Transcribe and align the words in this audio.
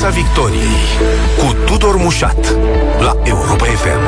Piața 0.00 0.16
Victoriei 0.16 0.76
cu 1.38 1.56
Tudor 1.66 1.96
Mușat 1.96 2.56
la 3.00 3.20
Europa 3.24 3.64
FM. 3.64 3.98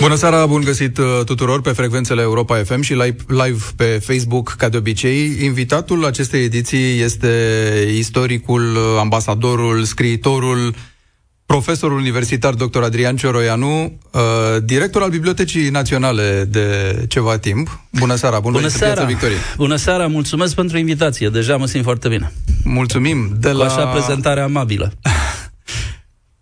Bună 0.00 0.14
seara, 0.14 0.46
bun 0.46 0.60
găsit 0.64 0.98
uh, 0.98 1.04
tuturor 1.24 1.60
pe 1.60 1.70
frecvențele 1.70 2.22
Europa 2.22 2.56
FM 2.56 2.80
și 2.80 2.92
live, 2.92 3.16
live 3.26 3.64
pe 3.76 3.84
Facebook, 3.84 4.54
ca 4.58 4.68
de 4.68 4.76
obicei. 4.76 5.44
Invitatul 5.44 6.04
acestei 6.04 6.44
ediții 6.44 7.00
este 7.00 7.28
istoricul, 7.94 8.62
uh, 8.62 8.80
ambasadorul, 8.98 9.82
scriitorul, 9.82 10.74
profesorul 11.46 11.98
universitar 11.98 12.54
dr. 12.54 12.82
Adrian 12.82 13.16
Cioroianu, 13.16 13.98
uh, 14.10 14.20
director 14.64 15.02
al 15.02 15.10
Bibliotecii 15.10 15.68
Naționale 15.68 16.44
de 16.48 16.96
ceva 17.08 17.38
timp. 17.38 17.80
Bună 17.90 18.14
seara, 18.14 18.40
bun 18.40 18.52
Bună 18.52 18.68
seara. 18.68 19.04
Victorie. 19.04 19.36
Bună 19.56 19.76
seara, 19.76 20.06
mulțumesc 20.06 20.54
pentru 20.54 20.78
invitație. 20.78 21.28
Deja 21.28 21.56
mă 21.56 21.66
simt 21.66 21.84
foarte 21.84 22.08
bine. 22.08 22.32
Mulțumim. 22.64 23.36
De 23.40 23.50
Cu 23.50 23.56
la... 23.56 23.64
așa 23.64 23.86
prezentare 23.86 24.40
amabilă. 24.40 24.92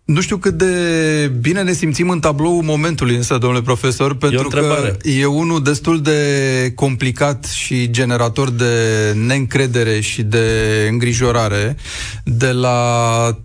Nu 0.05 0.21
știu 0.21 0.37
cât 0.37 0.53
de 0.53 1.31
bine 1.41 1.61
ne 1.61 1.73
simțim 1.73 2.09
în 2.09 2.19
tablou 2.19 2.61
momentului 2.61 3.15
însă, 3.15 3.37
domnule 3.37 3.61
profesor, 3.61 4.15
pentru 4.15 4.47
e 4.47 4.59
că 4.59 4.97
e 5.03 5.25
unul 5.25 5.63
destul 5.63 6.01
de 6.01 6.71
complicat 6.75 7.45
și 7.45 7.89
generator 7.89 8.49
de 8.49 8.73
neîncredere 9.15 9.99
și 9.99 10.23
de 10.23 10.47
îngrijorare 10.89 11.75
de 12.23 12.51
la 12.51 13.37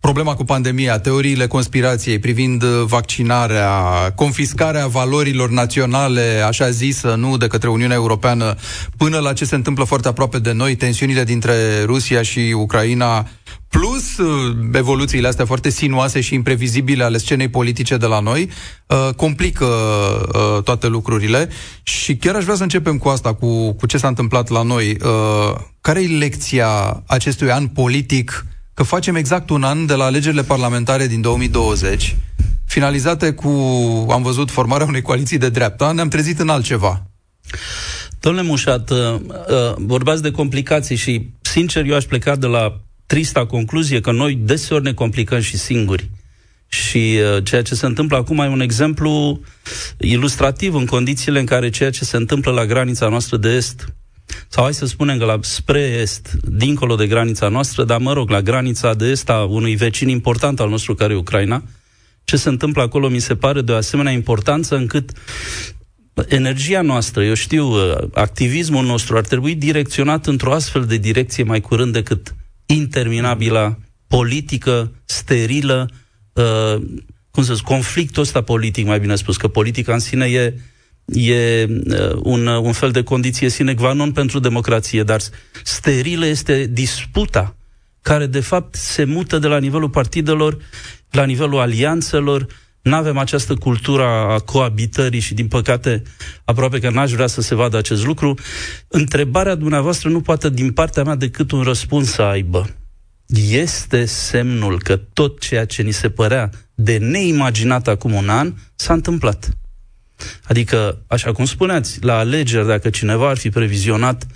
problema 0.00 0.34
cu 0.34 0.44
pandemia, 0.44 0.98
teoriile 0.98 1.46
conspirației 1.46 2.18
privind 2.18 2.64
vaccinarea, 2.64 3.72
confiscarea 4.14 4.86
valorilor 4.86 5.50
naționale, 5.50 6.42
așa 6.46 6.70
zisă, 6.70 7.14
nu 7.14 7.36
de 7.36 7.46
către 7.46 7.68
Uniunea 7.68 7.96
Europeană, 7.96 8.54
până 8.96 9.18
la 9.18 9.32
ce 9.32 9.44
se 9.44 9.54
întâmplă 9.54 9.84
foarte 9.84 10.08
aproape 10.08 10.38
de 10.38 10.52
noi, 10.52 10.74
tensiunile 10.74 11.24
dintre 11.24 11.82
Rusia 11.84 12.22
și 12.22 12.54
Ucraina, 12.56 13.26
plus 13.68 14.18
uh, 14.18 14.56
evoluțiile 14.72 15.28
astea 15.28 15.44
foarte 15.44 15.70
sinuoase 15.70 16.20
și 16.20 16.34
imprevizibile 16.34 17.04
ale 17.04 17.18
scenei 17.18 17.48
politice 17.48 17.96
de 17.96 18.06
la 18.06 18.20
noi, 18.20 18.50
uh, 18.86 19.14
complică 19.16 19.64
uh, 19.66 20.62
toate 20.62 20.86
lucrurile 20.86 21.48
și 21.82 22.16
chiar 22.16 22.34
aș 22.34 22.42
vrea 22.42 22.56
să 22.56 22.62
începem 22.62 22.98
cu 22.98 23.08
asta, 23.08 23.34
cu, 23.34 23.72
cu 23.72 23.86
ce 23.86 23.98
s-a 23.98 24.08
întâmplat 24.08 24.48
la 24.48 24.62
noi. 24.62 24.96
Care 25.80 26.02
e 26.02 26.06
lecția 26.06 27.02
acestui 27.06 27.50
an 27.50 27.66
politic 27.66 28.44
că 28.74 28.82
facem 28.82 29.14
exact 29.14 29.50
un 29.50 29.62
an 29.62 29.86
de 29.86 29.94
la 29.94 30.04
alegerile 30.04 30.42
parlamentare 30.42 31.06
din 31.06 31.20
2020, 31.20 32.16
finalizate 32.66 33.32
cu, 33.32 33.48
am 34.10 34.22
văzut, 34.22 34.50
formarea 34.50 34.86
unei 34.86 35.02
coaliții 35.02 35.38
de 35.38 35.48
dreapta, 35.48 35.92
ne-am 35.92 36.08
trezit 36.08 36.38
în 36.38 36.48
altceva. 36.48 37.02
Domnule 38.20 38.46
Mușat, 38.46 38.90
uh, 38.90 38.98
uh, 38.98 39.74
vorbați 39.76 40.22
de 40.22 40.30
complicații 40.30 40.96
și, 40.96 41.30
sincer, 41.40 41.84
eu 41.84 41.94
aș 41.94 42.04
pleca 42.04 42.36
de 42.36 42.46
la 42.46 42.80
trista 43.06 43.46
concluzie 43.46 44.00
că 44.00 44.12
noi 44.12 44.34
deseori 44.34 44.84
ne 44.84 44.92
complicăm 44.92 45.40
și 45.40 45.56
singuri. 45.56 46.10
Și 46.68 47.18
uh, 47.36 47.44
ceea 47.44 47.62
ce 47.62 47.74
se 47.74 47.86
întâmplă 47.86 48.16
acum 48.16 48.38
e 48.38 48.48
un 48.48 48.60
exemplu 48.60 49.40
ilustrativ 49.98 50.74
în 50.74 50.86
condițiile 50.86 51.38
în 51.38 51.46
care 51.46 51.70
ceea 51.70 51.90
ce 51.90 52.04
se 52.04 52.16
întâmplă 52.16 52.52
la 52.52 52.66
granița 52.66 53.08
noastră 53.08 53.36
de 53.36 53.48
est 53.48 53.94
sau 54.48 54.64
hai 54.64 54.74
să 54.74 54.86
spunem 54.86 55.18
că 55.18 55.24
la 55.24 55.38
spre 55.40 55.80
est, 55.80 56.30
dincolo 56.42 56.94
de 56.94 57.06
granița 57.06 57.48
noastră, 57.48 57.84
dar 57.84 57.98
mă 57.98 58.12
rog, 58.12 58.30
la 58.30 58.42
granița 58.42 58.94
de 58.94 59.06
est 59.06 59.28
a 59.28 59.44
unui 59.44 59.74
vecin 59.74 60.08
important 60.08 60.60
al 60.60 60.68
nostru 60.68 60.94
care 60.94 61.12
e 61.12 61.16
Ucraina, 61.16 61.62
ce 62.24 62.36
se 62.36 62.48
întâmplă 62.48 62.82
acolo 62.82 63.08
mi 63.08 63.18
se 63.18 63.36
pare 63.36 63.60
de 63.60 63.72
o 63.72 63.76
asemenea 63.76 64.12
importanță 64.12 64.76
încât 64.76 65.12
energia 66.28 66.82
noastră, 66.82 67.24
eu 67.24 67.34
știu, 67.34 67.66
uh, 67.66 67.96
activismul 68.12 68.84
nostru 68.84 69.16
ar 69.16 69.24
trebui 69.24 69.54
direcționat 69.54 70.26
într-o 70.26 70.52
astfel 70.52 70.84
de 70.84 70.96
direcție 70.96 71.44
mai 71.44 71.60
curând 71.60 71.92
decât 71.92 72.34
interminabila 72.66 73.78
politică, 74.06 74.92
sterilă, 75.04 75.90
uh, 76.32 76.82
cum 77.30 77.42
să 77.42 77.54
zic, 77.54 77.64
conflictul 77.64 78.22
ăsta 78.22 78.40
politic, 78.40 78.86
mai 78.86 79.00
bine 79.00 79.14
spus, 79.14 79.36
că 79.36 79.48
politica 79.48 79.92
în 79.92 79.98
sine 79.98 80.26
e 80.26 80.54
e 81.12 81.64
uh, 81.64 82.18
un, 82.22 82.46
uh, 82.46 82.58
un 82.62 82.72
fel 82.72 82.90
de 82.90 83.02
condiție 83.02 83.48
sine 83.48 83.74
qua 83.74 83.92
non 83.92 84.12
pentru 84.12 84.38
democrație, 84.38 85.02
dar 85.02 85.20
sterilă 85.64 86.26
este 86.26 86.66
disputa 86.70 87.54
care 88.02 88.26
de 88.26 88.40
fapt 88.40 88.74
se 88.74 89.04
mută 89.04 89.38
de 89.38 89.46
la 89.46 89.58
nivelul 89.58 89.90
partidelor 89.90 90.58
la 91.10 91.24
nivelul 91.24 91.58
alianțelor, 91.58 92.46
nu 92.82 92.94
avem 92.94 93.18
această 93.18 93.54
cultură 93.54 94.02
a 94.04 94.38
coabitării 94.38 95.20
și, 95.20 95.34
din 95.34 95.48
păcate, 95.48 96.02
aproape 96.44 96.78
că 96.78 96.90
n-aș 96.90 97.12
vrea 97.12 97.26
să 97.26 97.40
se 97.40 97.54
vadă 97.54 97.76
acest 97.76 98.06
lucru. 98.06 98.34
Întrebarea 98.88 99.54
dumneavoastră 99.54 100.08
nu 100.08 100.20
poate, 100.20 100.50
din 100.50 100.72
partea 100.72 101.02
mea, 101.02 101.14
decât 101.14 101.50
un 101.50 101.62
răspuns 101.62 102.10
să 102.10 102.22
aibă. 102.22 102.68
Este 103.50 104.04
semnul 104.04 104.82
că 104.82 104.96
tot 104.96 105.40
ceea 105.40 105.64
ce 105.64 105.82
ni 105.82 105.90
se 105.90 106.10
părea 106.10 106.50
de 106.74 106.96
neimaginat 106.96 107.88
acum 107.88 108.12
un 108.12 108.28
an 108.28 108.54
s-a 108.74 108.92
întâmplat. 108.92 109.48
Adică, 110.44 111.02
așa 111.06 111.32
cum 111.32 111.44
spuneați, 111.44 111.98
la 112.04 112.18
alegeri, 112.18 112.66
dacă 112.66 112.90
cineva 112.90 113.28
ar 113.28 113.36
fi 113.36 113.50
previzionat 113.50 114.26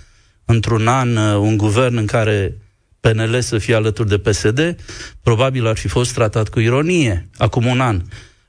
într-un 0.45 0.87
an 0.87 1.17
uh, 1.17 1.37
un 1.37 1.57
guvern 1.57 1.97
în 1.97 2.07
care 2.07 2.57
PNL 3.01 3.41
să 3.41 3.59
fie 3.59 3.75
alături 3.75 4.09
de 4.09 4.19
PSD, 4.19 4.77
probabil 5.23 5.67
ar 5.67 5.77
fi 5.77 5.89
fost 5.89 6.15
tratat 6.15 6.49
cu 6.49 6.61
ironie 6.61 7.29
acum 7.37 7.67
un 7.67 7.81
an. 7.81 8.03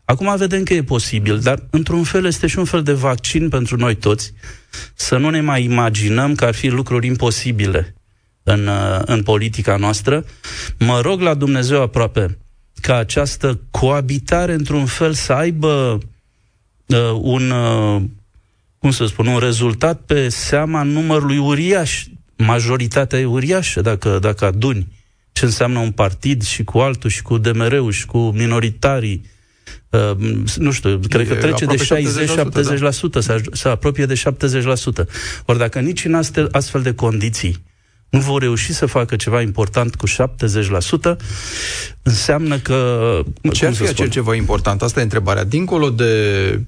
Acum 0.06 0.36
vedem 0.38 0.64
că 0.64 0.74
e 0.74 0.84
posibil, 0.84 1.40
dar 1.40 1.64
într-un 1.70 2.04
fel 2.04 2.26
este 2.26 2.48
și 2.48 2.58
un 2.60 2.66
fel 2.66 2.84
de 2.84 2.94
vaccin 2.94 3.50
pentru 3.50 3.76
noi 3.76 3.96
toți 3.96 4.34
să 4.94 5.18
nu 5.18 5.30
ne 5.30 5.42
mai 5.42 5.64
imaginăm 5.64 6.36
că 6.36 6.46
ar 6.46 6.54
fi 6.54 6.68
lucruri 6.68 7.08
imposibile 7.08 7.96
în, 8.44 8.68
uh, 8.68 9.02
în 9.06 9.24
politica 9.24 9.76
noastră. 9.76 10.26
Mă 10.80 11.00
rog 11.02 11.22
la 11.22 11.34
Dumnezeu 11.34 11.82
aproape 11.82 12.38
ca 12.82 12.96
această 12.96 13.60
coabitare 13.72 14.54
într-un 14.54 14.86
fel 14.86 15.14
să 15.14 15.34
aibă 15.34 15.68
uh, 15.68 16.02
un, 17.22 17.50
uh, 17.50 18.02
cum 18.78 18.92
să 18.92 19.06
spun, 19.06 19.28
un 19.28 19.40
rezultat 19.40 20.02
pe 20.06 20.30
seama 20.30 20.84
numărului 20.84 21.38
uriaș. 21.38 22.06
Majoritatea 22.38 23.20
e 23.20 23.26
uriașă 23.26 23.82
dacă, 23.82 24.20
dacă 24.20 24.46
aduni 24.46 24.88
ce 25.32 25.46
înseamnă 25.46 25.80
un 25.80 25.92
partid 25.92 26.44
și 26.44 26.64
cu 26.64 26.78
altul 26.78 27.10
și 27.10 27.22
cu 27.22 27.38
DMR-ul 27.38 27.92
și 27.92 28.06
cu 28.06 28.18
minoritarii. 28.18 29.26
Uh, 29.90 30.18
nu 30.56 30.72
știu, 30.72 31.00
cred 31.10 31.28
că 31.28 31.36
trece 31.36 31.66
de 31.66 31.76
60-70%, 31.76 33.10
da. 33.12 33.22
se, 33.22 33.42
se 33.52 33.68
apropie 33.68 34.06
de 34.06 34.14
70%. 34.14 35.06
Ori 35.46 35.58
dacă 35.58 35.80
nici 35.80 36.06
în 36.06 36.14
astfel, 36.14 36.48
astfel 36.52 36.82
de 36.82 36.94
condiții 36.94 37.64
nu 38.10 38.20
vor 38.20 38.42
reuși 38.42 38.74
să 38.74 38.86
facă 38.86 39.16
ceva 39.16 39.42
important 39.42 39.96
cu 39.96 40.08
70%, 40.08 40.12
înseamnă 42.04 42.58
că... 42.58 43.20
Ce 43.54 43.66
ar 43.66 43.74
fi 43.74 43.84
acel 43.88 44.10
ceva 44.10 44.36
important? 44.36 44.82
Asta 44.82 45.00
e 45.00 45.04
întrebarea. 45.04 45.44
Dincolo 45.44 45.90
de 45.90 46.62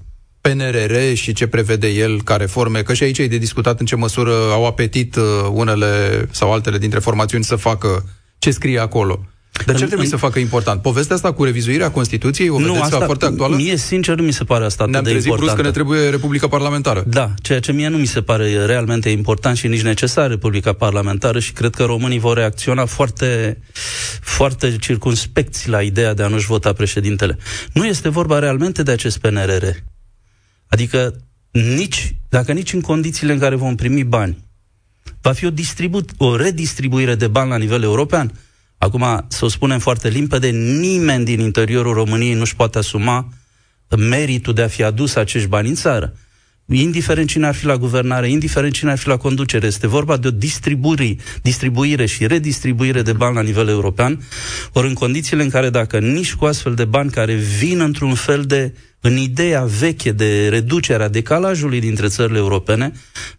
PNRR 0.48 1.14
și 1.14 1.32
ce 1.32 1.46
prevede 1.46 1.88
el 1.88 2.22
ca 2.22 2.36
reforme, 2.36 2.82
că 2.82 2.94
și 2.94 3.02
aici 3.02 3.18
e 3.18 3.26
de 3.26 3.38
discutat 3.38 3.80
în 3.80 3.86
ce 3.86 3.96
măsură 3.96 4.32
au 4.52 4.66
apetit 4.66 5.16
uh, 5.16 5.22
unele 5.52 5.86
sau 6.30 6.52
altele 6.52 6.78
dintre 6.78 6.98
formațiuni 6.98 7.44
să 7.44 7.56
facă 7.56 8.04
ce 8.38 8.50
scrie 8.50 8.78
acolo. 8.78 9.26
Dar 9.66 9.76
ce 9.76 9.82
ar 9.82 9.86
trebui 9.88 10.04
în... 10.04 10.10
să 10.10 10.16
facă 10.16 10.38
important? 10.38 10.82
Povestea 10.82 11.14
asta 11.16 11.32
cu 11.32 11.44
revizuirea 11.44 11.90
Constituției, 11.90 12.48
o 12.48 12.56
vedeți 12.56 12.74
nu, 12.74 12.82
asta, 12.82 13.00
foarte 13.04 13.24
actuală? 13.24 13.56
Mie, 13.56 13.76
sincer, 13.76 14.16
nu 14.16 14.22
mi 14.22 14.32
se 14.32 14.44
pare 14.44 14.64
asta 14.64 14.86
Ne-am 14.86 15.02
de 15.02 15.10
importantă. 15.10 15.40
brusc 15.40 15.56
că 15.56 15.62
ne 15.62 15.70
trebuie 15.70 16.08
Republica 16.08 16.48
Parlamentară. 16.48 17.04
Da, 17.06 17.34
ceea 17.42 17.60
ce 17.60 17.72
mie 17.72 17.88
nu 17.88 17.96
mi 17.96 18.06
se 18.06 18.20
pare 18.20 18.64
realmente 18.64 19.08
important 19.08 19.56
și 19.56 19.66
nici 19.66 19.82
necesar 19.82 20.28
Republica 20.28 20.72
Parlamentară 20.72 21.38
și 21.38 21.52
cred 21.52 21.74
că 21.74 21.84
românii 21.84 22.18
vor 22.18 22.36
reacționa 22.36 22.84
foarte, 22.84 23.58
foarte 24.20 24.76
circunspecți 24.76 25.68
la 25.68 25.82
ideea 25.82 26.14
de 26.14 26.22
a 26.22 26.28
nu-și 26.28 26.46
vota 26.46 26.72
președintele. 26.72 27.38
Nu 27.72 27.86
este 27.86 28.08
vorba 28.08 28.38
realmente 28.38 28.82
de 28.82 28.90
acest 28.90 29.18
PNRR. 29.18 29.66
Adică 30.68 31.14
nici, 31.50 32.16
dacă 32.28 32.52
nici 32.52 32.72
în 32.72 32.80
condițiile 32.80 33.32
în 33.32 33.38
care 33.38 33.54
vom 33.54 33.74
primi 33.74 34.04
bani, 34.04 34.44
va 35.20 35.32
fi 35.32 35.46
o, 35.46 35.50
distribu- 35.50 36.04
o 36.16 36.36
redistribuire 36.36 37.14
de 37.14 37.26
bani 37.26 37.50
la 37.50 37.56
nivel 37.56 37.82
european. 37.82 38.32
Acum, 38.78 39.24
să 39.28 39.44
o 39.44 39.48
spunem 39.48 39.78
foarte 39.78 40.08
limpede, 40.08 40.48
nimeni 40.48 41.24
din 41.24 41.40
interiorul 41.40 41.92
României 41.94 42.34
nu-și 42.34 42.56
poate 42.56 42.78
asuma 42.78 43.32
meritul 43.96 44.54
de 44.54 44.62
a 44.62 44.68
fi 44.68 44.82
adus 44.82 45.14
acești 45.14 45.48
bani 45.48 45.68
în 45.68 45.74
țară 45.74 46.16
indiferent 46.76 47.28
cine 47.28 47.46
ar 47.46 47.54
fi 47.54 47.66
la 47.66 47.76
guvernare, 47.76 48.30
indiferent 48.30 48.72
cine 48.72 48.90
ar 48.90 48.98
fi 48.98 49.08
la 49.08 49.16
conducere, 49.16 49.66
este 49.66 49.86
vorba 49.86 50.16
de 50.16 50.28
o 50.28 50.30
distribuire, 50.30 51.16
distribuire 51.42 52.06
și 52.06 52.26
redistribuire 52.26 53.02
de 53.02 53.12
bani 53.12 53.34
la 53.34 53.42
nivel 53.42 53.68
european, 53.68 54.20
ori 54.72 54.88
în 54.88 54.94
condițiile 54.94 55.42
în 55.42 55.50
care 55.50 55.70
dacă 55.70 55.98
nici 55.98 56.34
cu 56.34 56.44
astfel 56.44 56.74
de 56.74 56.84
bani 56.84 57.10
care 57.10 57.34
vin 57.34 57.80
într-un 57.80 58.14
fel 58.14 58.42
de 58.42 58.74
în 59.00 59.16
ideea 59.16 59.64
veche 59.64 60.12
de 60.12 60.48
reducerea 60.48 61.08
decalajului 61.08 61.80
dintre 61.80 62.06
țările 62.08 62.38
europene, 62.38 62.92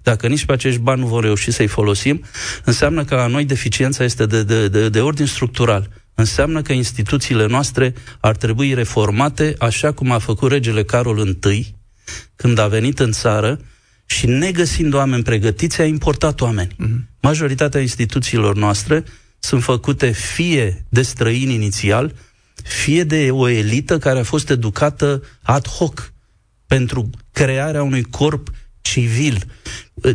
dacă 0.04 0.28
nici 0.28 0.46
pe 0.46 0.52
acești 0.52 0.80
bani 0.80 1.02
nu 1.02 1.08
vom 1.08 1.22
reuși 1.22 1.52
să-i 1.52 1.68
folosim, 1.68 2.24
înseamnă 2.64 3.04
că 3.04 3.16
la 3.16 3.28
noi 3.28 3.46
deficiența 3.46 4.04
este 4.04 4.26
de, 4.26 4.44
de, 4.44 4.68
de, 4.68 4.90
de 4.90 5.02
ordin 5.02 5.26
structural. 5.26 5.90
Înseamnă 6.16 6.62
că 6.62 6.74
instituțiile 6.74 7.46
noastre 7.46 7.94
ar 8.20 8.36
trebui 8.36 8.74
reformate 8.74 9.56
așa 9.60 9.92
cum 9.92 10.12
a 10.12 10.18
făcut 10.18 10.52
regele 10.52 10.84
Carol 10.84 11.38
I, 11.52 11.79
când 12.36 12.58
a 12.58 12.68
venit 12.68 13.00
în 13.00 13.12
țară 13.12 13.60
și 14.06 14.28
negăsind 14.28 14.94
oameni 14.94 15.24
pregătiți, 15.24 15.82
a 15.82 15.86
importat 15.86 16.42
oameni. 16.42 16.76
Mm-hmm. 16.76 17.20
majoritatea 17.22 17.82
instituțiilor 17.82 18.56
noastre 18.56 19.04
sunt 19.40 19.64
făcute 19.64 20.12
fie 20.12 20.86
de 20.90 21.02
străini 21.02 21.54
inițial, 21.54 22.16
fie 22.64 23.04
de 23.04 23.32
o 23.32 23.48
elită 23.48 23.98
care 23.98 24.20
a 24.20 24.24
fost 24.24 24.50
educată 24.50 25.24
ad 25.42 25.68
hoc 25.68 26.14
pentru 26.68 27.10
crearea 27.32 27.84
unui 27.84 28.04
corp 28.04 28.50
civil. 28.82 29.44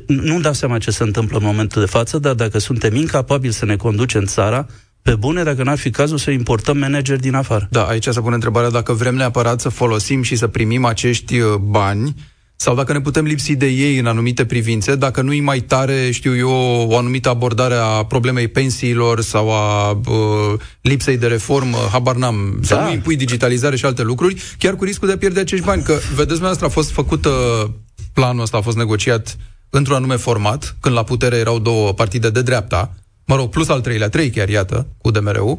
Nu-mi 0.06 0.42
dau 0.42 0.52
seama 0.52 0.78
ce 0.78 0.90
se 0.90 1.02
întâmplă 1.02 1.38
în 1.38 1.44
momentul 1.44 1.82
de 1.82 1.88
față, 1.88 2.18
dar 2.18 2.34
dacă 2.34 2.58
suntem 2.58 2.94
incapabili 2.94 3.52
să 3.52 3.64
ne 3.64 3.76
conducem 3.76 4.24
țara, 4.24 4.66
pe 5.04 5.14
bune, 5.14 5.42
dacă 5.42 5.62
n-ar 5.62 5.78
fi 5.78 5.90
cazul 5.90 6.18
să 6.18 6.30
importăm 6.30 6.78
manageri 6.78 7.20
din 7.20 7.34
afară. 7.34 7.68
Da, 7.70 7.82
aici 7.82 8.06
se 8.06 8.20
pune 8.20 8.34
întrebarea 8.34 8.70
dacă 8.70 8.92
vrem 8.92 9.14
neapărat 9.14 9.60
să 9.60 9.68
folosim 9.68 10.22
și 10.22 10.36
să 10.36 10.46
primim 10.46 10.84
acești 10.84 11.38
uh, 11.38 11.54
bani 11.54 12.14
sau 12.56 12.74
dacă 12.74 12.92
ne 12.92 13.00
putem 13.00 13.24
lipsi 13.24 13.56
de 13.56 13.66
ei 13.66 13.98
în 13.98 14.06
anumite 14.06 14.44
privințe, 14.44 14.94
dacă 14.94 15.22
nu-i 15.22 15.40
mai 15.40 15.60
tare, 15.60 16.10
știu 16.10 16.36
eu, 16.36 16.50
o 16.88 16.98
anumită 16.98 17.28
abordare 17.28 17.74
a 17.74 18.04
problemei 18.04 18.48
pensiilor 18.48 19.20
sau 19.20 19.52
a 19.52 19.90
uh, 19.90 20.60
lipsei 20.80 21.18
de 21.18 21.26
reformă, 21.26 21.78
habar 21.92 22.16
n-am, 22.16 22.58
da. 22.60 22.66
să 22.66 22.74
nu 22.74 22.90
impui 22.90 23.16
digitalizare 23.16 23.76
și 23.76 23.84
alte 23.84 24.02
lucruri, 24.02 24.42
chiar 24.58 24.76
cu 24.76 24.84
riscul 24.84 25.08
de 25.08 25.14
a 25.14 25.18
pierde 25.18 25.40
acești 25.40 25.64
bani. 25.64 25.82
Că, 25.82 25.92
vedeți, 25.92 26.26
dumneavoastră, 26.26 26.66
a 26.66 26.70
fost 26.70 26.90
făcută, 26.90 27.30
planul 28.12 28.42
ăsta 28.42 28.56
a 28.56 28.60
fost 28.60 28.76
negociat 28.76 29.36
într-un 29.70 29.96
anume 29.96 30.16
format, 30.16 30.76
când 30.80 30.94
la 30.94 31.02
putere 31.02 31.36
erau 31.36 31.58
două 31.58 31.92
partide 31.92 32.30
de 32.30 32.42
dreapta, 32.42 32.94
mă 33.24 33.36
rog, 33.36 33.50
plus 33.50 33.68
al 33.68 33.80
treilea, 33.80 34.08
trei 34.08 34.30
chiar, 34.30 34.48
iată, 34.48 34.86
cu 34.98 35.10
DMR-ul, 35.10 35.58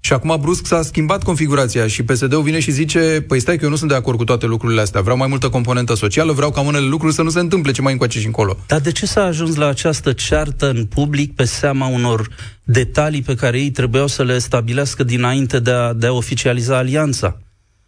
și 0.00 0.12
acum 0.12 0.38
brusc 0.40 0.66
s-a 0.66 0.82
schimbat 0.82 1.22
configurația 1.22 1.86
și 1.86 2.02
PSD-ul 2.02 2.42
vine 2.42 2.60
și 2.60 2.70
zice, 2.70 3.24
păi 3.28 3.40
stai 3.40 3.56
că 3.56 3.64
eu 3.64 3.70
nu 3.70 3.76
sunt 3.76 3.90
de 3.90 3.96
acord 3.96 4.18
cu 4.18 4.24
toate 4.24 4.46
lucrurile 4.46 4.80
astea, 4.80 5.00
vreau 5.00 5.16
mai 5.16 5.28
multă 5.28 5.48
componentă 5.48 5.94
socială, 5.94 6.32
vreau 6.32 6.50
ca 6.50 6.60
unele 6.60 6.86
lucruri 6.86 7.14
să 7.14 7.22
nu 7.22 7.30
se 7.30 7.38
întâmple 7.38 7.72
ce 7.72 7.82
mai 7.82 7.92
încoace 7.92 8.20
și 8.20 8.26
încolo. 8.26 8.56
Dar 8.66 8.80
de 8.80 8.92
ce 8.92 9.06
s-a 9.06 9.22
ajuns 9.22 9.54
la 9.54 9.66
această 9.66 10.12
ceartă 10.12 10.68
în 10.68 10.84
public 10.84 11.34
pe 11.34 11.44
seama 11.44 11.86
unor 11.86 12.28
detalii 12.62 13.22
pe 13.22 13.34
care 13.34 13.58
ei 13.58 13.70
trebuiau 13.70 14.06
să 14.06 14.24
le 14.24 14.38
stabilească 14.38 15.02
dinainte 15.02 15.58
de 15.58 15.70
a, 15.70 15.92
de 15.92 16.06
a 16.06 16.12
oficializa 16.12 16.76
alianța? 16.76 17.40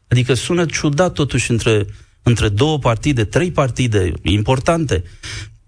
Adică 0.09 0.35
sună 0.35 0.65
ciudat 0.65 1.13
totuși 1.13 1.51
între, 1.51 1.87
între 2.23 2.49
două 2.49 2.79
partide, 2.79 3.25
trei 3.25 3.51
partide 3.51 4.13
importante, 4.23 5.03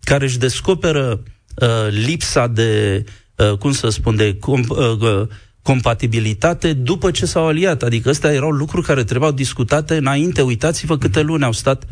care 0.04 0.24
își 0.24 0.38
descoperă 0.38 1.22
uh, 1.54 1.68
lipsa 1.90 2.46
de, 2.46 3.02
uh, 3.06 3.12
cum 3.58 3.72
să 3.72 3.88
spun, 3.88 4.16
de 4.16 4.36
com, 4.40 4.60
uh, 4.68 5.26
compatibilitate 5.62 6.72
după 6.72 7.10
ce 7.10 7.26
s-au 7.26 7.46
aliat. 7.46 7.82
Adică 7.82 8.08
astea 8.08 8.32
erau 8.32 8.50
lucruri 8.50 8.86
care 8.86 9.04
trebuiau 9.04 9.32
discutate 9.32 9.96
înainte. 9.96 10.42
Uitați-vă 10.42 10.98
câte 10.98 11.20
luni 11.20 11.44
au 11.44 11.52
stat, 11.52 11.84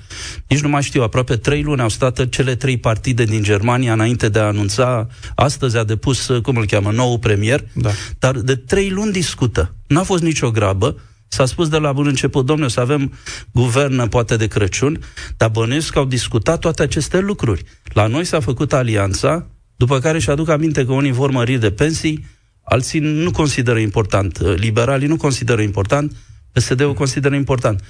nici 0.48 0.60
nu 0.60 0.68
mai 0.68 0.82
știu, 0.82 1.02
aproape 1.02 1.36
trei 1.36 1.62
luni 1.62 1.80
au 1.80 1.88
stat 1.88 2.28
cele 2.28 2.54
trei 2.54 2.76
partide 2.76 3.24
din 3.24 3.42
Germania 3.42 3.92
înainte 3.92 4.28
de 4.28 4.38
a 4.38 4.46
anunța. 4.46 5.06
Astăzi 5.34 5.76
a 5.76 5.84
depus, 5.84 6.30
cum 6.42 6.56
îl 6.56 6.66
cheamă, 6.66 6.90
nou 6.90 7.18
premier. 7.18 7.64
Da. 7.72 7.90
Dar 8.18 8.38
de 8.38 8.56
trei 8.56 8.90
luni 8.90 9.12
discută. 9.12 9.74
N-a 9.86 10.02
fost 10.02 10.22
nicio 10.22 10.50
grabă. 10.50 10.96
S-a 11.32 11.46
spus 11.46 11.68
de 11.68 11.76
la 11.76 11.92
bun 11.92 12.06
început, 12.06 12.46
domnule, 12.46 12.68
să 12.68 12.80
avem 12.80 13.12
guvern 13.52 14.08
poate 14.08 14.36
de 14.36 14.46
Crăciun, 14.46 15.00
dar 15.36 15.48
bănuiesc 15.48 15.92
că 15.92 15.98
au 15.98 16.04
discutat 16.04 16.58
toate 16.58 16.82
aceste 16.82 17.18
lucruri. 17.18 17.62
La 17.92 18.06
noi 18.06 18.24
s-a 18.24 18.40
făcut 18.40 18.72
alianța, 18.72 19.46
după 19.80 19.98
care 19.98 20.18
și 20.18 20.30
aduc 20.30 20.48
aminte 20.48 20.84
că 20.84 20.92
unii 20.92 21.12
vor 21.12 21.30
mări 21.30 21.58
de 21.58 21.70
pensii, 21.70 22.24
alții 22.62 23.00
nu 23.00 23.30
consideră 23.30 23.78
important, 23.78 24.38
uh, 24.38 24.54
liberalii 24.56 25.08
nu 25.08 25.16
consideră 25.16 25.62
important, 25.62 26.16
PSD-ul 26.52 26.94
consideră 26.94 27.34
important. 27.34 27.84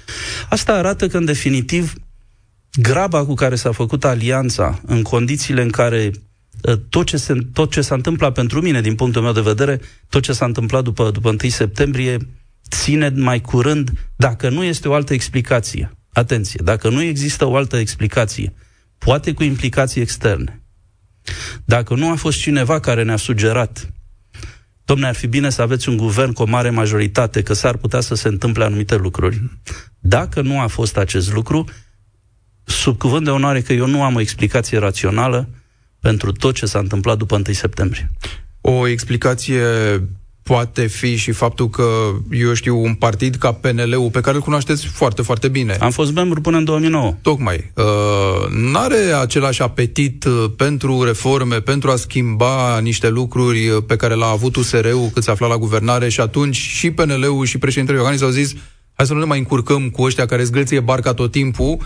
Asta 0.49 0.73
arată 0.73 1.07
că, 1.07 1.17
în 1.17 1.25
definitiv, 1.25 1.93
graba 2.81 3.25
cu 3.25 3.33
care 3.33 3.55
s-a 3.55 3.71
făcut 3.71 4.05
alianța, 4.05 4.81
în 4.85 5.01
condițiile 5.01 5.61
în 5.61 5.69
care 5.69 6.11
uh, 6.61 6.77
tot 6.89 7.05
ce, 7.05 7.17
se, 7.17 7.33
tot 7.53 7.71
ce 7.71 7.81
s-a 7.81 7.95
întâmplat 7.95 8.33
pentru 8.33 8.61
mine, 8.61 8.81
din 8.81 8.95
punctul 8.95 9.21
meu 9.21 9.31
de 9.33 9.41
vedere, 9.41 9.81
tot 10.09 10.21
ce 10.21 10.33
s-a 10.33 10.45
întâmplat 10.45 10.83
după, 10.83 11.11
după 11.11 11.29
1 11.29 11.37
septembrie, 11.49 12.17
ține 12.69 13.09
mai 13.15 13.41
curând, 13.41 13.91
dacă 14.15 14.49
nu 14.49 14.63
este 14.63 14.87
o 14.87 14.93
altă 14.93 15.13
explicație, 15.13 15.91
atenție, 16.13 16.59
dacă 16.63 16.89
nu 16.89 17.01
există 17.01 17.45
o 17.45 17.55
altă 17.55 17.77
explicație, 17.77 18.53
poate 18.97 19.33
cu 19.33 19.43
implicații 19.43 20.01
externe, 20.01 20.60
dacă 21.65 21.95
nu 21.95 22.11
a 22.11 22.15
fost 22.15 22.39
cineva 22.39 22.79
care 22.79 23.03
ne-a 23.03 23.15
sugerat 23.15 23.87
domne, 24.85 25.07
ar 25.07 25.15
fi 25.15 25.27
bine 25.27 25.49
să 25.49 25.61
aveți 25.61 25.89
un 25.89 25.97
guvern 25.97 26.33
cu 26.33 26.41
o 26.41 26.45
mare 26.45 26.69
majoritate, 26.69 27.41
că 27.41 27.53
s-ar 27.53 27.77
putea 27.77 27.99
să 27.99 28.15
se 28.15 28.27
întâmple 28.27 28.63
anumite 28.63 28.95
lucruri. 28.95 29.41
Dacă 29.99 30.41
nu 30.41 30.59
a 30.59 30.67
fost 30.67 30.97
acest 30.97 31.33
lucru, 31.33 31.65
sub 32.63 32.97
cuvânt 32.97 33.23
de 33.23 33.29
onoare 33.29 33.61
că 33.61 33.73
eu 33.73 33.87
nu 33.87 34.03
am 34.03 34.15
o 34.15 34.19
explicație 34.19 34.77
rațională 34.77 35.49
pentru 35.99 36.31
tot 36.31 36.55
ce 36.55 36.65
s-a 36.65 36.79
întâmplat 36.79 37.17
după 37.17 37.35
1 37.35 37.43
septembrie. 37.53 38.11
O 38.61 38.87
explicație 38.87 39.63
poate 40.51 40.87
fi 40.87 41.15
și 41.15 41.31
faptul 41.31 41.69
că, 41.69 41.85
eu 42.31 42.53
știu, 42.53 42.83
un 42.83 42.93
partid 42.93 43.35
ca 43.35 43.51
PNL-ul, 43.51 44.09
pe 44.09 44.21
care 44.21 44.35
îl 44.35 44.41
cunoașteți 44.41 44.85
foarte, 44.85 45.21
foarte 45.21 45.47
bine. 45.47 45.77
Am 45.79 45.91
fost 45.91 46.13
membru 46.13 46.41
până 46.41 46.57
în 46.57 46.63
2009. 46.63 47.15
Tocmai. 47.21 47.71
Uh, 47.75 48.49
n-are 48.49 48.95
același 49.21 49.61
apetit 49.61 50.23
uh, 50.23 50.45
pentru 50.57 51.03
reforme, 51.03 51.59
pentru 51.59 51.91
a 51.91 51.95
schimba 51.95 52.79
niște 52.79 53.09
lucruri 53.09 53.67
uh, 53.67 53.83
pe 53.87 53.95
care 53.95 54.13
l-a 54.13 54.27
avut 54.27 54.55
USR-ul 54.55 55.09
cât 55.13 55.23
se 55.23 55.31
afla 55.31 55.47
la 55.47 55.57
guvernare 55.57 56.09
și 56.09 56.19
atunci 56.19 56.55
și 56.55 56.91
PNL-ul 56.91 57.45
și 57.45 57.57
președintele 57.57 57.97
Iohannis 57.97 58.21
au 58.21 58.29
zis 58.29 58.53
hai 58.93 59.05
să 59.05 59.13
nu 59.13 59.19
ne 59.19 59.25
mai 59.25 59.37
încurcăm 59.37 59.89
cu 59.89 60.01
ăștia 60.01 60.25
care 60.25 60.43
zgâlție 60.43 60.79
barca 60.79 61.13
tot 61.13 61.31
timpul, 61.31 61.77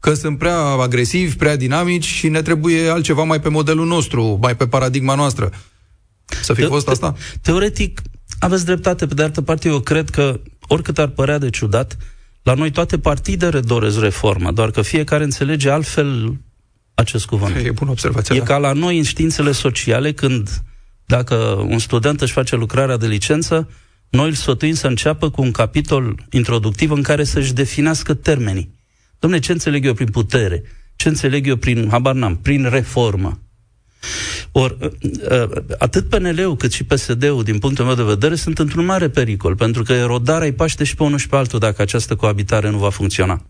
că 0.00 0.14
sunt 0.14 0.38
prea 0.38 0.58
agresivi, 0.58 1.36
prea 1.36 1.56
dinamici 1.56 2.06
și 2.06 2.28
ne 2.28 2.42
trebuie 2.42 2.88
altceva 2.88 3.22
mai 3.22 3.40
pe 3.40 3.48
modelul 3.48 3.86
nostru, 3.86 4.38
mai 4.40 4.56
pe 4.56 4.66
paradigma 4.66 5.14
noastră. 5.14 5.50
Să 6.42 6.52
fi 6.52 6.60
te- 6.60 6.66
fost 6.66 6.88
asta? 6.88 7.14
Teoretic, 7.42 8.00
aveți 8.44 8.64
dreptate. 8.64 9.06
Pe 9.06 9.14
de 9.14 9.22
altă 9.22 9.42
parte, 9.42 9.68
eu 9.68 9.80
cred 9.80 10.10
că, 10.10 10.40
oricât 10.68 10.98
ar 10.98 11.08
părea 11.08 11.38
de 11.38 11.50
ciudat, 11.50 11.96
la 12.42 12.54
noi 12.54 12.70
toate 12.70 12.98
partidele 12.98 13.60
doresc 13.60 14.00
reformă, 14.00 14.52
doar 14.52 14.70
că 14.70 14.82
fiecare 14.82 15.24
înțelege 15.24 15.70
altfel 15.70 16.36
acest 16.94 17.26
cuvânt. 17.26 17.56
E 17.56 17.70
bună 17.70 17.90
observație. 17.90 18.34
E 18.34 18.38
da. 18.38 18.44
ca 18.44 18.56
la 18.56 18.72
noi 18.72 18.98
în 18.98 19.04
științele 19.04 19.52
sociale, 19.52 20.12
când 20.12 20.62
dacă 21.06 21.34
un 21.68 21.78
student 21.78 22.20
își 22.20 22.32
face 22.32 22.56
lucrarea 22.56 22.96
de 22.96 23.06
licență, 23.06 23.68
noi 24.08 24.28
îl 24.28 24.34
sfătuim 24.34 24.74
să 24.74 24.86
înceapă 24.86 25.30
cu 25.30 25.42
un 25.42 25.50
capitol 25.50 26.26
introductiv 26.30 26.90
în 26.90 27.02
care 27.02 27.24
să-și 27.24 27.52
definească 27.52 28.14
termenii. 28.14 28.74
Domne, 29.18 29.38
ce 29.38 29.52
înțeleg 29.52 29.84
eu 29.84 29.94
prin 29.94 30.10
putere? 30.10 30.62
Ce 30.96 31.08
înțeleg 31.08 31.46
eu 31.46 31.56
prin, 31.56 31.88
habar 31.90 32.14
n-am, 32.14 32.36
prin 32.36 32.68
reformă? 32.70 33.43
Or, 34.56 34.76
ă, 34.80 34.90
ă, 35.30 35.64
atât 35.78 36.08
PNL-ul 36.08 36.56
cât 36.56 36.72
și 36.72 36.84
PSD-ul, 36.84 37.42
din 37.42 37.58
punctul 37.58 37.84
meu 37.84 37.94
de 37.94 38.02
vedere, 38.02 38.34
sunt 38.34 38.58
într-un 38.58 38.84
mare 38.84 39.08
pericol, 39.08 39.56
pentru 39.56 39.82
că 39.82 39.92
erodarea 39.92 40.46
îi 40.46 40.52
paște 40.52 40.84
și 40.84 40.94
pe 40.94 41.02
unul 41.02 41.18
și 41.18 41.28
pe 41.28 41.36
altul 41.36 41.58
dacă 41.58 41.82
această 41.82 42.14
coabitare 42.14 42.70
nu 42.70 42.78
va 42.78 42.90
funcționa. 42.90 43.42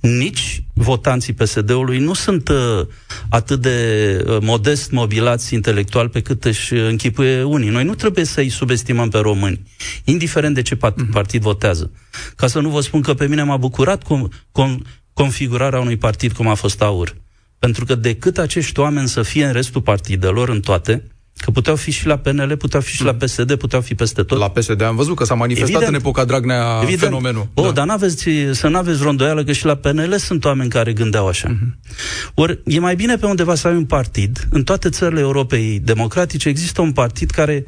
Nici 0.00 0.62
votanții 0.74 1.32
PSD-ului 1.32 1.98
nu 1.98 2.14
sunt 2.14 2.48
uh, 2.48 2.86
atât 3.28 3.60
de 3.60 3.78
uh, 4.26 4.36
modest 4.40 4.90
mobilați 4.90 5.54
intelectual 5.54 6.08
pe 6.08 6.20
cât 6.20 6.44
își 6.44 6.74
închipuie 6.74 7.42
unii. 7.42 7.68
Noi 7.70 7.84
nu 7.84 7.94
trebuie 7.94 8.24
să-i 8.24 8.48
subestimăm 8.48 9.08
pe 9.08 9.18
români, 9.18 9.62
indiferent 10.04 10.54
de 10.54 10.62
ce 10.62 10.78
mhm. 10.80 11.10
partid 11.10 11.42
votează. 11.42 11.90
Ca 12.36 12.46
să 12.46 12.60
nu 12.60 12.68
vă 12.68 12.80
spun 12.80 13.00
că 13.00 13.14
pe 13.14 13.26
mine 13.26 13.42
m-a 13.42 13.56
bucurat 13.56 14.02
com, 14.02 14.28
com, 14.52 14.78
configurarea 15.12 15.80
unui 15.80 15.96
partid 15.96 16.32
cum 16.32 16.46
a 16.48 16.54
fost 16.54 16.82
AUR. 16.82 17.16
Pentru 17.58 17.84
că 17.84 17.94
decât 17.94 18.38
acești 18.38 18.80
oameni 18.80 19.08
să 19.08 19.22
fie 19.22 19.44
în 19.44 19.52
restul 19.52 19.82
partidelor, 19.82 20.48
în 20.48 20.60
toate, 20.60 21.02
Că 21.38 21.50
puteau 21.50 21.76
fi 21.76 21.90
și 21.90 22.06
la 22.06 22.18
PNL, 22.18 22.56
puteau 22.56 22.82
fi 22.82 22.92
și 22.92 23.04
la 23.04 23.14
PSD, 23.14 23.54
puteau 23.54 23.80
fi 23.80 23.94
peste 23.94 24.22
tot. 24.22 24.38
La 24.38 24.50
PSD 24.50 24.80
am 24.82 24.96
văzut 24.96 25.16
că 25.16 25.24
s-a 25.24 25.34
manifestat 25.34 25.70
Evident. 25.70 25.92
în 25.92 26.00
epoca 26.00 26.24
Dragnea 26.24 26.78
Evident. 26.82 27.00
fenomenul. 27.00 27.48
O, 27.54 27.62
da. 27.62 27.70
dar 27.70 27.86
n-aveți, 27.86 28.28
să 28.50 28.68
nu 28.68 28.78
aveți 28.78 29.02
rondoială 29.02 29.44
că 29.44 29.52
și 29.52 29.64
la 29.64 29.74
PNL 29.74 30.14
sunt 30.18 30.44
oameni 30.44 30.70
care 30.70 30.92
gândeau 30.92 31.26
așa. 31.26 31.48
Uh-huh. 31.48 31.92
Ori 32.34 32.60
e 32.64 32.78
mai 32.78 32.94
bine 32.96 33.16
pe 33.16 33.26
undeva 33.26 33.54
să 33.54 33.68
ai 33.68 33.76
un 33.76 33.84
partid. 33.84 34.46
În 34.50 34.64
toate 34.64 34.88
țările 34.88 35.20
Europei 35.20 35.80
democratice 35.84 36.48
există 36.48 36.80
un 36.80 36.92
partid 36.92 37.30
care, 37.30 37.66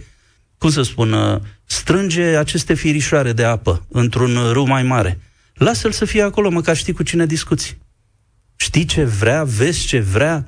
cum 0.58 0.70
să 0.70 0.82
spun, 0.82 1.40
strânge 1.64 2.22
aceste 2.22 2.74
firișoare 2.74 3.32
de 3.32 3.44
apă 3.44 3.86
într-un 3.88 4.38
râu 4.52 4.66
mai 4.66 4.82
mare. 4.82 5.20
Lasă-l 5.54 5.92
să 5.92 6.04
fie 6.04 6.22
acolo, 6.22 6.50
măcar 6.50 6.76
știi 6.76 6.92
cu 6.92 7.02
cine 7.02 7.26
discuți 7.26 7.78
știi 8.58 8.84
ce 8.84 9.04
vrea, 9.04 9.44
vezi 9.44 9.86
ce 9.86 10.00
vrea. 10.00 10.44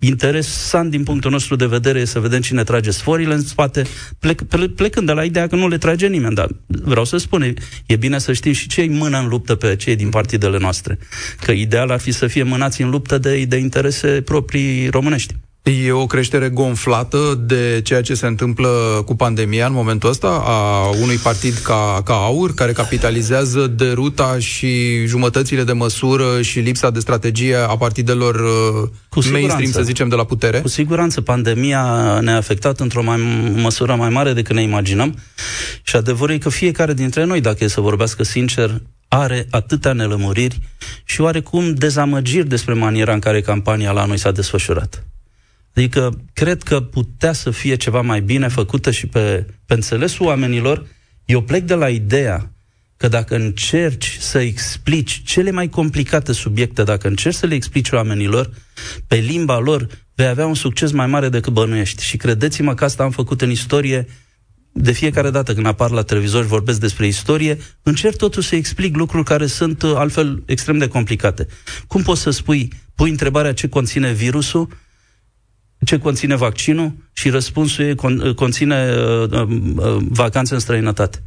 Interesant 0.00 0.90
din 0.90 1.02
punctul 1.02 1.30
nostru 1.30 1.56
de 1.56 1.66
vedere 1.66 2.04
să 2.04 2.20
vedem 2.20 2.40
cine 2.40 2.64
trage 2.64 2.90
sforile 2.90 3.34
în 3.34 3.42
spate, 3.42 3.86
plec, 4.18 4.42
plecând 4.74 5.06
de 5.06 5.12
la 5.12 5.24
ideea 5.24 5.46
că 5.46 5.56
nu 5.56 5.68
le 5.68 5.78
trage 5.78 6.06
nimeni, 6.06 6.34
dar 6.34 6.48
vreau 6.66 7.04
să 7.04 7.16
spun, 7.16 7.54
e 7.86 7.96
bine 7.96 8.18
să 8.18 8.32
știm 8.32 8.52
și 8.52 8.68
cei 8.68 8.88
mână 8.88 9.18
în 9.18 9.28
luptă 9.28 9.54
pe 9.54 9.76
cei 9.76 9.96
din 9.96 10.08
partidele 10.08 10.58
noastre. 10.58 10.98
Că 11.40 11.52
ideal 11.52 11.90
ar 11.90 12.00
fi 12.00 12.12
să 12.12 12.26
fie 12.26 12.42
mânați 12.42 12.82
în 12.82 12.90
luptă 12.90 13.18
de, 13.18 13.44
de 13.44 13.56
interese 13.56 14.22
proprii 14.22 14.88
românești. 14.88 15.34
E 15.68 15.92
o 15.92 16.06
creștere 16.06 16.48
gonflată 16.48 17.42
de 17.46 17.80
ceea 17.84 18.00
ce 18.00 18.14
se 18.14 18.26
întâmplă 18.26 19.02
cu 19.06 19.16
pandemia 19.16 19.66
în 19.66 19.72
momentul 19.72 20.08
ăsta 20.08 20.42
a 20.44 20.88
unui 21.02 21.16
partid 21.16 21.54
ca, 21.54 22.02
ca 22.04 22.14
AUR, 22.14 22.54
care 22.54 22.72
capitalizează 22.72 23.66
de 23.66 23.90
ruta 23.90 24.38
și 24.38 25.04
jumătățile 25.06 25.64
de 25.64 25.72
măsură 25.72 26.42
și 26.42 26.58
lipsa 26.58 26.90
de 26.90 27.00
strategie 27.00 27.54
a 27.56 27.76
partidelor 27.76 28.34
uh, 28.34 28.88
cu 29.08 29.20
mainstream, 29.32 29.70
să 29.70 29.82
zicem, 29.82 30.08
de 30.08 30.14
la 30.14 30.24
putere? 30.24 30.60
Cu 30.60 30.68
siguranță, 30.68 31.20
pandemia 31.20 32.18
ne-a 32.20 32.36
afectat 32.36 32.80
într-o 32.80 33.02
mai, 33.02 33.52
măsură 33.56 33.94
mai 33.94 34.08
mare 34.08 34.32
decât 34.32 34.54
ne 34.54 34.62
imaginăm 34.62 35.18
și 35.82 35.96
adevărul 35.96 36.34
e 36.34 36.38
că 36.38 36.48
fiecare 36.48 36.94
dintre 36.94 37.24
noi, 37.24 37.40
dacă 37.40 37.64
e 37.64 37.68
să 37.68 37.80
vorbească 37.80 38.22
sincer, 38.22 38.82
are 39.08 39.46
atâtea 39.50 39.92
nelămuriri 39.92 40.60
și 41.04 41.20
oarecum 41.20 41.74
dezamăgiri 41.74 42.48
despre 42.48 42.74
maniera 42.74 43.12
în 43.12 43.18
care 43.18 43.40
campania 43.40 43.90
la 43.90 44.04
noi 44.04 44.18
s-a 44.18 44.30
desfășurat. 44.30 45.02
Adică 45.78 46.24
cred 46.32 46.62
că 46.62 46.80
putea 46.80 47.32
să 47.32 47.50
fie 47.50 47.76
ceva 47.76 48.00
mai 48.00 48.20
bine 48.20 48.48
făcută 48.48 48.90
și 48.90 49.06
pe, 49.06 49.46
pe 49.66 49.74
înțelesul 49.74 50.26
oamenilor. 50.26 50.86
Eu 51.24 51.42
plec 51.42 51.62
de 51.62 51.74
la 51.74 51.88
ideea 51.88 52.52
că 52.96 53.08
dacă 53.08 53.34
încerci 53.34 54.16
să 54.20 54.38
explici 54.38 55.22
cele 55.24 55.50
mai 55.50 55.68
complicate 55.68 56.32
subiecte, 56.32 56.82
dacă 56.82 57.08
încerci 57.08 57.34
să 57.34 57.46
le 57.46 57.54
explici 57.54 57.90
oamenilor 57.90 58.50
pe 59.06 59.16
limba 59.16 59.58
lor, 59.58 59.86
vei 60.14 60.26
avea 60.26 60.46
un 60.46 60.54
succes 60.54 60.90
mai 60.90 61.06
mare 61.06 61.28
decât 61.28 61.52
bănuiești. 61.52 62.04
Și 62.04 62.16
credeți-mă 62.16 62.74
că 62.74 62.84
asta 62.84 63.02
am 63.02 63.10
făcut 63.10 63.40
în 63.42 63.50
istorie 63.50 64.06
de 64.72 64.92
fiecare 64.92 65.30
dată 65.30 65.54
când 65.54 65.66
apar 65.66 65.90
la 65.90 66.02
televizor 66.02 66.42
și 66.42 66.48
vorbesc 66.48 66.80
despre 66.80 67.06
istorie, 67.06 67.58
încerc 67.82 68.16
totuși 68.16 68.48
să 68.48 68.56
explic 68.56 68.96
lucruri 68.96 69.24
care 69.24 69.46
sunt 69.46 69.82
uh, 69.82 69.92
altfel 69.94 70.42
extrem 70.46 70.78
de 70.78 70.88
complicate. 70.88 71.46
Cum 71.86 72.02
poți 72.02 72.20
să 72.20 72.30
spui, 72.30 72.72
pui 72.94 73.10
întrebarea 73.10 73.52
ce 73.52 73.68
conține 73.68 74.12
virusul, 74.12 74.68
ce 75.84 75.98
conține 75.98 76.36
vaccinul 76.36 76.92
și 77.12 77.28
răspunsul 77.28 77.84
e 77.84 77.94
con, 77.94 78.32
conține 78.34 78.94
uh, 78.94 79.30
uh, 79.30 79.48
uh, 79.76 79.96
vacanțe 80.08 80.54
în 80.54 80.60
străinătate. 80.60 81.22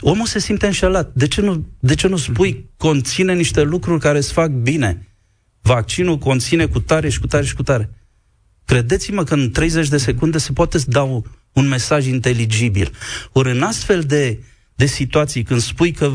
Omul 0.00 0.26
se 0.26 0.38
simte 0.38 0.66
înșelat. 0.66 1.10
De 1.14 1.28
ce 1.28 1.40
nu, 1.40 1.66
de 1.80 1.94
ce 1.94 2.08
nu 2.08 2.16
spui 2.16 2.70
conține 2.76 3.34
niște 3.34 3.62
lucruri 3.62 4.00
care 4.00 4.18
îți 4.18 4.32
fac 4.32 4.50
bine? 4.50 5.08
Vaccinul 5.62 6.18
conține 6.18 6.66
cu 6.66 6.80
tare 6.80 7.08
și 7.08 7.20
cu 7.20 7.26
tare 7.26 7.44
și 7.44 7.54
cu 7.54 7.62
tare. 7.62 7.90
Credeți-mă 8.64 9.24
că 9.24 9.34
în 9.34 9.50
30 9.50 9.88
de 9.88 9.96
secunde 9.96 10.38
se 10.38 10.52
poate 10.52 10.78
da 10.86 11.02
un 11.52 11.68
mesaj 11.68 12.06
inteligibil. 12.06 12.92
Ori 13.32 13.50
în 13.50 13.62
astfel 13.62 14.00
de, 14.00 14.42
de 14.74 14.86
situații, 14.86 15.42
când 15.42 15.60
spui 15.60 15.92
că 15.92 16.06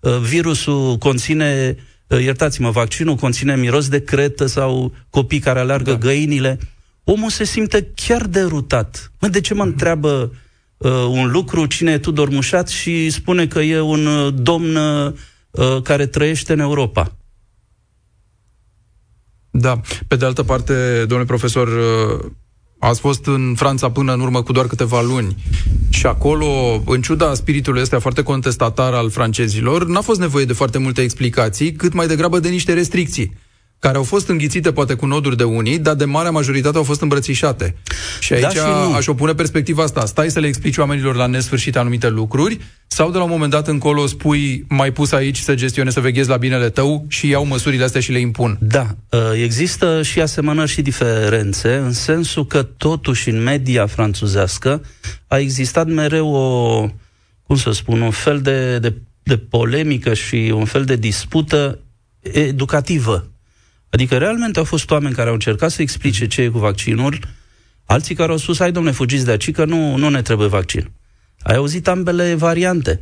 uh, 0.00 0.18
virusul 0.18 0.96
conține, 0.96 1.76
uh, 2.06 2.20
iertați-mă, 2.20 2.70
vaccinul 2.70 3.14
conține 3.14 3.56
miros 3.56 3.88
de 3.88 4.04
cretă 4.04 4.46
sau 4.46 4.94
copii 5.10 5.38
care 5.38 5.58
alergă 5.58 5.90
da. 5.90 5.98
găinile, 5.98 6.58
omul 7.04 7.30
se 7.30 7.44
simte 7.44 7.90
chiar 7.94 8.26
derutat. 8.26 9.12
Mă, 9.20 9.28
de 9.28 9.40
ce 9.40 9.54
mă 9.54 9.62
întreabă 9.62 10.32
uh, 10.76 10.90
un 10.90 11.30
lucru 11.30 11.66
cine 11.66 11.92
e 11.92 11.98
Tudor 11.98 12.28
Mușat 12.28 12.68
și 12.68 13.10
spune 13.10 13.46
că 13.46 13.60
e 13.60 13.80
un 13.80 14.06
uh, 14.06 14.34
domn 14.36 14.76
uh, 14.76 15.82
care 15.82 16.06
trăiește 16.06 16.52
în 16.52 16.58
Europa? 16.58 17.16
Da. 19.50 19.80
Pe 20.06 20.16
de 20.16 20.24
altă 20.24 20.42
parte, 20.42 20.98
domnule 20.98 21.24
profesor, 21.24 21.68
uh, 21.68 22.30
ați 22.78 23.00
fost 23.00 23.26
în 23.26 23.54
Franța 23.56 23.90
până 23.90 24.12
în 24.12 24.20
urmă 24.20 24.42
cu 24.42 24.52
doar 24.52 24.66
câteva 24.66 25.00
luni 25.02 25.36
și 25.88 26.06
acolo, 26.06 26.82
în 26.86 27.02
ciuda 27.02 27.34
spiritului 27.34 27.82
ăsta 27.82 27.98
foarte 27.98 28.22
contestatar 28.22 28.92
al 28.92 29.10
francezilor, 29.10 29.86
n-a 29.86 30.00
fost 30.00 30.20
nevoie 30.20 30.44
de 30.44 30.52
foarte 30.52 30.78
multe 30.78 31.02
explicații, 31.02 31.72
cât 31.72 31.92
mai 31.92 32.06
degrabă 32.06 32.38
de 32.38 32.48
niște 32.48 32.72
restricții 32.72 33.32
care 33.84 33.96
au 33.96 34.02
fost 34.02 34.28
înghițite 34.28 34.72
poate 34.72 34.94
cu 34.94 35.06
noduri 35.06 35.36
de 35.36 35.44
unii, 35.44 35.78
dar 35.78 35.94
de 35.94 36.04
marea 36.04 36.30
majoritate 36.30 36.76
au 36.76 36.82
fost 36.82 37.00
îmbrățișate. 37.00 37.76
Și 38.20 38.30
da 38.30 38.36
aici 38.36 38.54
da 38.54 38.60
și 38.60 38.94
aș 38.96 39.06
opune 39.06 39.34
perspectiva 39.34 39.82
asta. 39.82 40.04
Stai 40.04 40.30
să 40.30 40.40
le 40.40 40.46
explici 40.46 40.76
oamenilor 40.76 41.14
la 41.14 41.26
nesfârșit 41.26 41.76
anumite 41.76 42.08
lucruri 42.08 42.58
sau 42.86 43.10
de 43.10 43.18
la 43.18 43.24
un 43.24 43.30
moment 43.30 43.50
dat 43.50 43.68
încolo 43.68 44.06
spui 44.06 44.64
mai 44.68 44.92
pus 44.92 45.12
aici 45.12 45.38
să 45.38 45.54
gestionezi, 45.54 45.94
să 45.94 46.00
veghezi 46.00 46.28
la 46.28 46.36
binele 46.36 46.68
tău 46.68 47.04
și 47.08 47.28
iau 47.28 47.46
măsurile 47.46 47.84
astea 47.84 48.00
și 48.00 48.12
le 48.12 48.18
impun. 48.18 48.58
Da, 48.60 48.86
ă, 49.12 49.34
există 49.36 50.02
și 50.02 50.20
asemănări 50.20 50.70
și 50.70 50.82
diferențe, 50.82 51.74
în 51.74 51.92
sensul 51.92 52.46
că 52.46 52.62
totuși 52.62 53.28
în 53.28 53.42
media 53.42 53.86
franțuzească 53.86 54.82
a 55.26 55.38
existat 55.38 55.86
mereu 55.86 56.34
o, 56.34 56.88
cum 57.46 57.56
să 57.56 57.70
spun, 57.70 58.00
un 58.00 58.10
fel 58.10 58.40
de, 58.40 58.78
de, 58.78 58.94
de 59.22 59.36
polemică 59.36 60.14
și 60.14 60.52
un 60.54 60.64
fel 60.64 60.84
de 60.84 60.96
dispută 60.96 61.78
educativă 62.20 63.28
Adică 63.94 64.18
realmente 64.18 64.58
au 64.58 64.64
fost 64.64 64.90
oameni 64.90 65.14
care 65.14 65.28
au 65.28 65.34
încercat 65.34 65.70
să 65.70 65.82
explice 65.82 66.26
ce 66.26 66.42
e 66.42 66.48
cu 66.48 66.58
vaccinul, 66.58 67.18
alții 67.84 68.14
care 68.14 68.30
au 68.30 68.36
spus, 68.36 68.58
hai 68.58 68.72
domne, 68.72 68.90
fugiți 68.90 69.24
de 69.24 69.30
aici, 69.30 69.50
că 69.50 69.64
nu, 69.64 69.96
nu 69.96 70.08
ne 70.08 70.22
trebuie 70.22 70.48
vaccin. 70.48 70.90
Ai 71.38 71.56
auzit 71.56 71.88
ambele 71.88 72.34
variante. 72.34 73.00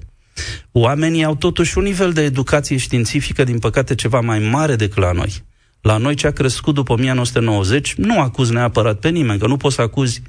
Oamenii 0.72 1.25
au 1.25 1.34
totuși 1.34 1.78
un 1.78 1.84
nivel 1.84 2.12
de 2.12 2.22
educație 2.22 2.76
științifică, 2.76 3.44
din 3.44 3.58
păcate, 3.58 3.94
ceva 3.94 4.20
mai 4.20 4.38
mare 4.38 4.76
decât 4.76 4.99
la 4.99 5.12
noi. 5.12 5.44
La 5.80 5.96
noi 5.96 6.14
ce 6.14 6.26
a 6.26 6.30
crescut 6.30 6.75
după 6.75 6.92
1990, 6.92 7.94
nu 7.94 8.20
acuz 8.20 8.50
neapărat 8.50 8.99
pe 8.99 9.08
nimeni, 9.08 9.38
că 9.38 9.46
nu 9.46 9.56
poți 9.56 9.75
să 9.75 9.82
acuzi 9.82 10.22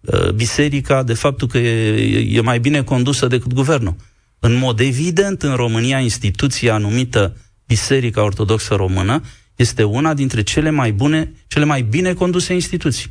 uh, 0.00 0.30
biserica 0.30 1.02
de 1.02 1.14
faptul 1.14 1.48
că 1.48 1.58
e, 1.58 2.36
e 2.36 2.40
mai 2.40 2.60
bine 2.60 2.82
condusă 2.82 3.26
decât 3.26 3.52
guvernul. 3.52 3.96
În 4.38 4.54
mod 4.54 4.80
evident, 4.80 5.42
în 5.42 5.54
România, 5.54 5.98
instituția 5.98 6.78
numită 6.78 7.36
Biserica 7.66 8.22
Ortodoxă 8.22 8.74
Română 8.74 9.22
este 9.62 9.82
una 9.82 10.14
dintre 10.14 10.42
cele 10.42 10.70
mai 10.70 10.92
bune, 10.92 11.32
cele 11.46 11.64
mai 11.64 11.82
bine 11.82 12.14
conduse 12.14 12.54
instituții. 12.54 13.10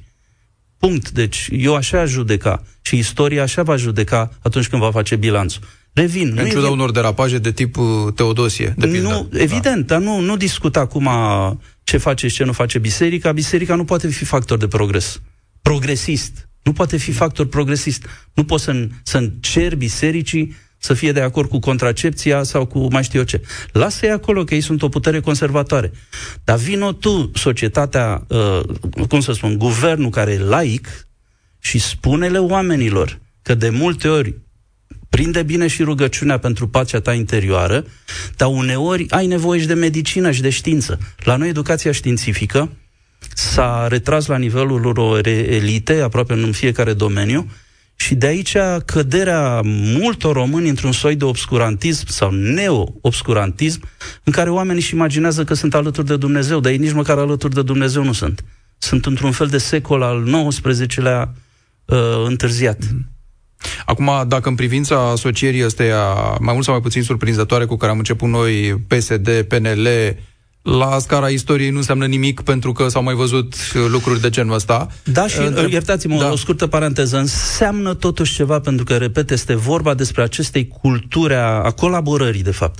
Punct. 0.77 1.09
Deci 1.09 1.47
eu 1.51 1.75
așa 1.75 1.99
aș 1.99 2.09
judeca 2.09 2.63
și 2.81 2.97
istoria 2.97 3.43
așa 3.43 3.63
va 3.63 3.75
judeca 3.75 4.31
atunci 4.41 4.67
când 4.67 4.81
va 4.81 4.91
face 4.91 5.15
bilanțul. 5.15 5.63
Revin. 5.93 6.37
În 6.37 6.49
ciuda 6.49 6.69
unor 6.69 6.91
derapaje 6.91 7.37
de 7.37 7.51
tip 7.51 7.77
uh, 7.77 7.85
Teodosie, 8.15 8.73
de 8.77 8.87
pildă. 8.87 9.07
Nu, 9.07 9.29
evident, 9.33 9.87
da. 9.87 9.95
dar 9.95 10.03
nu, 10.07 10.19
nu 10.19 10.37
discut 10.37 10.75
acum 10.75 11.09
ce 11.83 11.97
face 11.97 12.27
și 12.27 12.35
ce 12.35 12.43
nu 12.43 12.51
face 12.51 12.79
biserica. 12.79 13.31
Biserica 13.31 13.75
nu 13.75 13.85
poate 13.85 14.07
fi 14.07 14.25
factor 14.25 14.57
de 14.57 14.67
progres. 14.67 15.21
Progresist. 15.61 16.49
Nu 16.63 16.73
poate 16.73 16.97
fi 16.97 17.11
factor 17.11 17.47
progresist. 17.47 18.05
Nu 18.33 18.43
poți 18.43 18.63
să, 18.63 18.87
să 19.03 19.17
încer 19.17 19.75
bisericii 19.75 20.55
să 20.83 20.93
fie 20.93 21.11
de 21.11 21.21
acord 21.21 21.49
cu 21.49 21.59
contracepția 21.59 22.43
sau 22.43 22.65
cu 22.65 22.87
mai 22.91 23.03
știu 23.03 23.19
eu 23.19 23.25
ce. 23.25 23.41
Lasă-i 23.71 24.09
acolo 24.09 24.43
că 24.43 24.53
ei 24.53 24.61
sunt 24.61 24.81
o 24.81 24.89
putere 24.89 25.19
conservatoare. 25.19 25.91
Dar 26.43 26.57
vino 26.57 26.91
tu, 26.91 27.31
societatea, 27.33 28.25
uh, 28.27 28.59
cum 29.07 29.19
să 29.19 29.31
spun, 29.31 29.57
guvernul 29.57 30.09
care 30.09 30.31
e 30.31 30.39
laic 30.39 31.07
și 31.59 31.79
spune-le 31.79 32.37
oamenilor 32.37 33.19
că 33.41 33.55
de 33.55 33.69
multe 33.69 34.07
ori 34.07 34.35
prinde 35.09 35.43
bine 35.43 35.67
și 35.67 35.83
rugăciunea 35.83 36.37
pentru 36.37 36.67
pacea 36.67 36.99
ta 36.99 37.13
interioară, 37.13 37.85
dar 38.35 38.49
uneori 38.49 39.05
ai 39.09 39.27
nevoie 39.27 39.59
și 39.59 39.67
de 39.67 39.73
medicină 39.73 40.31
și 40.31 40.41
de 40.41 40.49
știință. 40.49 40.99
La 41.17 41.35
noi 41.35 41.49
educația 41.49 41.91
științifică 41.91 42.69
s-a 43.33 43.87
retras 43.87 44.25
la 44.25 44.37
nivelul 44.37 44.85
unor 44.85 45.27
elite, 45.27 46.01
aproape 46.01 46.33
în 46.33 46.51
fiecare 46.51 46.93
domeniu, 46.93 47.49
și 48.01 48.15
de 48.15 48.25
aici 48.25 48.57
căderea 48.85 49.61
multor 49.63 50.35
români 50.35 50.69
într-un 50.69 50.91
soi 50.91 51.15
de 51.15 51.25
obscurantism 51.25 52.07
sau 52.07 52.31
neo-obscurantism 52.31 53.81
în 54.23 54.31
care 54.31 54.49
oamenii 54.49 54.81
își 54.81 54.93
imaginează 54.93 55.43
că 55.43 55.53
sunt 55.53 55.73
alături 55.73 56.07
de 56.07 56.17
Dumnezeu, 56.17 56.59
dar 56.59 56.71
ei 56.71 56.77
nici 56.77 56.91
măcar 56.91 57.17
alături 57.17 57.53
de 57.53 57.61
Dumnezeu 57.61 58.03
nu 58.03 58.11
sunt. 58.11 58.43
Sunt 58.77 59.05
într-un 59.05 59.31
fel 59.31 59.47
de 59.47 59.57
secol 59.57 60.01
al 60.01 60.47
XIX-lea 60.47 61.33
uh, 61.85 61.97
întârziat. 62.25 62.77
Mm-hmm. 62.85 63.11
Acum, 63.85 64.11
dacă 64.27 64.49
în 64.49 64.55
privința 64.55 65.09
asocierii 65.09 65.65
ăsteia, 65.65 66.03
mai 66.39 66.53
mult 66.53 66.63
sau 66.63 66.73
mai 66.73 66.83
puțin 66.83 67.03
surprinzătoare 67.03 67.65
cu 67.65 67.77
care 67.77 67.91
am 67.91 67.97
început 67.97 68.29
noi, 68.29 68.81
PSD, 68.87 69.41
PNL, 69.41 69.87
la 70.61 70.99
scara 70.99 71.27
istoriei 71.27 71.69
nu 71.69 71.77
înseamnă 71.77 72.05
nimic 72.05 72.41
pentru 72.41 72.71
că 72.71 72.87
s-au 72.87 73.03
mai 73.03 73.13
văzut 73.13 73.53
uh, 73.53 73.85
lucruri 73.87 74.21
de 74.21 74.29
genul 74.29 74.53
ăsta. 74.53 74.87
Da, 75.03 75.27
și 75.27 75.39
Întreb... 75.39 75.71
iertați-mă 75.71 76.19
da. 76.19 76.31
o 76.31 76.35
scurtă 76.35 76.67
paranteză, 76.67 77.17
înseamnă 77.17 77.93
totuși 77.93 78.33
ceva 78.33 78.59
pentru 78.59 78.85
că, 78.85 78.97
repet, 78.97 79.31
este 79.31 79.55
vorba 79.55 79.93
despre 79.93 80.21
acestei 80.21 80.67
culturi 80.67 81.33
a, 81.33 81.45
a 81.63 81.71
colaborării, 81.71 82.43
de 82.43 82.51
fapt. 82.51 82.79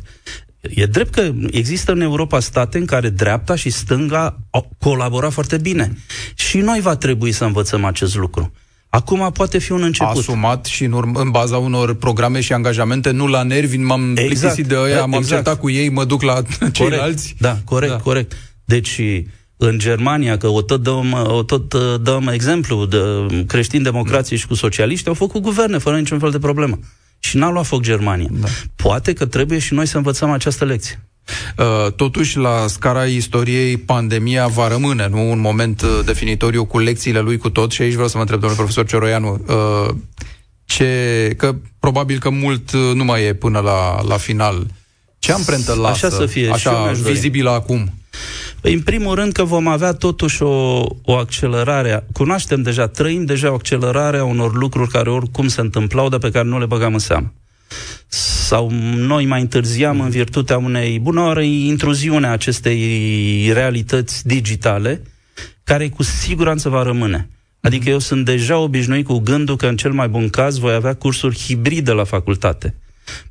E 0.62 0.86
drept 0.86 1.14
că 1.14 1.32
există 1.52 1.92
în 1.92 2.02
Europa 2.02 2.40
state 2.40 2.78
în 2.78 2.86
care 2.86 3.10
dreapta 3.10 3.56
și 3.56 3.70
stânga 3.70 4.38
au 4.50 4.72
colaborat 4.80 5.32
foarte 5.32 5.58
bine. 5.58 5.98
Și 6.36 6.58
noi 6.58 6.80
va 6.82 6.96
trebui 6.96 7.32
să 7.32 7.46
învățăm 7.46 7.86
acest 7.86 8.16
lucru. 8.16 8.52
Acum 8.92 9.32
poate 9.34 9.58
fi 9.58 9.72
un 9.72 9.84
început. 9.84 10.18
Asumat 10.18 10.66
și 10.66 10.84
în, 10.84 10.92
urm- 10.92 11.14
în 11.14 11.30
baza 11.30 11.58
unor 11.58 11.94
programe 11.94 12.42
și 12.42 12.54
angajamente, 12.54 13.12
nu 13.12 13.28
la 13.28 13.44
nervi, 13.44 13.78
m-am 13.78 14.10
exact. 14.10 14.28
plictisit 14.28 14.66
de 14.68 14.76
ăia, 14.76 14.88
exact. 14.88 15.08
m-am 15.08 15.22
certat 15.22 15.60
cu 15.60 15.70
ei, 15.70 15.90
mă 15.90 16.06
duc 16.06 16.22
la 16.22 16.34
corect. 16.34 16.74
ceilalți. 16.74 17.36
Da, 17.40 17.58
corect, 17.66 17.92
da. 17.92 17.98
corect. 17.98 18.38
Deci, 18.66 19.02
în 19.58 19.78
Germania, 19.78 20.38
că 20.38 20.48
o 20.48 20.62
tot 20.62 20.84
dăm, 20.84 21.14
o 21.28 21.44
tot 21.44 21.74
uh, 21.74 21.82
dăm 22.02 22.28
exemplu 22.28 22.86
de 22.86 23.00
creștini 23.48 23.84
democrații 23.84 24.36
da. 24.36 24.42
și 24.42 24.48
cu 24.48 24.54
socialiști, 24.54 25.08
au 25.08 25.14
făcut 25.14 25.42
guverne 25.42 25.78
fără 25.78 25.98
niciun 25.98 26.20
fel 26.20 26.32
de 26.32 26.40
problemă. 26.40 26.80
Și 27.20 27.38
n-a 27.38 27.50
luat 27.50 27.66
foc 27.66 27.82
Germania. 27.82 28.28
Da. 28.32 28.48
Poate 28.76 29.14
că 29.14 29.26
trebuie 29.26 29.60
și 29.60 29.74
noi 29.74 29.86
să 29.86 29.98
învățăm 29.98 30.30
această 30.30 30.66
lecție. 30.66 31.04
Uh, 31.58 31.92
totuși, 31.96 32.38
la 32.38 32.66
scara 32.68 33.06
istoriei, 33.06 33.78
pandemia 33.78 34.48
va 34.48 34.68
rămâne, 34.68 35.08
nu 35.08 35.32
un 35.32 35.40
moment 35.40 35.82
uh, 35.82 36.00
definitoriu 36.06 36.66
cu 36.66 36.80
lecțiile 36.80 37.20
lui 37.20 37.38
cu 37.38 37.50
tot 37.50 37.72
și 37.72 37.82
aici 37.82 37.94
vreau 37.94 38.08
să 38.08 38.16
mă 38.16 38.22
întreb, 38.22 38.40
domnul 38.40 38.58
profesor 38.58 38.86
Ceroianu, 38.86 39.42
uh, 39.48 39.96
ce, 40.66 41.34
că 41.38 41.56
probabil 41.80 42.20
că 42.20 42.30
mult 42.30 42.72
nu 42.72 43.04
mai 43.04 43.24
e 43.24 43.34
până 43.34 43.60
la, 43.60 44.02
la 44.02 44.18
final. 44.18 44.66
Ce 45.20 45.32
amprentă 45.32 45.74
lasă, 45.74 46.06
așa, 46.06 46.16
să 46.16 46.26
fie, 46.26 46.50
așa 46.50 46.92
vizibilă 46.92 47.50
acum? 47.50 47.94
Păi, 48.62 48.74
în 48.74 48.82
primul 48.82 49.16
rând 49.16 49.32
că 49.32 49.44
vom 49.44 49.68
avea 49.68 49.92
totuși 49.92 50.44
o, 50.44 50.86
o 51.04 51.16
accelerare. 51.16 52.06
Cunoaștem 52.14 52.62
deja, 52.62 52.88
trăim 52.88 53.26
deja 53.26 53.52
o 53.52 53.54
accelerare 53.54 54.18
a 54.18 54.24
unor 54.24 54.56
lucruri 54.56 54.90
care 54.90 55.10
oricum 55.10 55.48
se 55.48 55.62
întâmplau, 55.62 56.10
dar 56.10 56.20
pe 56.20 56.32
care 56.32 56.48
nu 56.48 56.60
le 56.60 56.66
băgam 56.66 56.94
în 56.94 57.00
seamă 57.00 57.34
sau 58.52 58.70
noi 58.96 59.26
mai 59.26 59.42
întârziam 59.42 60.02
în 60.02 60.10
virtutea 60.10 60.58
unei 60.58 61.00
bună 61.00 61.22
oară 61.22 61.42
intruziune 61.42 62.28
a 62.28 62.32
acestei 62.32 63.52
realități 63.54 64.28
digitale, 64.28 65.02
care 65.64 65.90
cu 65.90 66.04
siguranță 66.04 66.70
va 66.70 66.84
rămâne. 66.84 67.30
Adică 67.62 67.90
eu 67.90 68.00
sunt 68.00 68.26
deja 68.26 68.58
obișnuit 68.58 69.06
cu 69.06 69.18
gândul 69.18 69.56
că 69.56 69.68
în 69.68 69.78
cel 69.78 69.92
mai 69.92 70.08
bun 70.08 70.30
caz 70.30 70.58
voi 70.58 70.74
avea 70.74 70.94
cursuri 70.94 71.38
hibride 71.38 71.92
la 71.92 72.04
facultate. 72.04 72.76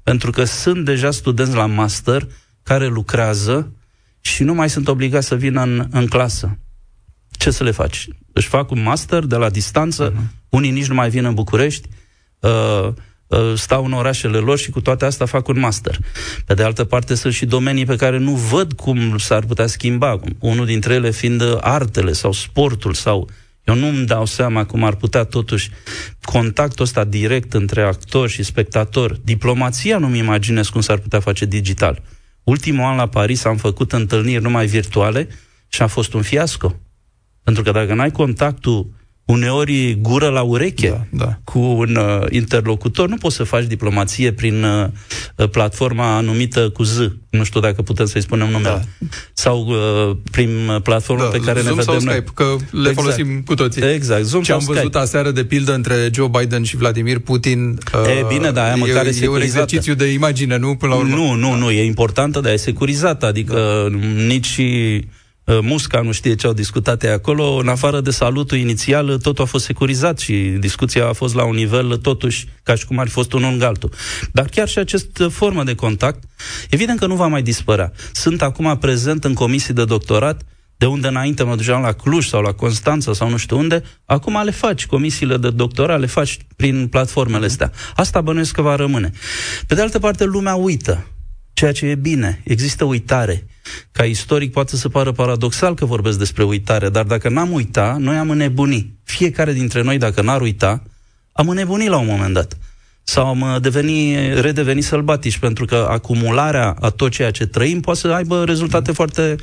Pentru 0.02 0.30
că 0.30 0.44
sunt 0.44 0.84
deja 0.84 1.10
studenți 1.10 1.54
la 1.54 1.66
master 1.66 2.26
care 2.62 2.86
lucrează 2.86 3.72
și 4.20 4.42
nu 4.42 4.54
mai 4.54 4.70
sunt 4.70 4.88
obligați 4.88 5.26
să 5.26 5.34
vină 5.34 5.62
în, 5.62 5.86
în 5.90 6.06
clasă. 6.06 6.58
Ce 7.30 7.50
să 7.50 7.64
le 7.64 7.70
faci? 7.70 8.08
Își 8.32 8.48
fac 8.48 8.70
un 8.70 8.82
master 8.82 9.24
de 9.24 9.36
la 9.36 9.50
distanță, 9.50 10.12
uh-huh. 10.12 10.48
unii 10.48 10.70
nici 10.70 10.88
nu 10.88 10.94
mai 10.94 11.10
vin 11.10 11.24
în 11.24 11.34
București, 11.34 11.88
uh, 11.88 12.00
Uh, 12.40 12.92
stau 13.56 13.84
în 13.84 13.92
orașele 13.92 14.38
lor 14.38 14.58
și 14.58 14.70
cu 14.70 14.80
toate 14.80 15.04
astea 15.04 15.26
fac 15.26 15.48
un 15.48 15.58
master. 15.58 15.98
Pe 16.46 16.54
de 16.54 16.62
altă 16.62 16.84
parte, 16.84 17.14
sunt 17.14 17.32
și 17.32 17.46
domenii 17.46 17.84
pe 17.84 17.96
care 17.96 18.18
nu 18.18 18.32
văd 18.32 18.72
cum 18.72 19.18
s-ar 19.18 19.44
putea 19.44 19.66
schimba. 19.66 20.20
Unul 20.38 20.66
dintre 20.66 20.94
ele 20.94 21.10
fiind 21.10 21.42
artele 21.60 22.12
sau 22.12 22.32
sportul 22.32 22.94
sau 22.94 23.28
eu 23.64 23.74
nu 23.74 23.86
îmi 23.86 24.06
dau 24.06 24.26
seama 24.26 24.64
cum 24.64 24.84
ar 24.84 24.94
putea 24.94 25.24
totuși 25.24 25.70
contactul 26.22 26.84
ăsta 26.84 27.04
direct 27.04 27.52
între 27.52 27.82
actor 27.82 28.28
și 28.28 28.42
spectator. 28.42 29.16
Diplomația 29.24 29.98
nu-mi 29.98 30.18
imaginez 30.18 30.68
cum 30.68 30.80
s-ar 30.80 30.98
putea 30.98 31.20
face 31.20 31.44
digital. 31.44 32.02
Ultimul 32.44 32.84
an 32.84 32.96
la 32.96 33.06
Paris 33.06 33.44
am 33.44 33.56
făcut 33.56 33.92
întâlniri 33.92 34.42
numai 34.42 34.66
virtuale 34.66 35.28
și 35.68 35.82
a 35.82 35.86
fost 35.86 36.12
un 36.14 36.22
fiasco. 36.22 36.80
Pentru 37.42 37.62
că 37.62 37.70
dacă 37.70 37.94
n-ai 37.94 38.10
contactul 38.10 38.90
uneori 39.30 39.98
gură 40.00 40.28
la 40.28 40.42
ureche 40.42 40.88
da, 40.88 41.24
da. 41.24 41.38
cu 41.44 41.58
un 41.58 41.96
uh, 41.96 42.26
interlocutor. 42.30 43.08
Nu 43.08 43.16
poți 43.16 43.36
să 43.36 43.44
faci 43.44 43.64
diplomație 43.64 44.32
prin 44.32 44.64
uh, 44.64 45.48
platforma 45.48 46.20
numită 46.20 46.68
cu 46.68 46.82
Z. 46.82 46.98
Nu 47.30 47.44
știu 47.44 47.60
dacă 47.60 47.82
putem 47.82 48.06
să-i 48.06 48.22
spunem 48.22 48.48
numele. 48.50 48.88
Da. 48.98 49.06
Sau 49.32 49.66
uh, 49.66 50.16
prin 50.30 50.80
platforma 50.82 51.22
da, 51.22 51.28
pe 51.28 51.40
care 51.40 51.60
Zoom 51.60 51.76
ne 51.76 51.82
vedem 51.82 52.00
sau 52.00 52.12
Skype, 52.12 52.30
că 52.34 52.56
le 52.70 52.78
exact. 52.78 52.94
folosim 52.94 53.42
cu 53.46 53.54
toții. 53.54 53.82
Exact, 53.82 54.24
Zoom 54.24 54.42
Ce 54.42 54.52
am 54.52 54.58
văzut 54.58 54.82
Skype. 54.82 54.98
aseară, 54.98 55.30
de 55.30 55.44
pildă, 55.44 55.74
între 55.74 56.10
Joe 56.12 56.28
Biden 56.38 56.62
și 56.62 56.76
Vladimir 56.76 57.18
Putin... 57.18 57.78
Uh, 57.94 58.08
e 58.08 58.24
bine, 58.28 58.50
dar 58.50 58.64
aia 58.64 58.74
măcar 58.74 59.06
e, 59.06 59.12
e 59.22 59.28
un 59.28 59.40
exercițiu 59.40 59.94
de 59.94 60.12
imagine, 60.12 60.56
nu? 60.56 60.74
Până 60.74 60.92
la 60.92 60.98
urmă. 60.98 61.14
Nu, 61.14 61.34
nu, 61.34 61.54
nu, 61.54 61.70
e 61.70 61.84
importantă, 61.84 62.40
dar 62.40 62.52
e 62.52 62.56
securizată. 62.56 63.26
Adică 63.26 63.88
da. 63.90 63.96
nici 64.26 64.60
Uh, 64.60 65.00
Musca 65.44 66.00
nu 66.00 66.12
știe 66.12 66.34
ce 66.34 66.46
au 66.46 66.52
discutat 66.52 67.02
acolo, 67.02 67.44
în 67.44 67.68
afară 67.68 68.00
de 68.00 68.10
salutul 68.10 68.58
inițial, 68.58 69.18
totul 69.18 69.44
a 69.44 69.46
fost 69.46 69.64
securizat 69.64 70.18
și 70.18 70.34
discuția 70.58 71.06
a 71.08 71.12
fost 71.12 71.34
la 71.34 71.44
un 71.44 71.54
nivel 71.54 71.96
totuși 71.96 72.46
ca 72.62 72.74
și 72.74 72.86
cum 72.86 72.98
ar 72.98 73.06
fi 73.06 73.12
fost 73.12 73.32
unul 73.32 73.52
în 73.52 73.62
altul. 73.62 73.92
Dar 74.32 74.46
chiar 74.46 74.68
și 74.68 74.78
această 74.78 75.28
formă 75.28 75.64
de 75.64 75.74
contact, 75.74 76.22
evident 76.70 76.98
că 76.98 77.06
nu 77.06 77.14
va 77.14 77.26
mai 77.26 77.42
dispărea. 77.42 77.92
Sunt 78.12 78.42
acum 78.42 78.78
prezent 78.78 79.24
în 79.24 79.34
comisii 79.34 79.74
de 79.74 79.84
doctorat, 79.84 80.42
de 80.76 80.86
unde 80.86 81.08
înainte 81.08 81.42
mă 81.42 81.56
duceam 81.56 81.82
la 81.82 81.92
Cluj 81.92 82.26
sau 82.26 82.42
la 82.42 82.52
Constanța 82.52 83.12
sau 83.12 83.28
nu 83.28 83.36
știu 83.36 83.58
unde, 83.58 83.82
acum 84.04 84.42
le 84.44 84.50
faci, 84.50 84.86
comisiile 84.86 85.36
de 85.36 85.50
doctorat 85.50 86.00
le 86.00 86.06
faci 86.06 86.38
prin 86.56 86.88
platformele 86.88 87.46
astea. 87.46 87.72
Asta 87.94 88.20
bănuiesc 88.20 88.54
că 88.54 88.62
va 88.62 88.74
rămâne. 88.74 89.10
Pe 89.66 89.74
de 89.74 89.80
altă 89.80 89.98
parte, 89.98 90.24
lumea 90.24 90.54
uită 90.54 91.06
ceea 91.52 91.72
ce 91.72 91.86
e 91.86 91.94
bine. 91.94 92.40
Există 92.44 92.84
uitare. 92.84 93.46
Ca 93.92 94.04
istoric 94.04 94.52
poate 94.52 94.76
să 94.76 94.88
pară 94.88 95.12
paradoxal 95.12 95.74
că 95.74 95.84
vorbesc 95.84 96.18
despre 96.18 96.42
uitare, 96.42 96.88
dar 96.88 97.04
dacă 97.04 97.28
n-am 97.28 97.52
uita, 97.52 97.96
noi 97.98 98.16
am 98.16 98.30
înnebuni. 98.30 98.92
Fiecare 99.04 99.52
dintre 99.52 99.82
noi, 99.82 99.98
dacă 99.98 100.22
n-ar 100.22 100.40
uita, 100.40 100.82
am 101.32 101.48
înnebunit 101.48 101.88
la 101.88 101.98
un 101.98 102.06
moment 102.06 102.34
dat. 102.34 102.56
Sau 103.02 103.26
am 103.26 103.40
uh, 103.40 103.60
deveni, 103.60 104.16
redeveni 104.40 104.80
sălbatici, 104.80 105.38
pentru 105.38 105.64
că 105.64 105.86
acumularea 105.90 106.76
a 106.80 106.90
tot 106.90 107.10
ceea 107.10 107.30
ce 107.30 107.46
trăim 107.46 107.80
poate 107.80 107.98
să 107.98 108.08
aibă 108.08 108.44
rezultate 108.44 108.92
foarte 108.92 109.36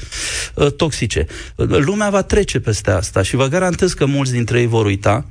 uh, 0.54 0.72
toxice. 0.72 1.26
Lumea 1.56 2.10
va 2.10 2.22
trece 2.22 2.60
peste 2.60 2.92
asta 2.92 3.22
și 3.22 3.36
vă 3.36 3.48
garantez 3.48 3.94
că 3.94 4.06
mulți 4.06 4.32
dintre 4.32 4.60
ei 4.60 4.68
vor 4.68 4.86
uita, 4.86 5.26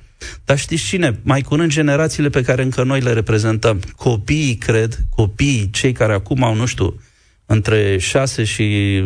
dar 0.44 0.58
știți 0.58 0.84
cine? 0.84 1.18
Mai 1.22 1.40
curând 1.40 1.70
generațiile 1.70 2.28
pe 2.28 2.42
care 2.42 2.62
încă 2.62 2.82
noi 2.82 3.00
le 3.00 3.12
reprezentăm. 3.12 3.80
Copiii, 3.96 4.54
cred, 4.54 4.98
copiii, 5.10 5.70
cei 5.72 5.92
care 5.92 6.12
acum 6.12 6.42
au, 6.42 6.54
nu 6.54 6.66
știu, 6.66 7.00
între 7.46 7.98
6 7.98 8.44
și 8.44 9.02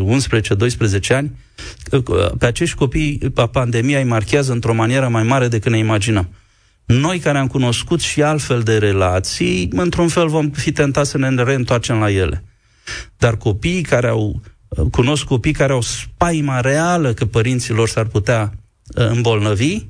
11-12 1.08 1.08
ani, 1.08 1.38
pe 2.38 2.46
acești 2.46 2.76
copii 2.76 3.18
pandemia 3.52 3.98
îi 3.98 4.04
marchează 4.04 4.52
într-o 4.52 4.74
manieră 4.74 5.08
mai 5.08 5.22
mare 5.22 5.48
decât 5.48 5.70
ne 5.70 5.78
imaginăm. 5.78 6.28
Noi 6.84 7.18
care 7.18 7.38
am 7.38 7.46
cunoscut 7.46 8.00
și 8.00 8.22
altfel 8.22 8.62
de 8.62 8.78
relații, 8.78 9.68
într-un 9.72 10.08
fel 10.08 10.28
vom 10.28 10.50
fi 10.50 10.72
tentați 10.72 11.10
să 11.10 11.18
ne 11.18 11.42
reîntoarcem 11.42 11.98
la 11.98 12.10
ele. 12.10 12.44
Dar 13.16 13.36
copiii 13.36 13.82
care 13.82 14.08
au, 14.08 14.42
cunosc 14.90 15.24
copii 15.24 15.52
care 15.52 15.72
au 15.72 15.80
spaima 15.80 16.60
reală 16.60 17.12
că 17.12 17.24
părinților 17.24 17.88
s-ar 17.88 18.06
putea 18.06 18.52
uh, 18.96 19.08
îmbolnăvi, 19.08 19.86